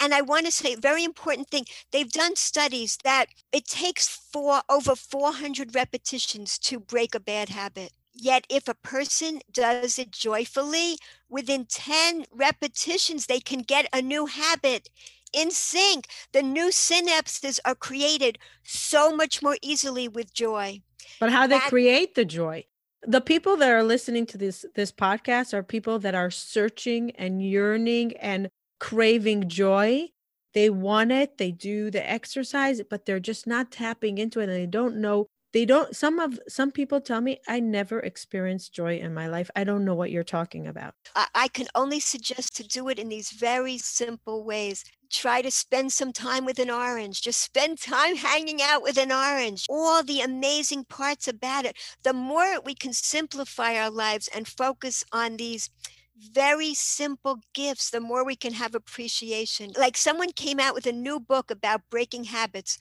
And 0.00 0.14
I 0.14 0.20
want 0.20 0.46
to 0.46 0.52
say 0.52 0.74
a 0.74 0.78
very 0.78 1.04
important 1.04 1.48
thing. 1.48 1.64
They've 1.90 2.10
done 2.10 2.36
studies 2.36 2.98
that 3.04 3.26
it 3.52 3.66
takes 3.66 4.08
for 4.08 4.62
over 4.68 4.94
400 4.94 5.74
repetitions 5.74 6.58
to 6.60 6.78
break 6.78 7.14
a 7.14 7.20
bad 7.20 7.48
habit. 7.48 7.92
Yet, 8.12 8.46
if 8.48 8.66
a 8.68 8.74
person 8.74 9.40
does 9.52 9.98
it 9.98 10.10
joyfully, 10.10 10.98
within 11.28 11.66
10 11.66 12.24
repetitions, 12.32 13.26
they 13.26 13.38
can 13.38 13.60
get 13.60 13.88
a 13.92 14.02
new 14.02 14.26
habit 14.26 14.88
in 15.32 15.50
sync. 15.50 16.08
The 16.32 16.42
new 16.42 16.70
synapses 16.70 17.60
are 17.64 17.74
created 17.74 18.38
so 18.64 19.14
much 19.14 19.42
more 19.42 19.56
easily 19.62 20.08
with 20.08 20.34
joy. 20.34 20.82
But 21.20 21.30
how 21.30 21.46
they 21.46 21.58
that, 21.58 21.68
create 21.68 22.14
the 22.14 22.24
joy? 22.24 22.64
The 23.02 23.20
people 23.20 23.56
that 23.58 23.70
are 23.70 23.84
listening 23.84 24.26
to 24.26 24.38
this 24.38 24.64
this 24.74 24.90
podcast 24.90 25.54
are 25.54 25.62
people 25.62 25.98
that 26.00 26.14
are 26.14 26.30
searching 26.30 27.12
and 27.12 27.40
yearning 27.40 28.16
and 28.16 28.50
craving 28.78 29.48
joy. 29.48 30.08
They 30.54 30.70
want 30.70 31.12
it, 31.12 31.38
they 31.38 31.52
do 31.52 31.90
the 31.90 32.08
exercise, 32.08 32.80
but 32.88 33.04
they're 33.04 33.20
just 33.20 33.46
not 33.46 33.70
tapping 33.70 34.18
into 34.18 34.40
it 34.40 34.44
and 34.44 34.52
they 34.52 34.66
don't 34.66 34.96
know 34.96 35.26
they 35.52 35.64
don't 35.64 35.96
some 35.96 36.18
of 36.18 36.38
some 36.46 36.70
people 36.70 37.00
tell 37.00 37.20
me 37.20 37.38
i 37.48 37.58
never 37.58 38.00
experienced 38.00 38.74
joy 38.74 38.98
in 38.98 39.14
my 39.14 39.28
life. 39.28 39.50
I 39.56 39.64
don't 39.64 39.84
know 39.84 39.94
what 39.94 40.10
you're 40.10 40.22
talking 40.22 40.66
about. 40.66 40.94
I, 41.16 41.26
I 41.34 41.48
can 41.48 41.66
only 41.74 42.00
suggest 42.00 42.54
to 42.56 42.62
do 42.62 42.88
it 42.88 42.98
in 42.98 43.08
these 43.08 43.30
very 43.30 43.78
simple 43.78 44.44
ways. 44.44 44.84
Try 45.10 45.40
to 45.40 45.50
spend 45.50 45.92
some 45.92 46.12
time 46.12 46.44
with 46.44 46.58
an 46.58 46.70
orange. 46.70 47.22
Just 47.22 47.40
spend 47.40 47.78
time 47.80 48.16
hanging 48.16 48.60
out 48.60 48.82
with 48.82 48.98
an 48.98 49.10
orange. 49.10 49.64
All 49.70 50.02
the 50.02 50.20
amazing 50.20 50.84
parts 50.84 51.26
about 51.26 51.64
it. 51.64 51.76
The 52.02 52.12
more 52.12 52.60
we 52.60 52.74
can 52.74 52.92
simplify 52.92 53.74
our 53.76 53.90
lives 53.90 54.28
and 54.34 54.46
focus 54.46 55.02
on 55.12 55.38
these 55.38 55.70
very 56.18 56.74
simple 56.74 57.40
gifts, 57.54 57.90
the 57.90 58.00
more 58.00 58.24
we 58.24 58.36
can 58.36 58.54
have 58.54 58.74
appreciation. 58.74 59.72
Like 59.76 59.96
someone 59.96 60.32
came 60.32 60.60
out 60.60 60.74
with 60.74 60.86
a 60.86 60.92
new 60.92 61.20
book 61.20 61.50
about 61.50 61.82
breaking 61.90 62.24
habits. 62.24 62.78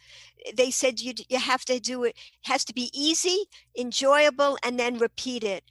They 0.55 0.71
said 0.71 0.99
you 0.99 1.13
you 1.29 1.39
have 1.39 1.65
to 1.65 1.79
do 1.79 2.03
it, 2.03 2.15
it 2.17 2.47
has 2.49 2.65
to 2.65 2.73
be 2.73 2.89
easy, 2.93 3.45
enjoyable, 3.77 4.57
and 4.63 4.79
then 4.79 4.97
repeat 4.97 5.43
it. 5.43 5.63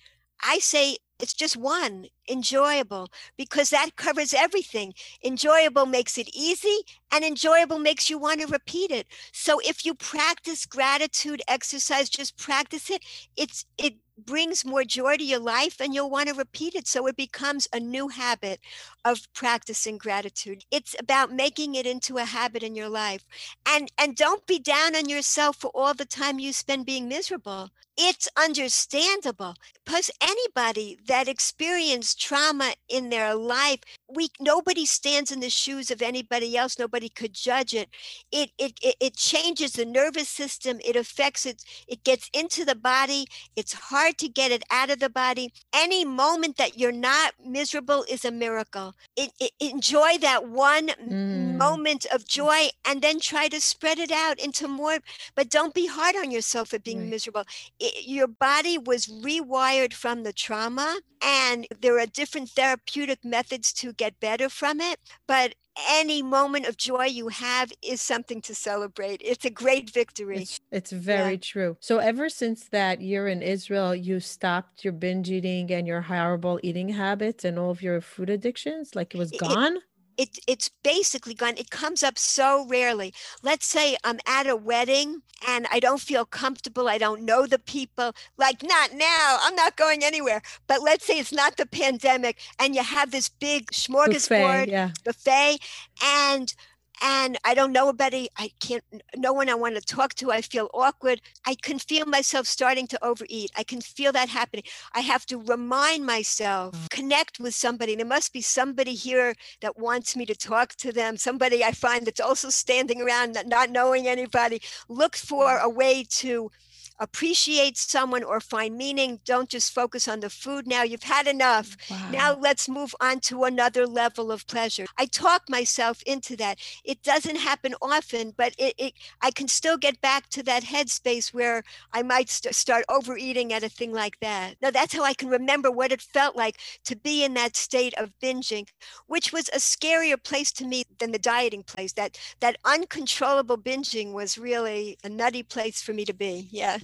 I 0.43 0.59
say 0.59 0.99
it's 1.19 1.35
just 1.35 1.57
one 1.57 2.07
enjoyable 2.31 3.09
because 3.37 3.71
that 3.71 3.97
covers 3.97 4.35
everything. 4.35 4.95
Enjoyable 5.25 5.87
makes 5.87 6.19
it 6.19 6.29
easy, 6.35 6.79
and 7.13 7.25
enjoyable 7.25 7.79
makes 7.79 8.11
you 8.11 8.19
want 8.19 8.41
to 8.41 8.47
repeat 8.47 8.91
it. 8.91 9.07
So 9.33 9.61
if 9.65 9.85
you 9.85 9.95
practice 9.95 10.67
gratitude 10.67 11.43
exercise, 11.49 12.09
just 12.09 12.37
practice 12.37 12.91
it. 12.91 13.03
It's 13.37 13.65
it 13.79 13.95
brings 14.19 14.65
more 14.65 14.83
joy 14.83 15.17
to 15.17 15.25
your 15.25 15.39
life 15.39 15.77
and 15.81 15.95
you'll 15.95 16.09
want 16.11 16.29
to 16.29 16.35
repeat 16.35 16.75
it 16.75 16.87
so 16.89 17.07
it 17.07 17.17
becomes 17.17 17.69
a 17.73 17.79
new 17.79 18.09
habit 18.09 18.61
of 19.05 19.29
practicing 19.35 19.99
gratitude 19.99 20.65
it's 20.71 20.97
about 20.99 21.31
making 21.31 21.75
it 21.75 21.87
into 21.87 22.17
a 22.17 22.25
habit 22.25 22.63
in 22.63 22.75
your 22.75 22.89
life 22.89 23.27
and 23.69 23.91
and 23.99 24.17
don't 24.17 24.47
be 24.47 24.59
down 24.59 24.97
on 24.97 25.09
yourself 25.09 25.57
for 25.57 25.71
all 25.75 25.95
the 25.95 26.05
time 26.07 26.39
you 26.39 26.53
spend 26.53 26.87
being 26.87 27.09
miserable 27.09 27.71
it's 27.97 28.29
understandable 28.39 29.55
because 29.85 30.11
anybody 30.21 30.99
that 31.07 31.29
experience 31.29 32.15
trauma 32.15 32.75
in 32.89 33.11
their 33.11 33.35
life 33.35 33.81
we 34.09 34.29
nobody 34.41 34.87
stands 34.87 35.33
in 35.33 35.41
the 35.41 35.51
shoes 35.51 35.91
of 35.91 36.01
anybody 36.01 36.57
else 36.57 36.79
nobody 36.79 37.09
could 37.09 37.35
judge 37.35 37.75
it 37.75 37.89
it 38.31 38.51
it 38.59 38.79
it, 38.83 38.95
it 39.01 39.17
changes 39.17 39.73
the 39.73 39.85
nervous 39.85 40.29
system 40.29 40.79
it 40.85 40.95
affects 40.97 41.45
it 41.45 41.65
it 41.89 42.05
gets 42.05 42.31
into 42.33 42.65
the 42.65 42.75
body 42.75 43.27
it's 43.57 43.73
hard 43.73 44.17
to 44.19 44.29
get 44.29 44.53
it 44.53 44.63
out 44.71 44.91
of 44.91 45.01
the 45.01 45.11
body 45.11 45.53
any 45.75 46.05
moment 46.05 46.57
that 46.57 46.79
you're 46.79 46.93
not 46.93 47.33
miserable 47.45 48.05
is 48.09 48.25
a 48.25 48.31
miracle 48.31 48.95
it, 49.17 49.33
it, 49.41 49.51
enjoy 49.61 50.19
that 50.19 50.49
one 50.49 50.89
mm. 50.89 51.57
moment 51.57 52.07
of 52.13 52.27
joy 52.27 52.69
and 52.87 53.03
then 53.03 53.19
try 53.19 53.49
to 53.49 53.61
spread 53.61 53.99
it 53.99 54.13
out 54.13 54.39
into 54.39 54.69
more 54.69 54.99
but 55.35 55.51
don't 55.51 55.75
be 55.75 55.87
hard 55.87 56.15
on 56.15 56.31
yourself 56.31 56.69
for 56.69 56.79
being 56.79 57.01
right. 57.01 57.11
miserable 57.11 57.45
it, 57.81 58.07
your 58.07 58.29
body 58.29 58.79
was 58.79 59.07
rewired 59.07 59.93
from 59.93 60.23
the 60.23 60.33
trauma 60.33 61.01
and 61.23 61.67
there 61.81 61.99
are 61.99 62.07
different 62.07 62.51
therapeutic 62.51 63.25
methods 63.25 63.73
to 63.73 63.93
get 63.97 64.19
better 64.21 64.49
from 64.49 64.81
it 64.81 64.99
but 65.27 65.55
any 65.89 66.23
moment 66.23 66.67
of 66.67 66.77
joy 66.77 67.05
you 67.05 67.29
have 67.29 67.73
is 67.83 68.01
something 68.01 68.41
to 68.43 68.55
celebrate. 68.55 69.21
It's 69.25 69.45
a 69.45 69.51
great 69.51 69.91
victory. 69.91 70.39
It's, 70.39 70.61
it's 70.71 70.91
very 70.91 71.33
yeah. 71.33 71.41
true. 71.41 71.77
So 71.81 71.99
ever 71.99 72.29
since 72.29 72.69
that 72.69 73.01
year 73.01 73.29
in 73.29 73.43
israel 73.43 73.95
you 73.95 74.21
stopped 74.21 74.85
your 74.85 74.93
binge 74.93 75.31
eating 75.31 75.71
and 75.71 75.87
your 75.87 76.01
horrible 76.01 76.59
eating 76.63 76.89
habits 76.89 77.45
and 77.45 77.59
all 77.59 77.71
of 77.71 77.83
your 77.83 78.01
food 78.01 78.31
addictions? 78.31 78.95
Like 78.95 79.15
it 79.15 79.19
was 79.19 79.33
gone? 79.33 79.77
it, 79.77 79.83
it 80.17 80.39
it's 80.47 80.71
basically 80.83 81.35
gone 81.35 81.57
it 81.57 81.71
comes 81.71 82.03
up 82.03 82.19
so 82.19 82.67
rarely 82.69 83.13
let's 83.43 83.67
say 83.67 83.97
i'm 84.05 84.19
at 84.27 84.47
a 84.47 84.57
wedding 84.57 85.23
and 85.47 85.67
i 85.71 85.79
don't 85.79 86.01
feel 86.01 86.25
comfortable 86.25 86.89
i 86.89 86.99
don't 86.99 87.23
know 87.23 87.47
the 87.47 87.59
people 87.59 88.13
like 88.37 88.63
not 88.63 88.93
now 88.95 89.39
i'm 89.43 89.55
not 89.55 89.77
going 89.77 90.03
anywhere 90.03 90.43
but 90.67 90.83
let's 90.83 91.05
say 91.05 91.19
it's 91.19 91.33
not 91.33 91.57
the 91.57 91.67
pandemic 91.67 92.39
and 92.59 92.75
you 92.75 92.83
have 92.83 93.11
this 93.11 93.29
big 93.29 93.71
smorgasbord 93.73 94.67
buffet, 94.67 94.71
yeah. 94.71 94.91
buffet 95.05 95.59
and 96.03 96.55
and 97.03 97.39
I 97.45 97.55
don't 97.55 97.73
know 97.73 97.89
anybody. 97.89 98.29
I 98.37 98.51
can't, 98.61 98.85
no 99.17 99.33
one 99.33 99.49
I 99.49 99.55
want 99.55 99.77
to 99.77 99.81
talk 99.81 100.15
to. 100.15 100.31
I 100.31 100.41
feel 100.41 100.71
awkward. 100.75 101.21
I 101.47 101.55
can 101.55 101.79
feel 101.79 102.07
myself 102.07 102.47
starting 102.47 102.87
to 102.89 103.05
overeat. 103.05 103.51
I 103.57 103.65
can 103.65 103.81
feel 103.81 104.13
that 104.13 104.29
happening. 104.29 104.65
I 104.95 105.01
have 105.01 105.27
to 105.27 105.39
remind 105.39 106.05
myself, 106.07 106.75
mm. 106.75 106.91
connect 106.91 107.41
with 107.41 107.55
somebody. 107.55 107.95
There 107.95 108.07
must 108.07 108.33
be 108.33 108.41
somebody 108.41 108.95
here 108.95 109.35
that 109.61 109.79
wants 109.79 110.17
me 110.17 110.27
to 110.27 110.35
talk 110.35 110.75
to 110.77 110.93
them, 110.93 111.17
somebody 111.17 111.65
I 111.65 111.73
find 111.73 112.07
that's 112.07 112.21
also 112.21 112.51
standing 112.51 113.01
around, 113.03 113.37
not 113.47 113.71
knowing 113.71 114.07
anybody. 114.07 114.61
Look 114.89 115.17
for 115.17 115.59
a 115.59 115.69
way 115.69 116.05
to 116.11 116.51
appreciate 116.99 117.77
someone 117.77 118.23
or 118.23 118.41
find 118.41 118.77
meaning. 118.77 119.21
Don't 119.25 119.49
just 119.49 119.73
focus 119.73 120.09
on 120.09 120.21
the 120.21 120.31
food. 120.31 120.67
Now 120.67 120.83
you've 120.83 121.03
had 121.03 121.27
enough. 121.27 121.77
Wow. 121.91 122.11
Now 122.11 122.39
let's 122.39 122.69
move 122.69 122.95
on 123.01 123.21
to 123.21 123.45
another 123.45 123.87
level 123.87 124.33
of 124.33 124.47
pleasure. 124.47 124.87
I 124.99 125.07
talk 125.07 125.43
myself 125.49 126.03
into 126.07 126.37
that. 126.37 126.59
It 126.85 127.03
doesn't 127.03 127.37
happen 127.37 127.75
often, 127.83 128.33
but 128.37 128.55
it, 128.59 128.75
it 128.79 128.95
I 129.21 129.31
can 129.31 129.49
still 129.49 129.77
get 129.77 130.01
back 130.01 130.29
to 130.31 130.43
that 130.45 130.65
headspace 130.65 131.35
where 131.35 131.63
I 131.93 132.03
might 132.03 132.29
st- 132.29 132.55
start 132.55 132.85
overeating 132.89 133.53
at 133.53 133.63
a 133.63 133.69
thing 133.69 133.93
like 133.93 134.19
that. 134.21 134.57
Now 134.63 134.71
that's 134.71 134.95
how 134.95 135.05
I 135.05 135.15
can 135.15 135.29
remember 135.29 135.71
what 135.71 135.93
it 135.93 136.01
felt 136.01 136.37
like 136.37 136.59
to 136.85 136.97
be 136.97 137.25
in 137.25 137.35
that 137.35 137.57
state 137.57 137.95
of 137.99 138.13
binging, 138.23 138.69
which 139.07 139.33
was 139.33 139.49
a 139.51 139.59
scarier 139.59 140.23
place 140.23 140.53
to 140.53 140.67
me 140.67 140.85
than 140.99 141.13
the 141.13 141.19
dieting 141.19 141.63
place. 141.63 141.93
That 141.93 142.19
that 142.41 142.57
uncontrollable 142.65 143.59
binging 143.59 144.13
was 144.13 144.39
really 144.39 144.99
a 145.05 145.09
nutty 145.09 145.43
place 145.43 145.83
for 145.83 145.93
me 145.93 146.05
to 146.05 146.15
be. 146.15 146.49
Yeah. 146.51 146.79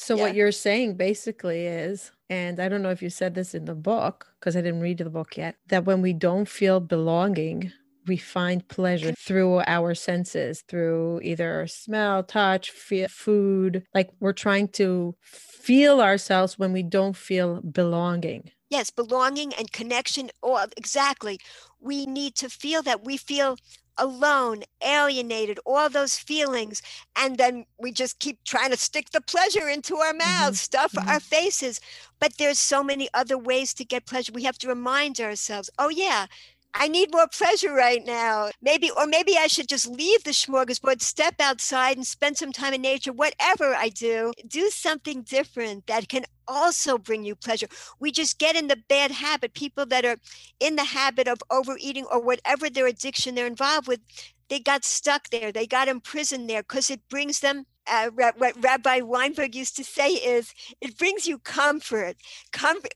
So 0.00 0.14
yeah. 0.14 0.22
what 0.22 0.34
you're 0.36 0.52
saying 0.52 0.94
basically 0.94 1.66
is, 1.66 2.12
and 2.30 2.60
I 2.60 2.68
don't 2.68 2.82
know 2.82 2.90
if 2.90 3.02
you 3.02 3.10
said 3.10 3.34
this 3.34 3.52
in 3.52 3.64
the 3.64 3.74
book 3.74 4.32
because 4.38 4.56
I 4.56 4.60
didn't 4.60 4.80
read 4.80 4.98
the 4.98 5.10
book 5.10 5.36
yet, 5.36 5.56
that 5.66 5.86
when 5.86 6.02
we 6.02 6.12
don't 6.12 6.48
feel 6.48 6.78
belonging, 6.78 7.72
we 8.06 8.16
find 8.16 8.66
pleasure 8.68 9.12
through 9.18 9.60
our 9.66 9.96
senses, 9.96 10.62
through 10.68 11.20
either 11.24 11.66
smell, 11.66 12.22
touch, 12.22 12.70
feel, 12.70 13.08
food. 13.08 13.84
Like 13.92 14.10
we're 14.20 14.32
trying 14.32 14.68
to 14.68 15.16
feel 15.20 16.00
ourselves 16.00 16.60
when 16.60 16.72
we 16.72 16.84
don't 16.84 17.16
feel 17.16 17.60
belonging. 17.60 18.52
Yes, 18.70 18.90
belonging 18.90 19.52
and 19.54 19.72
connection. 19.72 20.30
Or 20.42 20.66
exactly. 20.76 21.40
We 21.80 22.06
need 22.06 22.34
to 22.36 22.48
feel 22.48 22.82
that. 22.82 23.04
We 23.04 23.16
feel 23.16 23.56
alone, 23.98 24.62
alienated, 24.82 25.58
all 25.66 25.88
those 25.88 26.16
feelings. 26.16 26.82
And 27.16 27.36
then 27.36 27.66
we 27.78 27.92
just 27.92 28.20
keep 28.20 28.38
trying 28.44 28.70
to 28.70 28.76
stick 28.76 29.10
the 29.10 29.20
pleasure 29.20 29.68
into 29.68 29.96
our 29.96 30.12
mm-hmm, 30.12 30.18
mouths, 30.18 30.58
mm-hmm. 30.58 30.78
stuff 30.78 30.92
mm-hmm. 30.92 31.08
our 31.08 31.20
faces. 31.20 31.80
But 32.20 32.38
there's 32.38 32.60
so 32.60 32.82
many 32.82 33.08
other 33.12 33.36
ways 33.36 33.74
to 33.74 33.84
get 33.84 34.06
pleasure. 34.06 34.32
We 34.32 34.44
have 34.44 34.58
to 34.58 34.68
remind 34.68 35.20
ourselves, 35.20 35.70
oh, 35.78 35.88
yeah, 35.88 36.26
I 36.80 36.86
need 36.86 37.10
more 37.12 37.26
pleasure 37.26 37.72
right 37.72 38.06
now. 38.06 38.50
Maybe, 38.62 38.88
or 38.96 39.04
maybe 39.06 39.36
I 39.36 39.48
should 39.48 39.68
just 39.68 39.88
leave 39.88 40.22
the 40.22 40.30
smorgasbord, 40.30 41.02
step 41.02 41.34
outside 41.40 41.96
and 41.96 42.06
spend 42.06 42.38
some 42.38 42.52
time 42.52 42.72
in 42.72 42.82
nature. 42.82 43.12
Whatever 43.12 43.74
I 43.74 43.88
do, 43.88 44.32
do 44.46 44.70
something 44.70 45.22
different 45.22 45.88
that 45.88 46.08
can 46.08 46.24
also 46.46 46.96
bring 46.96 47.24
you 47.24 47.34
pleasure. 47.34 47.66
We 47.98 48.12
just 48.12 48.38
get 48.38 48.54
in 48.54 48.68
the 48.68 48.78
bad 48.88 49.10
habit. 49.10 49.54
People 49.54 49.86
that 49.86 50.04
are 50.04 50.18
in 50.60 50.76
the 50.76 50.84
habit 50.84 51.26
of 51.26 51.40
overeating 51.50 52.04
or 52.04 52.22
whatever 52.22 52.70
their 52.70 52.86
addiction 52.86 53.34
they're 53.34 53.48
involved 53.48 53.88
with, 53.88 54.00
they 54.48 54.60
got 54.60 54.84
stuck 54.84 55.30
there. 55.30 55.50
They 55.50 55.66
got 55.66 55.88
imprisoned 55.88 56.48
there 56.48 56.62
because 56.62 56.90
it 56.90 57.00
brings 57.10 57.40
them 57.40 57.66
uh, 57.90 58.10
what 58.10 58.62
Rabbi 58.62 59.00
Weinberg 59.00 59.54
used 59.54 59.76
to 59.76 59.84
say 59.84 60.10
is, 60.10 60.54
it 60.80 60.98
brings 60.98 61.26
you 61.26 61.38
comfort. 61.38 62.16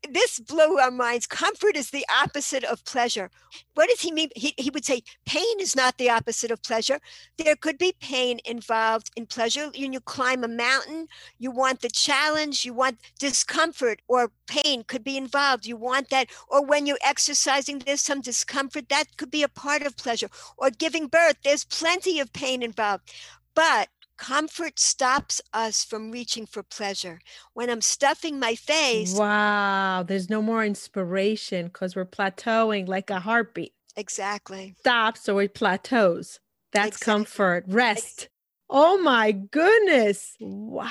This 0.08 0.38
blew 0.38 0.78
our 0.78 0.90
minds. 0.90 1.26
Comfort 1.26 1.76
is 1.76 1.90
the 1.90 2.06
opposite 2.22 2.64
of 2.64 2.84
pleasure. 2.84 3.30
What 3.74 3.88
does 3.88 4.00
he 4.00 4.12
mean? 4.12 4.30
He, 4.36 4.54
he 4.56 4.70
would 4.70 4.84
say, 4.84 5.02
pain 5.26 5.60
is 5.60 5.74
not 5.76 5.98
the 5.98 6.10
opposite 6.10 6.50
of 6.50 6.62
pleasure. 6.62 7.00
There 7.36 7.56
could 7.56 7.78
be 7.78 7.94
pain 8.00 8.40
involved 8.44 9.10
in 9.16 9.26
pleasure. 9.26 9.70
When 9.76 9.92
you 9.92 10.00
climb 10.00 10.44
a 10.44 10.48
mountain, 10.48 11.08
you 11.38 11.50
want 11.50 11.80
the 11.80 11.90
challenge, 11.90 12.64
you 12.64 12.74
want 12.74 12.98
discomfort 13.18 14.00
or 14.08 14.30
pain 14.46 14.84
could 14.84 15.04
be 15.04 15.16
involved. 15.16 15.66
You 15.66 15.76
want 15.76 16.10
that. 16.10 16.28
Or 16.48 16.64
when 16.64 16.86
you're 16.86 16.98
exercising, 17.04 17.80
there's 17.80 18.00
some 18.00 18.20
discomfort. 18.20 18.88
That 18.88 19.16
could 19.16 19.30
be 19.30 19.42
a 19.42 19.48
part 19.48 19.82
of 19.82 19.96
pleasure. 19.96 20.28
Or 20.56 20.70
giving 20.70 21.06
birth, 21.06 21.36
there's 21.44 21.64
plenty 21.64 22.20
of 22.20 22.32
pain 22.32 22.62
involved. 22.62 23.12
But 23.54 23.88
Comfort 24.22 24.78
stops 24.78 25.40
us 25.52 25.82
from 25.82 26.12
reaching 26.12 26.46
for 26.46 26.62
pleasure. 26.62 27.18
When 27.54 27.68
I'm 27.68 27.80
stuffing 27.80 28.38
my 28.38 28.54
face. 28.54 29.14
Wow, 29.14 30.04
there's 30.06 30.30
no 30.30 30.40
more 30.40 30.64
inspiration 30.64 31.66
because 31.66 31.96
we're 31.96 32.04
plateauing 32.04 32.86
like 32.86 33.10
a 33.10 33.18
heartbeat. 33.18 33.74
Exactly. 33.96 34.76
Stops 34.78 35.28
or 35.28 35.42
it 35.42 35.54
plateaus. 35.54 36.38
That's 36.72 36.98
exactly. 36.98 37.24
comfort, 37.24 37.64
rest. 37.66 38.28
Oh 38.70 38.96
my 39.02 39.32
goodness. 39.32 40.36
Wow. 40.38 40.88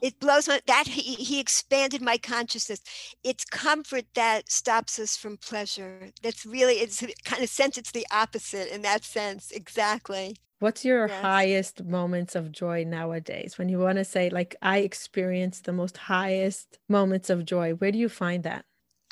It 0.00 0.18
blows 0.18 0.48
my 0.48 0.62
that 0.66 0.86
he, 0.86 1.16
he 1.16 1.38
expanded 1.38 2.00
my 2.00 2.16
consciousness. 2.16 2.80
It's 3.22 3.44
comfort 3.44 4.06
that 4.14 4.50
stops 4.50 4.98
us 4.98 5.18
from 5.18 5.36
pleasure. 5.36 6.12
That's 6.22 6.46
really 6.46 6.76
it's 6.76 7.04
kind 7.26 7.42
of 7.42 7.50
sense 7.50 7.76
it's 7.76 7.92
the 7.92 8.06
opposite 8.10 8.74
in 8.74 8.80
that 8.82 9.04
sense. 9.04 9.50
Exactly. 9.50 10.36
What's 10.60 10.84
your 10.84 11.06
Yes. 11.06 11.46
highest 11.48 11.82
moments 11.84 12.34
of 12.36 12.52
joy 12.52 12.84
nowadays? 12.84 13.58
When 13.58 13.68
you 13.68 13.78
want 13.80 13.96
to 13.98 14.04
say, 14.04 14.30
like, 14.30 14.54
I 14.62 14.78
experience 14.78 15.60
the 15.60 15.72
most 15.72 15.96
highest 15.96 16.78
moments 16.88 17.30
of 17.30 17.44
joy, 17.44 17.72
where 17.74 17.90
do 17.90 17.98
you 17.98 18.08
find 18.08 18.44
that? 18.44 18.64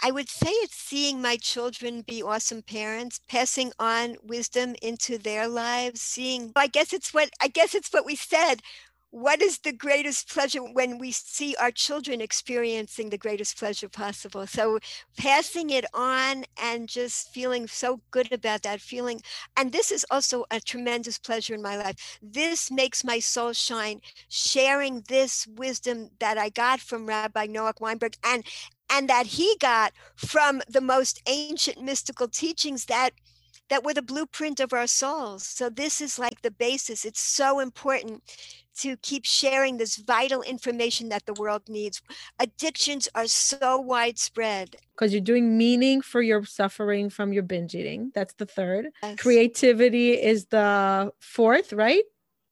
I 0.02 0.10
would 0.12 0.28
say 0.28 0.50
it's 0.50 0.74
seeing 0.76 1.20
my 1.20 1.36
children 1.36 2.02
be 2.02 2.20
awesome 2.22 2.62
parents, 2.62 3.20
passing 3.28 3.72
on 3.78 4.16
wisdom 4.22 4.74
into 4.82 5.18
their 5.18 5.46
lives, 5.48 6.00
seeing 6.02 6.52
I 6.56 6.66
guess 6.68 6.92
it's 6.92 7.12
what 7.14 7.30
I 7.40 7.46
guess 7.48 7.74
it's 7.76 7.92
what 7.92 8.04
we 8.04 8.14
said. 8.16 8.60
What 9.10 9.40
is 9.40 9.58
the 9.58 9.72
greatest 9.72 10.28
pleasure 10.28 10.62
when 10.62 10.98
we 10.98 11.12
see 11.12 11.56
our 11.58 11.70
children 11.70 12.20
experiencing 12.20 13.08
the 13.08 13.16
greatest 13.16 13.58
pleasure 13.58 13.88
possible? 13.88 14.46
So 14.46 14.80
passing 15.16 15.70
it 15.70 15.86
on 15.94 16.44
and 16.62 16.88
just 16.90 17.32
feeling 17.32 17.68
so 17.68 18.02
good 18.10 18.30
about 18.30 18.62
that 18.62 18.82
feeling. 18.82 19.22
And 19.56 19.72
this 19.72 19.90
is 19.90 20.04
also 20.10 20.44
a 20.50 20.60
tremendous 20.60 21.18
pleasure 21.18 21.54
in 21.54 21.62
my 21.62 21.76
life. 21.78 22.18
This 22.20 22.70
makes 22.70 23.02
my 23.02 23.18
soul 23.18 23.54
shine, 23.54 24.02
sharing 24.28 25.04
this 25.08 25.46
wisdom 25.46 26.10
that 26.18 26.36
I 26.36 26.50
got 26.50 26.80
from 26.80 27.06
Rabbi 27.06 27.46
Noach 27.46 27.80
Weinberg 27.80 28.14
and 28.22 28.44
and 28.90 29.08
that 29.08 29.26
he 29.26 29.54
got 29.60 29.92
from 30.16 30.62
the 30.68 30.80
most 30.80 31.22
ancient 31.26 31.82
mystical 31.82 32.26
teachings 32.28 32.86
that 32.86 33.10
that 33.70 33.84
were 33.84 33.94
the 33.94 34.02
blueprint 34.02 34.60
of 34.60 34.72
our 34.72 34.86
souls. 34.86 35.46
So 35.46 35.68
this 35.68 36.00
is 36.00 36.18
like 36.18 36.42
the 36.42 36.50
basis. 36.50 37.04
It's 37.04 37.20
so 37.20 37.60
important 37.60 38.22
to 38.80 38.96
keep 38.98 39.24
sharing 39.24 39.76
this 39.76 39.96
vital 39.96 40.42
information 40.42 41.08
that 41.08 41.26
the 41.26 41.34
world 41.34 41.62
needs. 41.68 42.00
Addictions 42.38 43.08
are 43.14 43.26
so 43.26 43.78
widespread. 43.78 44.76
Because 44.94 45.12
you're 45.12 45.20
doing 45.20 45.58
meaning 45.58 46.00
for 46.00 46.22
your 46.22 46.44
suffering 46.44 47.10
from 47.10 47.32
your 47.32 47.42
binge 47.42 47.74
eating. 47.74 48.12
That's 48.14 48.34
the 48.34 48.46
third. 48.46 48.88
Yes. 49.02 49.18
Creativity 49.18 50.12
is 50.12 50.46
the 50.46 51.12
fourth, 51.18 51.72
right? 51.72 52.04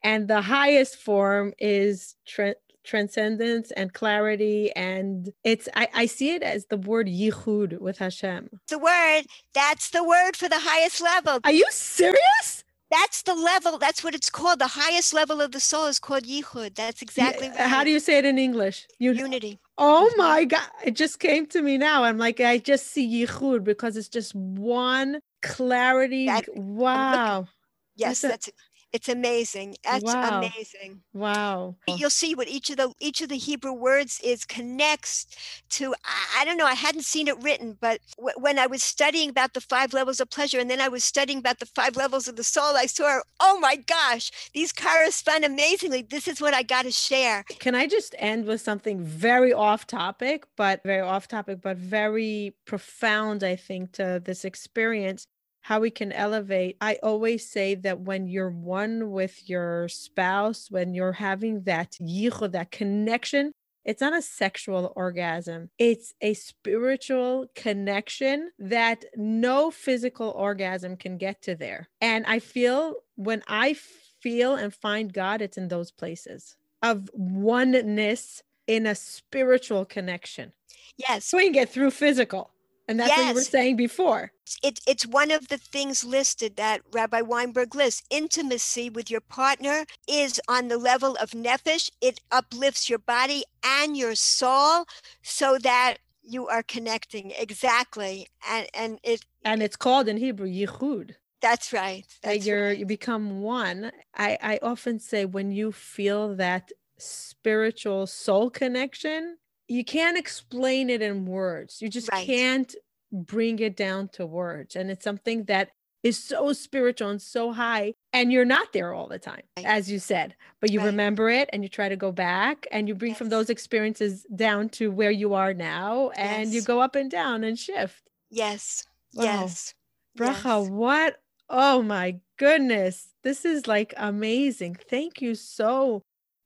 And 0.03 0.29
the 0.29 0.41
highest 0.41 0.97
form 0.97 1.53
is 1.59 2.17
tra- 2.27 2.57
transcendence 2.87 3.71
and 3.73 3.93
clarity. 3.93 4.71
And 4.75 5.31
it's, 5.45 5.69
I, 5.75 5.89
I 5.95 6.07
see 6.07 6.31
it 6.31 6.43
as 6.43 6.67
the 6.67 6.77
word 6.79 7.07
yichud 7.09 7.79
with 7.81 7.99
Hashem. 7.99 8.49
The 8.69 8.79
word, 8.79 9.23
that's 9.55 9.91
the 9.91 10.05
word 10.05 10.37
for 10.37 10.49
the 10.49 10.59
highest 10.61 11.01
level. 11.01 11.41
Are 11.45 11.53
you 11.53 11.67
serious? 11.71 12.65
That's 12.91 13.23
the 13.23 13.35
level, 13.35 13.79
that's 13.79 14.05
what 14.05 14.15
it's 14.15 14.31
called. 14.31 14.61
The 14.61 14.69
highest 14.69 15.13
level 15.13 15.41
of 15.41 15.51
the 15.53 15.61
soul 15.61 15.87
is 15.87 15.99
called 15.99 16.23
yichud. 16.25 16.77
That's 16.77 17.03
exactly 17.03 17.49
Yeah, 17.49 17.63
right. 17.63 17.69
How 17.69 17.85
do 17.85 17.91
you 17.91 18.01
say 18.01 18.19
it 18.19 18.25
in 18.25 18.39
English? 18.39 18.87
You, 18.99 19.13
Unity. 19.13 19.59
Oh 19.79 20.11
my 20.17 20.45
God. 20.45 20.69
It 20.85 20.93
just 20.97 21.19
came 21.19 21.47
to 21.47 21.61
me 21.61 21.77
now. 21.77 22.05
I'm 22.05 22.17
like, 22.19 22.41
I 22.41 22.59
just 22.59 22.87
see 22.89 23.27
Yichud 23.27 23.63
because 23.65 23.97
it's 23.97 24.09
just 24.09 24.35
one 24.35 25.21
clarity. 25.43 26.27
That- 26.27 26.57
wow. 26.57 27.49
Yes, 27.97 28.25
a- 28.25 28.29
that's 28.29 28.49
it's 28.93 29.09
amazing. 29.09 29.77
That's 29.85 30.05
Wow. 30.05 30.41
amazing. 30.41 31.03
Wow. 31.13 31.77
You'll 31.89 32.11
see 32.11 32.35
what 32.35 32.49
each 32.49 32.69
of 32.71 32.79
the 32.79 32.93
each 32.99 33.21
of 33.21 33.29
the 33.29 33.37
Hebrew 33.37 33.73
words 33.73 34.21
is 34.25 34.45
connects 34.45 35.27
to. 35.71 35.95
I, 36.05 36.41
I 36.41 36.45
don't 36.45 36.57
know. 36.57 36.67
I 36.67 36.75
hadn't 36.75 37.05
seen 37.05 37.29
it 37.29 37.41
written, 37.43 37.79
but 37.81 38.01
w- 38.17 38.35
when 38.39 38.59
I 38.59 38.67
was 38.67 38.83
studying 38.83 39.31
about 39.31 39.55
the 39.55 39.61
five 39.61 39.93
levels 39.93 40.19
of 40.21 40.29
pleasure, 40.31 40.59
and 40.59 40.69
then 40.69 40.81
I 40.81 40.89
was 40.89 41.05
studying 41.05 41.39
about 41.39 41.61
the 41.61 41.67
five 41.67 41.97
levels 41.97 42.27
of 42.27 42.35
the 42.37 42.43
soul, 42.45 42.77
I 42.77 42.87
saw. 42.87 43.21
Oh 43.39 43.61
my 43.61 43.77
gosh, 43.77 44.51
these 44.53 44.73
correspond 44.73 45.45
amazingly. 45.45 46.03
This 46.03 46.27
is 46.27 46.41
what 46.41 46.55
I 46.55 46.65
got 46.65 46.83
to 46.87 46.91
share. 46.91 47.45
Can 47.61 47.75
I 47.77 47.87
just 47.87 48.15
end 48.19 48.47
with 48.47 48.61
something 48.61 49.01
very 49.05 49.53
off 49.53 49.87
topic, 49.87 50.47
but 50.57 50.83
very 50.83 51.03
off 51.03 51.29
topic, 51.29 51.61
but 51.63 51.77
very 51.77 52.57
profound, 52.65 53.45
I 53.45 53.55
think, 53.55 53.93
to 53.93 54.21
this 54.25 54.45
experience? 54.45 55.27
How 55.67 55.81
we 55.81 55.91
can 55.91 56.13
elevate. 56.13 56.77
I 56.81 56.97
always 57.03 57.51
say 57.51 57.75
that 57.75 57.99
when 57.99 58.29
you're 58.29 58.51
one 58.51 59.11
with 59.11 59.51
your 59.51 59.89
spouse, 59.89 60.71
when 60.71 60.95
you're 60.95 61.15
having 61.15 61.63
that 61.63 61.97
yichud, 62.01 62.53
that 62.53 62.71
connection, 62.71 63.51
it's 63.85 64.01
not 64.01 64.17
a 64.17 64.23
sexual 64.23 64.93
orgasm. 64.95 65.71
It's 65.77 66.15
a 66.21 66.35
spiritual 66.35 67.49
connection 67.57 68.53
that 68.61 69.07
no 69.17 69.73
physical 69.73 70.31
orgasm 70.37 70.97
can 70.97 71.19
get 71.19 71.43
to 71.43 71.57
there. 71.57 71.89
And 72.01 72.25
I 72.27 72.39
feel 72.39 72.95
when 73.17 73.43
I 73.49 73.75
feel 74.21 74.55
and 74.55 74.73
find 74.73 75.13
God, 75.13 75.43
it's 75.43 75.59
in 75.59 75.67
those 75.67 75.91
places 75.91 76.57
of 76.81 77.11
oneness 77.13 78.41
in 78.69 78.87
a 78.87 78.95
spiritual 78.95 79.85
connection. 79.85 80.53
Yes, 80.97 81.25
Swing 81.25 81.57
it 81.57 81.71
through 81.71 81.91
physical. 81.91 82.53
And 82.89 83.01
that's 83.01 83.11
what 83.17 83.27
you 83.29 83.35
were 83.35 83.41
Yes. 83.41 83.49
saying 83.49 83.77
before. 83.77 84.33
it, 84.63 84.79
it's 84.87 85.07
one 85.07 85.31
of 85.33 85.49
the 85.49 85.59
things 85.59 86.05
listed 86.05 86.57
that 86.57 86.81
Rabbi 86.93 87.21
Weinberg 87.23 87.75
lists. 87.75 88.03
Intimacy 88.11 88.89
with 88.91 89.11
your 89.11 89.21
partner 89.21 89.85
is 90.09 90.41
on 90.49 90.69
the 90.69 90.79
level 90.79 91.17
of 91.17 91.31
nefesh. 91.33 91.91
It 92.01 92.21
uplifts 92.31 92.89
your 92.89 93.01
body 93.01 93.43
and 93.65 93.97
your 93.97 94.15
soul 94.15 94.85
so 95.23 95.59
that 95.59 95.97
you 96.23 96.47
are 96.47 96.63
connecting 96.63 97.33
exactly. 97.37 98.29
And 98.49 98.69
and 98.75 98.99
it 99.03 99.25
And 99.45 99.63
it's 99.63 99.77
called 99.77 100.07
in 100.09 100.17
Hebrew 100.17 100.49
yichud. 100.49 101.15
that's 101.41 101.73
right. 101.73 102.05
that 102.23 102.43
you're 102.43 102.67
right. 102.69 102.79
you 102.79 102.87
become 102.87 103.41
one. 103.43 103.91
I, 104.17 104.39
I 104.43 104.59
often 104.63 104.99
say 105.01 105.25
when 105.25 105.51
you 105.51 105.73
feel 105.73 106.35
that 106.37 106.71
spiritual 106.99 108.07
soul 108.07 108.51
connection, 108.51 109.37
you 109.69 109.85
can't 109.85 110.17
explain 110.19 110.91
it 110.91 111.03
in 111.03 111.27
words. 111.27 111.81
You 111.83 111.89
just 111.89 112.11
Right. 112.13 112.27
can't 112.27 112.75
bring 113.13 113.59
it 113.59 113.77
down 113.77 114.09
to 114.11 114.27
words. 114.27 114.77
And 114.77 114.91
it's 114.91 115.05
something 115.05 115.45
that 115.45 115.71
is 116.03 116.23
so 116.23 116.53
spiritual 116.53 117.09
and 117.11 117.21
so 117.21 117.53
high. 117.53 117.95
And 118.13 118.33
you're 118.33 118.45
not 118.45 118.73
there 118.73 118.93
all 118.93 119.09
the 119.09 119.19
time, 119.19 119.43
Right. 119.57 119.67
as 119.67 119.91
you 119.91 119.99
said, 119.99 120.37
but 120.61 120.71
you 120.71 120.79
Right. 120.81 120.87
remember 120.87 121.29
it 121.31 121.49
and 121.53 121.63
you 121.63 121.69
try 121.69 121.89
to 121.89 121.97
go 121.97 122.13
back 122.13 122.67
and 122.71 122.87
you 122.89 122.95
bring 122.95 123.15
from 123.15 123.29
those 123.29 123.51
experiences 123.51 124.25
down 124.35 124.69
to 124.71 124.91
where 124.91 125.11
you 125.11 125.35
are 125.35 125.53
now 125.55 126.11
and 126.11 126.53
you 126.53 126.63
go 126.63 126.81
up 126.81 126.95
and 126.95 127.11
down 127.11 127.43
and 127.43 127.59
shift. 127.59 128.09
Yes. 128.31 128.87
Wow. 129.15 129.25
Yes. 129.25 129.75
Bracha, 130.17 130.63
yes. 130.63 130.69
what? 130.71 131.21
Oh 131.49 131.83
my 131.83 132.21
goodness. 132.39 133.09
This 133.23 133.45
is 133.45 133.67
like 133.67 133.95
amazing. 133.97 134.75
Thank 134.89 135.21
you 135.21 135.35
so 135.35 136.03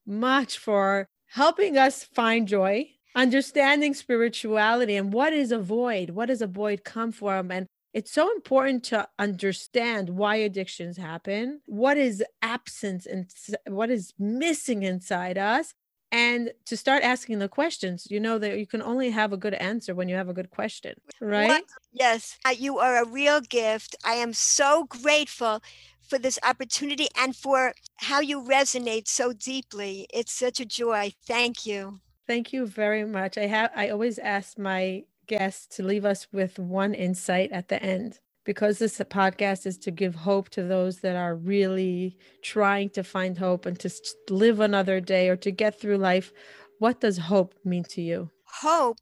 much 0.07 0.59
for 0.59 1.07
helping 1.27 1.77
us 1.77 2.05
find 2.05 2.49
joy, 2.49 2.91
understanding 3.15 3.95
spirituality 3.95 4.97
and 4.97 5.13
what 5.13 5.33
is 5.33 5.53
a 5.53 5.59
void? 5.59 6.11
What 6.11 6.27
does 6.27 6.43
a 6.43 6.47
void 6.47 6.85
come 6.85 7.13
from? 7.13 7.51
And 7.51 7.67
it's 7.93 8.13
so 8.13 8.31
important 8.33 8.85
to 8.85 9.09
understand 9.19 10.11
why 10.11 10.37
addictions 10.37 10.97
happen, 10.97 11.61
what 11.67 11.97
is 11.97 12.23
absence 12.41 13.07
and 13.07 13.29
what 13.67 13.91
is 13.91 14.15
missing 14.19 14.85
inside 14.85 15.37
us, 15.39 15.75
and 16.13 16.53
to 16.67 16.77
start 16.77 17.03
asking 17.03 17.41
the 17.41 17.49
questions. 17.49 18.07
You 18.09 18.21
know 18.21 18.39
that 18.39 18.59
you 18.59 18.67
can 18.67 18.83
only 18.83 19.11
have 19.11 19.33
a 19.33 19.37
good 19.37 19.55
answer 19.55 19.95
when 19.95 20.09
you 20.09 20.15
have 20.15 20.29
a 20.29 20.35
good 20.35 20.51
question, 20.51 20.95
right? 21.21 21.65
Yes, 21.93 22.39
uh, 22.45 22.51
you 22.51 22.79
are 22.79 23.03
a 23.03 23.09
real 23.09 23.41
gift. 23.41 23.97
I 24.05 24.15
am 24.15 24.33
so 24.35 24.85
grateful 24.85 25.61
for 26.09 26.19
this 26.19 26.39
opportunity 26.45 27.09
and 27.19 27.35
for 27.35 27.75
how 27.97 28.21
you 28.21 28.43
resonate 28.43 29.09
so 29.09 29.33
deeply. 29.33 30.07
It's 30.13 30.33
such 30.33 30.61
a 30.61 30.65
joy. 30.65 31.13
Thank 31.27 31.67
you. 31.67 32.01
Thank 32.31 32.53
you 32.53 32.65
very 32.65 33.05
much. 33.05 33.37
I 33.37 33.47
have 33.47 33.73
I 33.75 33.89
always 33.89 34.17
ask 34.21 34.57
my 34.57 35.03
guests 35.27 35.67
to 35.75 35.83
leave 35.83 36.05
us 36.05 36.29
with 36.31 36.61
one 36.61 36.95
insight 36.95 37.51
at 37.51 37.67
the 37.67 37.83
end 37.83 38.21
because 38.45 38.79
this 38.79 38.99
podcast 38.99 39.67
is 39.67 39.77
to 39.79 39.91
give 39.91 40.15
hope 40.15 40.49
to 40.51 40.63
those 40.63 41.01
that 41.01 41.17
are 41.17 41.35
really 41.35 42.17
trying 42.41 42.91
to 42.91 43.03
find 43.03 43.37
hope 43.37 43.67
and 43.67 43.77
to 43.81 43.91
live 44.29 44.61
another 44.61 45.01
day 45.01 45.29
or 45.29 45.35
to 45.39 45.51
get 45.51 45.81
through 45.81 45.97
life. 45.97 46.33
What 46.79 47.01
does 47.01 47.19
hope 47.19 47.57
mean 47.65 47.83
to 47.95 48.01
you? 48.01 48.31
Hope 48.45 49.01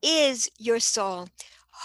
is 0.00 0.48
your 0.56 0.78
soul. 0.78 1.30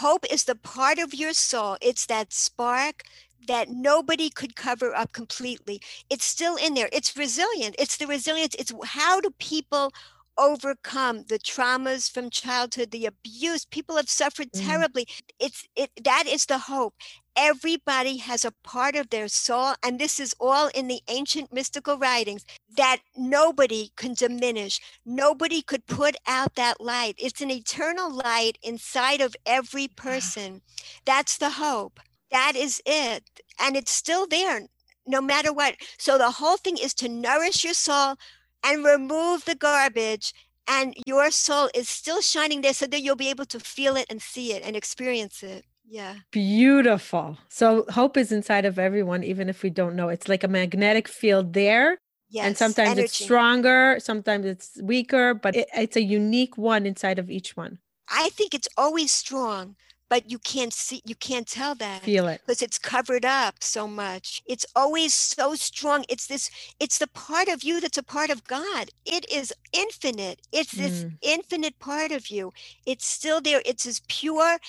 Hope 0.04 0.28
is 0.32 0.44
the 0.44 0.54
part 0.54 1.00
of 1.00 1.16
your 1.16 1.34
soul. 1.34 1.76
It's 1.82 2.06
that 2.06 2.32
spark 2.32 3.02
that 3.48 3.70
nobody 3.70 4.30
could 4.30 4.56
cover 4.56 4.96
up 4.96 5.12
completely. 5.12 5.82
It's 6.10 6.26
still 6.26 6.56
in 6.56 6.76
there. 6.76 6.90
It's 6.94 7.18
resilient. 7.18 7.76
It's 7.80 7.98
the 7.98 8.08
resilience. 8.08 8.56
It's 8.60 8.72
how 8.86 9.20
do 9.22 9.32
people 9.40 9.92
overcome 10.38 11.26
the 11.30 11.40
traumas 11.40 12.10
from 12.12 12.30
childhood, 12.30 12.92
the 12.92 13.06
abuse 13.06 13.66
people 13.66 13.96
have 13.98 14.10
suffered 14.10 14.52
Mm. 14.52 14.66
terribly. 14.68 15.08
It's 15.40 15.66
it 15.76 15.92
that 16.04 16.26
is 16.28 16.46
the 16.46 16.60
hope. 16.60 16.96
Everybody 17.36 18.18
has 18.18 18.46
a 18.46 18.54
part 18.64 18.96
of 18.96 19.10
their 19.10 19.28
soul, 19.28 19.74
and 19.84 20.00
this 20.00 20.20
is 20.20 20.36
all 20.40 20.68
in 20.68 20.88
the 20.88 21.02
ancient 21.08 21.52
mystical 21.52 21.98
writings 21.98 22.46
that 22.78 23.00
nobody 23.16 23.92
can 23.96 24.14
diminish. 24.14 24.80
Nobody 25.06 25.62
could 25.62 25.86
put 25.88 26.16
out 26.28 26.56
that 26.56 26.80
light. 26.80 27.16
It's 27.18 27.42
an 27.42 27.50
eternal 27.52 28.12
light 28.12 28.58
inside 28.62 29.22
of 29.22 29.36
every 29.46 29.88
person. 29.88 30.62
That's 31.06 31.38
the 31.38 31.52
hope. 31.52 32.00
That 32.32 32.56
is 32.56 32.82
it. 32.86 33.24
And 33.60 33.76
it's 33.76 33.92
still 33.92 34.28
there 34.28 34.68
no 35.06 35.22
matter 35.22 35.52
what. 35.52 35.76
So 35.98 36.18
the 36.18 36.32
whole 36.32 36.58
thing 36.58 36.78
is 36.78 36.94
to 36.96 37.10
nourish 37.10 37.64
your 37.64 37.74
soul 37.74 38.16
and 38.64 38.86
remove 38.86 39.46
the 39.46 39.56
garbage. 39.56 40.34
And 40.68 40.96
your 41.06 41.30
soul 41.30 41.70
is 41.76 41.90
still 41.90 42.22
shining 42.22 42.62
there 42.62 42.74
so 42.74 42.88
that 42.88 43.02
you'll 43.02 43.18
be 43.18 43.30
able 43.30 43.46
to 43.46 43.60
feel 43.60 43.98
it 43.98 44.06
and 44.10 44.22
see 44.22 44.54
it 44.54 44.64
and 44.64 44.76
experience 44.76 45.44
it. 45.44 45.66
Yeah. 45.86 46.16
Beautiful. 46.32 47.38
So 47.50 47.86
hope 47.90 48.16
is 48.16 48.32
inside 48.32 48.64
of 48.66 48.80
everyone, 48.80 49.24
even 49.24 49.50
if 49.50 49.62
we 49.62 49.70
don't 49.70 49.96
know. 49.96 50.08
It's 50.08 50.30
like 50.30 50.44
a 50.44 50.48
magnetic 50.48 51.08
field 51.10 51.54
there. 51.54 51.98
Yes. 52.30 52.48
and 52.48 52.58
sometimes 52.58 52.90
energy. 52.90 53.04
it's 53.04 53.14
stronger, 53.14 53.98
sometimes 54.00 54.48
it's 54.48 54.82
weaker, 54.82 55.36
but 55.36 55.56
it, 55.56 55.68
it's 55.76 55.96
a 55.96 56.02
unique 56.02 56.58
one 56.58 56.88
inside 56.88 57.20
of 57.20 57.30
each 57.30 57.56
one. 57.56 57.78
I 58.10 58.30
think 58.30 58.56
it's 58.56 58.68
always 58.76 59.12
strong, 59.12 59.76
but 60.14 60.30
you 60.30 60.38
can't 60.38 60.72
see, 60.72 61.02
you 61.06 61.16
can't 61.16 61.48
tell 61.48 61.74
that. 61.74 62.04
Feel 62.04 62.28
it. 62.28 62.40
because 62.46 62.62
it's 62.62 62.78
covered 62.78 63.26
up 63.26 63.56
so 63.64 63.88
much. 63.88 64.44
It's 64.46 64.64
always 64.76 65.12
so 65.12 65.56
strong. 65.56 66.06
It's 66.08 66.28
this, 66.28 66.52
it's 66.80 67.00
the 67.00 67.08
part 67.08 67.48
of 67.48 67.64
you 67.64 67.82
that's 67.82 67.98
a 67.98 68.04
part 68.04 68.30
of 68.30 68.44
God. 68.44 68.92
It 69.06 69.28
is 69.32 69.52
infinite. 69.72 70.40
It's 70.52 70.74
this 70.74 71.04
Mm. 71.06 71.18
infinite 71.24 71.80
part 71.80 72.12
of 72.12 72.28
you. 72.28 72.54
It's 72.86 73.08
still 73.08 73.42
there. 73.42 73.64
It's 73.66 73.88
as 73.88 74.02
pure 74.08 74.60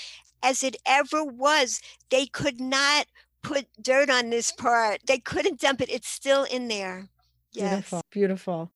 as 0.42 0.62
it 0.62 0.76
ever 0.86 1.22
was. 1.22 1.82
They 2.08 2.24
could 2.24 2.58
not 2.58 3.04
put 3.42 3.66
dirt 3.82 4.08
on 4.08 4.30
this 4.30 4.50
part. 4.50 5.00
They 5.06 5.18
couldn't 5.18 5.60
dump 5.60 5.82
it. 5.82 5.90
It's 5.90 6.08
still 6.08 6.44
in 6.44 6.68
there. 6.68 7.10
Yes. 7.52 7.70
Beautiful. 7.70 8.00
Beautiful. 8.10 8.72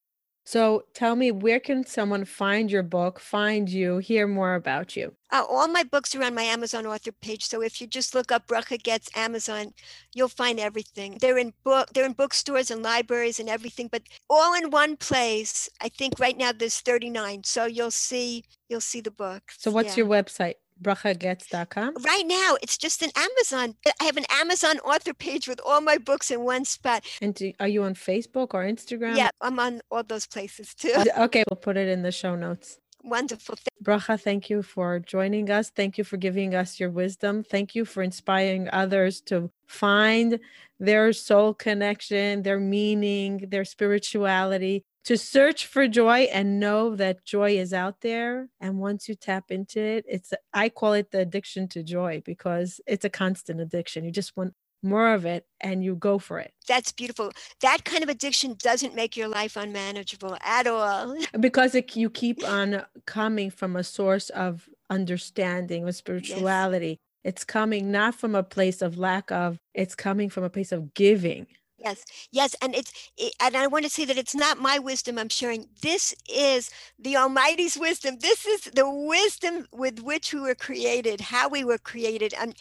So 0.48 0.84
tell 0.94 1.14
me, 1.14 1.30
where 1.30 1.60
can 1.60 1.84
someone 1.84 2.24
find 2.24 2.70
your 2.70 2.82
book, 2.82 3.20
find 3.20 3.68
you, 3.68 3.98
hear 3.98 4.26
more 4.26 4.54
about 4.54 4.96
you? 4.96 5.14
Uh, 5.30 5.44
all 5.46 5.68
my 5.68 5.84
books 5.84 6.14
are 6.14 6.22
on 6.24 6.34
my 6.34 6.42
Amazon 6.42 6.86
author 6.86 7.12
page. 7.12 7.44
So 7.44 7.60
if 7.60 7.82
you 7.82 7.86
just 7.86 8.14
look 8.14 8.32
up 8.32 8.46
Bracha 8.46 8.82
Goetz 8.82 9.10
Amazon, 9.14 9.74
you'll 10.14 10.28
find 10.28 10.58
everything. 10.58 11.18
They're 11.20 11.36
in 11.36 11.52
book, 11.64 11.92
they're 11.92 12.06
in 12.06 12.14
bookstores 12.14 12.70
and 12.70 12.82
libraries 12.82 13.38
and 13.38 13.50
everything, 13.50 13.90
but 13.92 14.04
all 14.30 14.54
in 14.54 14.70
one 14.70 14.96
place. 14.96 15.68
I 15.82 15.90
think 15.90 16.14
right 16.18 16.38
now 16.38 16.52
there's 16.52 16.80
39. 16.80 17.44
So 17.44 17.66
you'll 17.66 17.90
see, 17.90 18.42
you'll 18.70 18.80
see 18.80 19.02
the 19.02 19.10
book. 19.10 19.42
So 19.58 19.70
what's 19.70 19.98
Yeah. 19.98 20.04
your 20.04 20.06
website? 20.06 20.54
brachagoetz.com. 20.82 21.94
Right 22.04 22.24
now, 22.26 22.56
it's 22.62 22.78
just 22.78 23.02
an 23.02 23.10
Amazon. 23.16 23.74
I 24.00 24.04
have 24.04 24.16
an 24.16 24.26
Amazon 24.30 24.78
author 24.80 25.14
page 25.14 25.48
with 25.48 25.60
all 25.64 25.80
my 25.80 25.98
books 25.98 26.30
in 26.30 26.42
one 26.42 26.64
spot. 26.64 27.04
And 27.20 27.34
do, 27.34 27.52
are 27.60 27.68
you 27.68 27.82
on 27.82 27.94
Facebook 27.94 28.54
or 28.54 28.64
Instagram? 28.64 29.16
Yeah, 29.16 29.30
I'm 29.40 29.58
on 29.58 29.80
all 29.90 30.02
those 30.02 30.26
places 30.26 30.74
too. 30.74 30.92
Okay, 31.18 31.44
we'll 31.50 31.56
put 31.56 31.76
it 31.76 31.88
in 31.88 32.02
the 32.02 32.12
show 32.12 32.34
notes. 32.34 32.78
Wonderful. 33.04 33.56
Bracha, 33.82 34.20
thank 34.20 34.50
you 34.50 34.62
for 34.62 34.98
joining 34.98 35.50
us. 35.50 35.70
Thank 35.70 35.98
you 35.98 36.04
for 36.04 36.16
giving 36.16 36.54
us 36.54 36.80
your 36.80 36.90
wisdom. 36.90 37.44
Thank 37.44 37.74
you 37.74 37.84
for 37.84 38.02
inspiring 38.02 38.68
others 38.72 39.20
to 39.22 39.50
find 39.66 40.40
their 40.80 41.12
soul 41.12 41.54
connection, 41.54 42.42
their 42.42 42.60
meaning, 42.60 43.46
their 43.48 43.64
spirituality, 43.64 44.84
to 45.08 45.16
search 45.16 45.64
for 45.64 45.88
joy 45.88 46.28
and 46.34 46.60
know 46.60 46.94
that 46.94 47.24
joy 47.24 47.52
is 47.52 47.72
out 47.72 48.02
there. 48.02 48.50
And 48.60 48.78
once 48.78 49.08
you 49.08 49.14
tap 49.14 49.50
into 49.50 49.80
it, 49.80 50.04
it's, 50.06 50.34
I 50.52 50.68
call 50.68 50.92
it 50.92 51.12
the 51.12 51.20
addiction 51.20 51.66
to 51.68 51.82
joy 51.82 52.20
because 52.26 52.78
it's 52.86 53.06
a 53.06 53.08
constant 53.08 53.58
addiction. 53.58 54.04
You 54.04 54.10
just 54.10 54.36
want 54.36 54.52
more 54.82 55.14
of 55.14 55.24
it 55.24 55.46
and 55.62 55.82
you 55.82 55.96
go 55.96 56.18
for 56.18 56.38
it 56.38 56.52
That's 56.68 56.92
beautiful. 56.92 57.32
That 57.62 57.86
kind 57.86 58.02
of 58.02 58.10
addiction 58.10 58.56
doesn't 58.62 58.94
make 58.94 59.16
your 59.16 59.28
life 59.28 59.56
unmanageable 59.56 60.36
at 60.44 60.66
all. 60.66 61.16
because 61.40 61.74
it, 61.74 61.96
you 61.96 62.10
keep 62.10 62.46
on 62.46 62.84
coming 63.06 63.50
from 63.50 63.76
a 63.76 63.84
source 63.84 64.28
of 64.28 64.68
understanding 64.90 65.88
of 65.88 65.96
spirituality 65.96 66.98
it's 67.24 67.44
coming 67.44 67.90
not 67.90 68.14
from 68.14 68.34
a 68.34 68.42
place 68.42 68.80
of 68.80 68.96
lack 68.96 69.30
of 69.30 69.58
it's 69.74 69.94
coming 69.94 70.30
from 70.30 70.44
a 70.44 70.48
place 70.48 70.72
of 70.72 70.94
giving 70.94 71.46
Yes, 71.78 72.04
yes, 72.32 72.56
and 72.60 72.74
it's 72.74 72.92
it, 73.16 73.34
and 73.40 73.56
I 73.56 73.68
want 73.68 73.84
to 73.84 73.90
say 73.90 74.04
that 74.04 74.18
it's 74.18 74.34
not 74.34 74.58
my 74.58 74.78
wisdom 74.78 75.18
I'm 75.18 75.28
sharing. 75.28 75.68
This 75.80 76.14
is 76.28 76.70
the 76.98 77.16
Almighty's 77.16 77.78
wisdom. 77.78 78.18
This 78.20 78.46
is 78.46 78.62
the 78.62 78.88
wisdom 78.90 79.66
with 79.72 80.00
which 80.00 80.34
we 80.34 80.40
were 80.40 80.56
created, 80.56 81.20
how 81.20 81.48
we 81.48 81.62
were 81.62 81.78
created. 81.78 82.34
I'm 82.38 82.52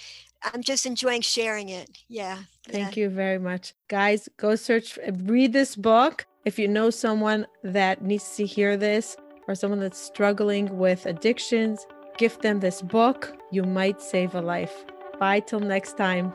I'm 0.43 0.61
just 0.61 0.85
enjoying 0.85 1.21
sharing 1.21 1.69
it. 1.69 1.89
Yeah. 2.07 2.37
thank 2.69 2.95
you 2.97 3.09
very 3.09 3.39
much 3.39 3.73
guys 3.87 4.29
go 4.37 4.55
search 4.55 4.99
eh, 5.01 5.11
read 5.23 5.53
this 5.53 5.75
book 5.75 6.25
if 6.45 6.59
you 6.59 6.67
know 6.67 6.89
someone 6.89 7.47
that 7.63 8.01
needs 8.01 8.35
to 8.35 8.45
hear 8.45 8.75
this 8.77 9.15
or 9.47 9.55
someone 9.55 9.79
that's 9.79 9.99
struggling 9.99 10.77
with 10.77 11.05
addictions 11.05 11.87
gift 12.17 12.41
them 12.41 12.59
this 12.59 12.81
book 12.81 13.35
you 13.51 13.63
might 13.63 14.01
save 14.01 14.35
a 14.35 14.41
life 14.41 14.85
bye 15.19 15.39
till 15.39 15.61
next 15.61 15.97
time 15.97 16.33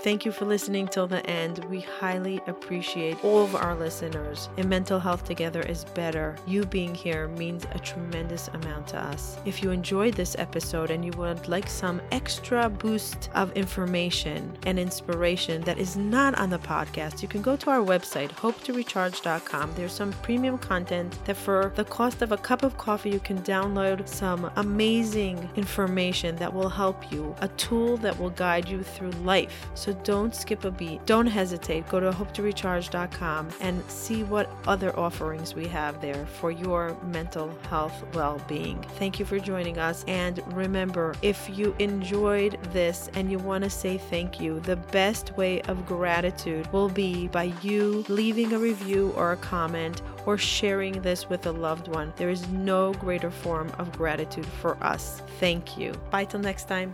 Thank 0.00 0.24
you 0.24 0.30
for 0.30 0.44
listening 0.44 0.86
till 0.86 1.08
the 1.08 1.26
end. 1.28 1.64
We 1.64 1.80
highly 1.80 2.40
appreciate 2.46 3.24
all 3.24 3.42
of 3.42 3.56
our 3.56 3.74
listeners. 3.74 4.48
In 4.56 4.68
Mental 4.68 5.00
Health 5.00 5.24
Together 5.24 5.60
is 5.62 5.84
better. 5.86 6.36
You 6.46 6.64
being 6.66 6.94
here 6.94 7.26
means 7.26 7.66
a 7.72 7.80
tremendous 7.80 8.46
amount 8.46 8.86
to 8.88 9.02
us. 9.02 9.38
If 9.44 9.60
you 9.60 9.72
enjoyed 9.72 10.14
this 10.14 10.36
episode 10.38 10.92
and 10.92 11.04
you 11.04 11.10
would 11.18 11.48
like 11.48 11.68
some 11.68 12.00
extra 12.12 12.70
boost 12.70 13.28
of 13.34 13.50
information 13.56 14.56
and 14.66 14.78
inspiration 14.78 15.62
that 15.62 15.78
is 15.78 15.96
not 15.96 16.38
on 16.38 16.50
the 16.50 16.60
podcast, 16.60 17.20
you 17.20 17.26
can 17.26 17.42
go 17.42 17.56
to 17.56 17.70
our 17.70 17.84
website, 17.84 18.30
hopetorecharge.com. 18.30 19.72
There's 19.74 19.92
some 19.92 20.12
premium 20.22 20.58
content 20.58 21.18
that 21.24 21.36
for 21.36 21.72
the 21.74 21.84
cost 21.84 22.22
of 22.22 22.30
a 22.30 22.36
cup 22.36 22.62
of 22.62 22.78
coffee, 22.78 23.10
you 23.10 23.18
can 23.18 23.42
download 23.42 24.06
some 24.06 24.48
amazing 24.54 25.50
information 25.56 26.36
that 26.36 26.54
will 26.54 26.68
help 26.68 27.10
you, 27.10 27.34
a 27.40 27.48
tool 27.48 27.96
that 27.96 28.16
will 28.16 28.30
guide 28.30 28.68
you 28.68 28.84
through 28.84 29.10
life. 29.24 29.68
So 29.88 29.94
don't 30.04 30.34
skip 30.34 30.66
a 30.66 30.70
beat. 30.70 31.06
Don't 31.06 31.26
hesitate. 31.26 31.88
Go 31.88 31.98
to 31.98 32.10
hopetorecharge.com 32.10 33.48
and 33.62 33.82
see 33.90 34.22
what 34.22 34.50
other 34.66 34.94
offerings 34.98 35.54
we 35.54 35.66
have 35.68 36.02
there 36.02 36.26
for 36.26 36.50
your 36.50 36.94
mental 37.04 37.50
health 37.70 38.04
well 38.12 38.38
being. 38.46 38.82
Thank 38.98 39.18
you 39.18 39.24
for 39.24 39.38
joining 39.38 39.78
us. 39.78 40.04
And 40.06 40.42
remember, 40.54 41.14
if 41.22 41.48
you 41.48 41.74
enjoyed 41.78 42.62
this 42.64 43.08
and 43.14 43.32
you 43.32 43.38
want 43.38 43.64
to 43.64 43.70
say 43.70 43.96
thank 43.96 44.38
you, 44.38 44.60
the 44.60 44.76
best 44.76 45.34
way 45.38 45.62
of 45.62 45.86
gratitude 45.86 46.70
will 46.70 46.90
be 46.90 47.28
by 47.28 47.44
you 47.62 48.04
leaving 48.10 48.52
a 48.52 48.58
review 48.58 49.14
or 49.16 49.32
a 49.32 49.38
comment 49.38 50.02
or 50.26 50.36
sharing 50.36 51.00
this 51.00 51.30
with 51.30 51.46
a 51.46 51.52
loved 51.52 51.88
one. 51.88 52.12
There 52.16 52.28
is 52.28 52.46
no 52.48 52.92
greater 52.92 53.30
form 53.30 53.72
of 53.78 53.90
gratitude 53.92 54.44
for 54.44 54.76
us. 54.84 55.22
Thank 55.40 55.78
you. 55.78 55.92
Bye 56.10 56.26
till 56.26 56.40
next 56.40 56.68
time. 56.68 56.92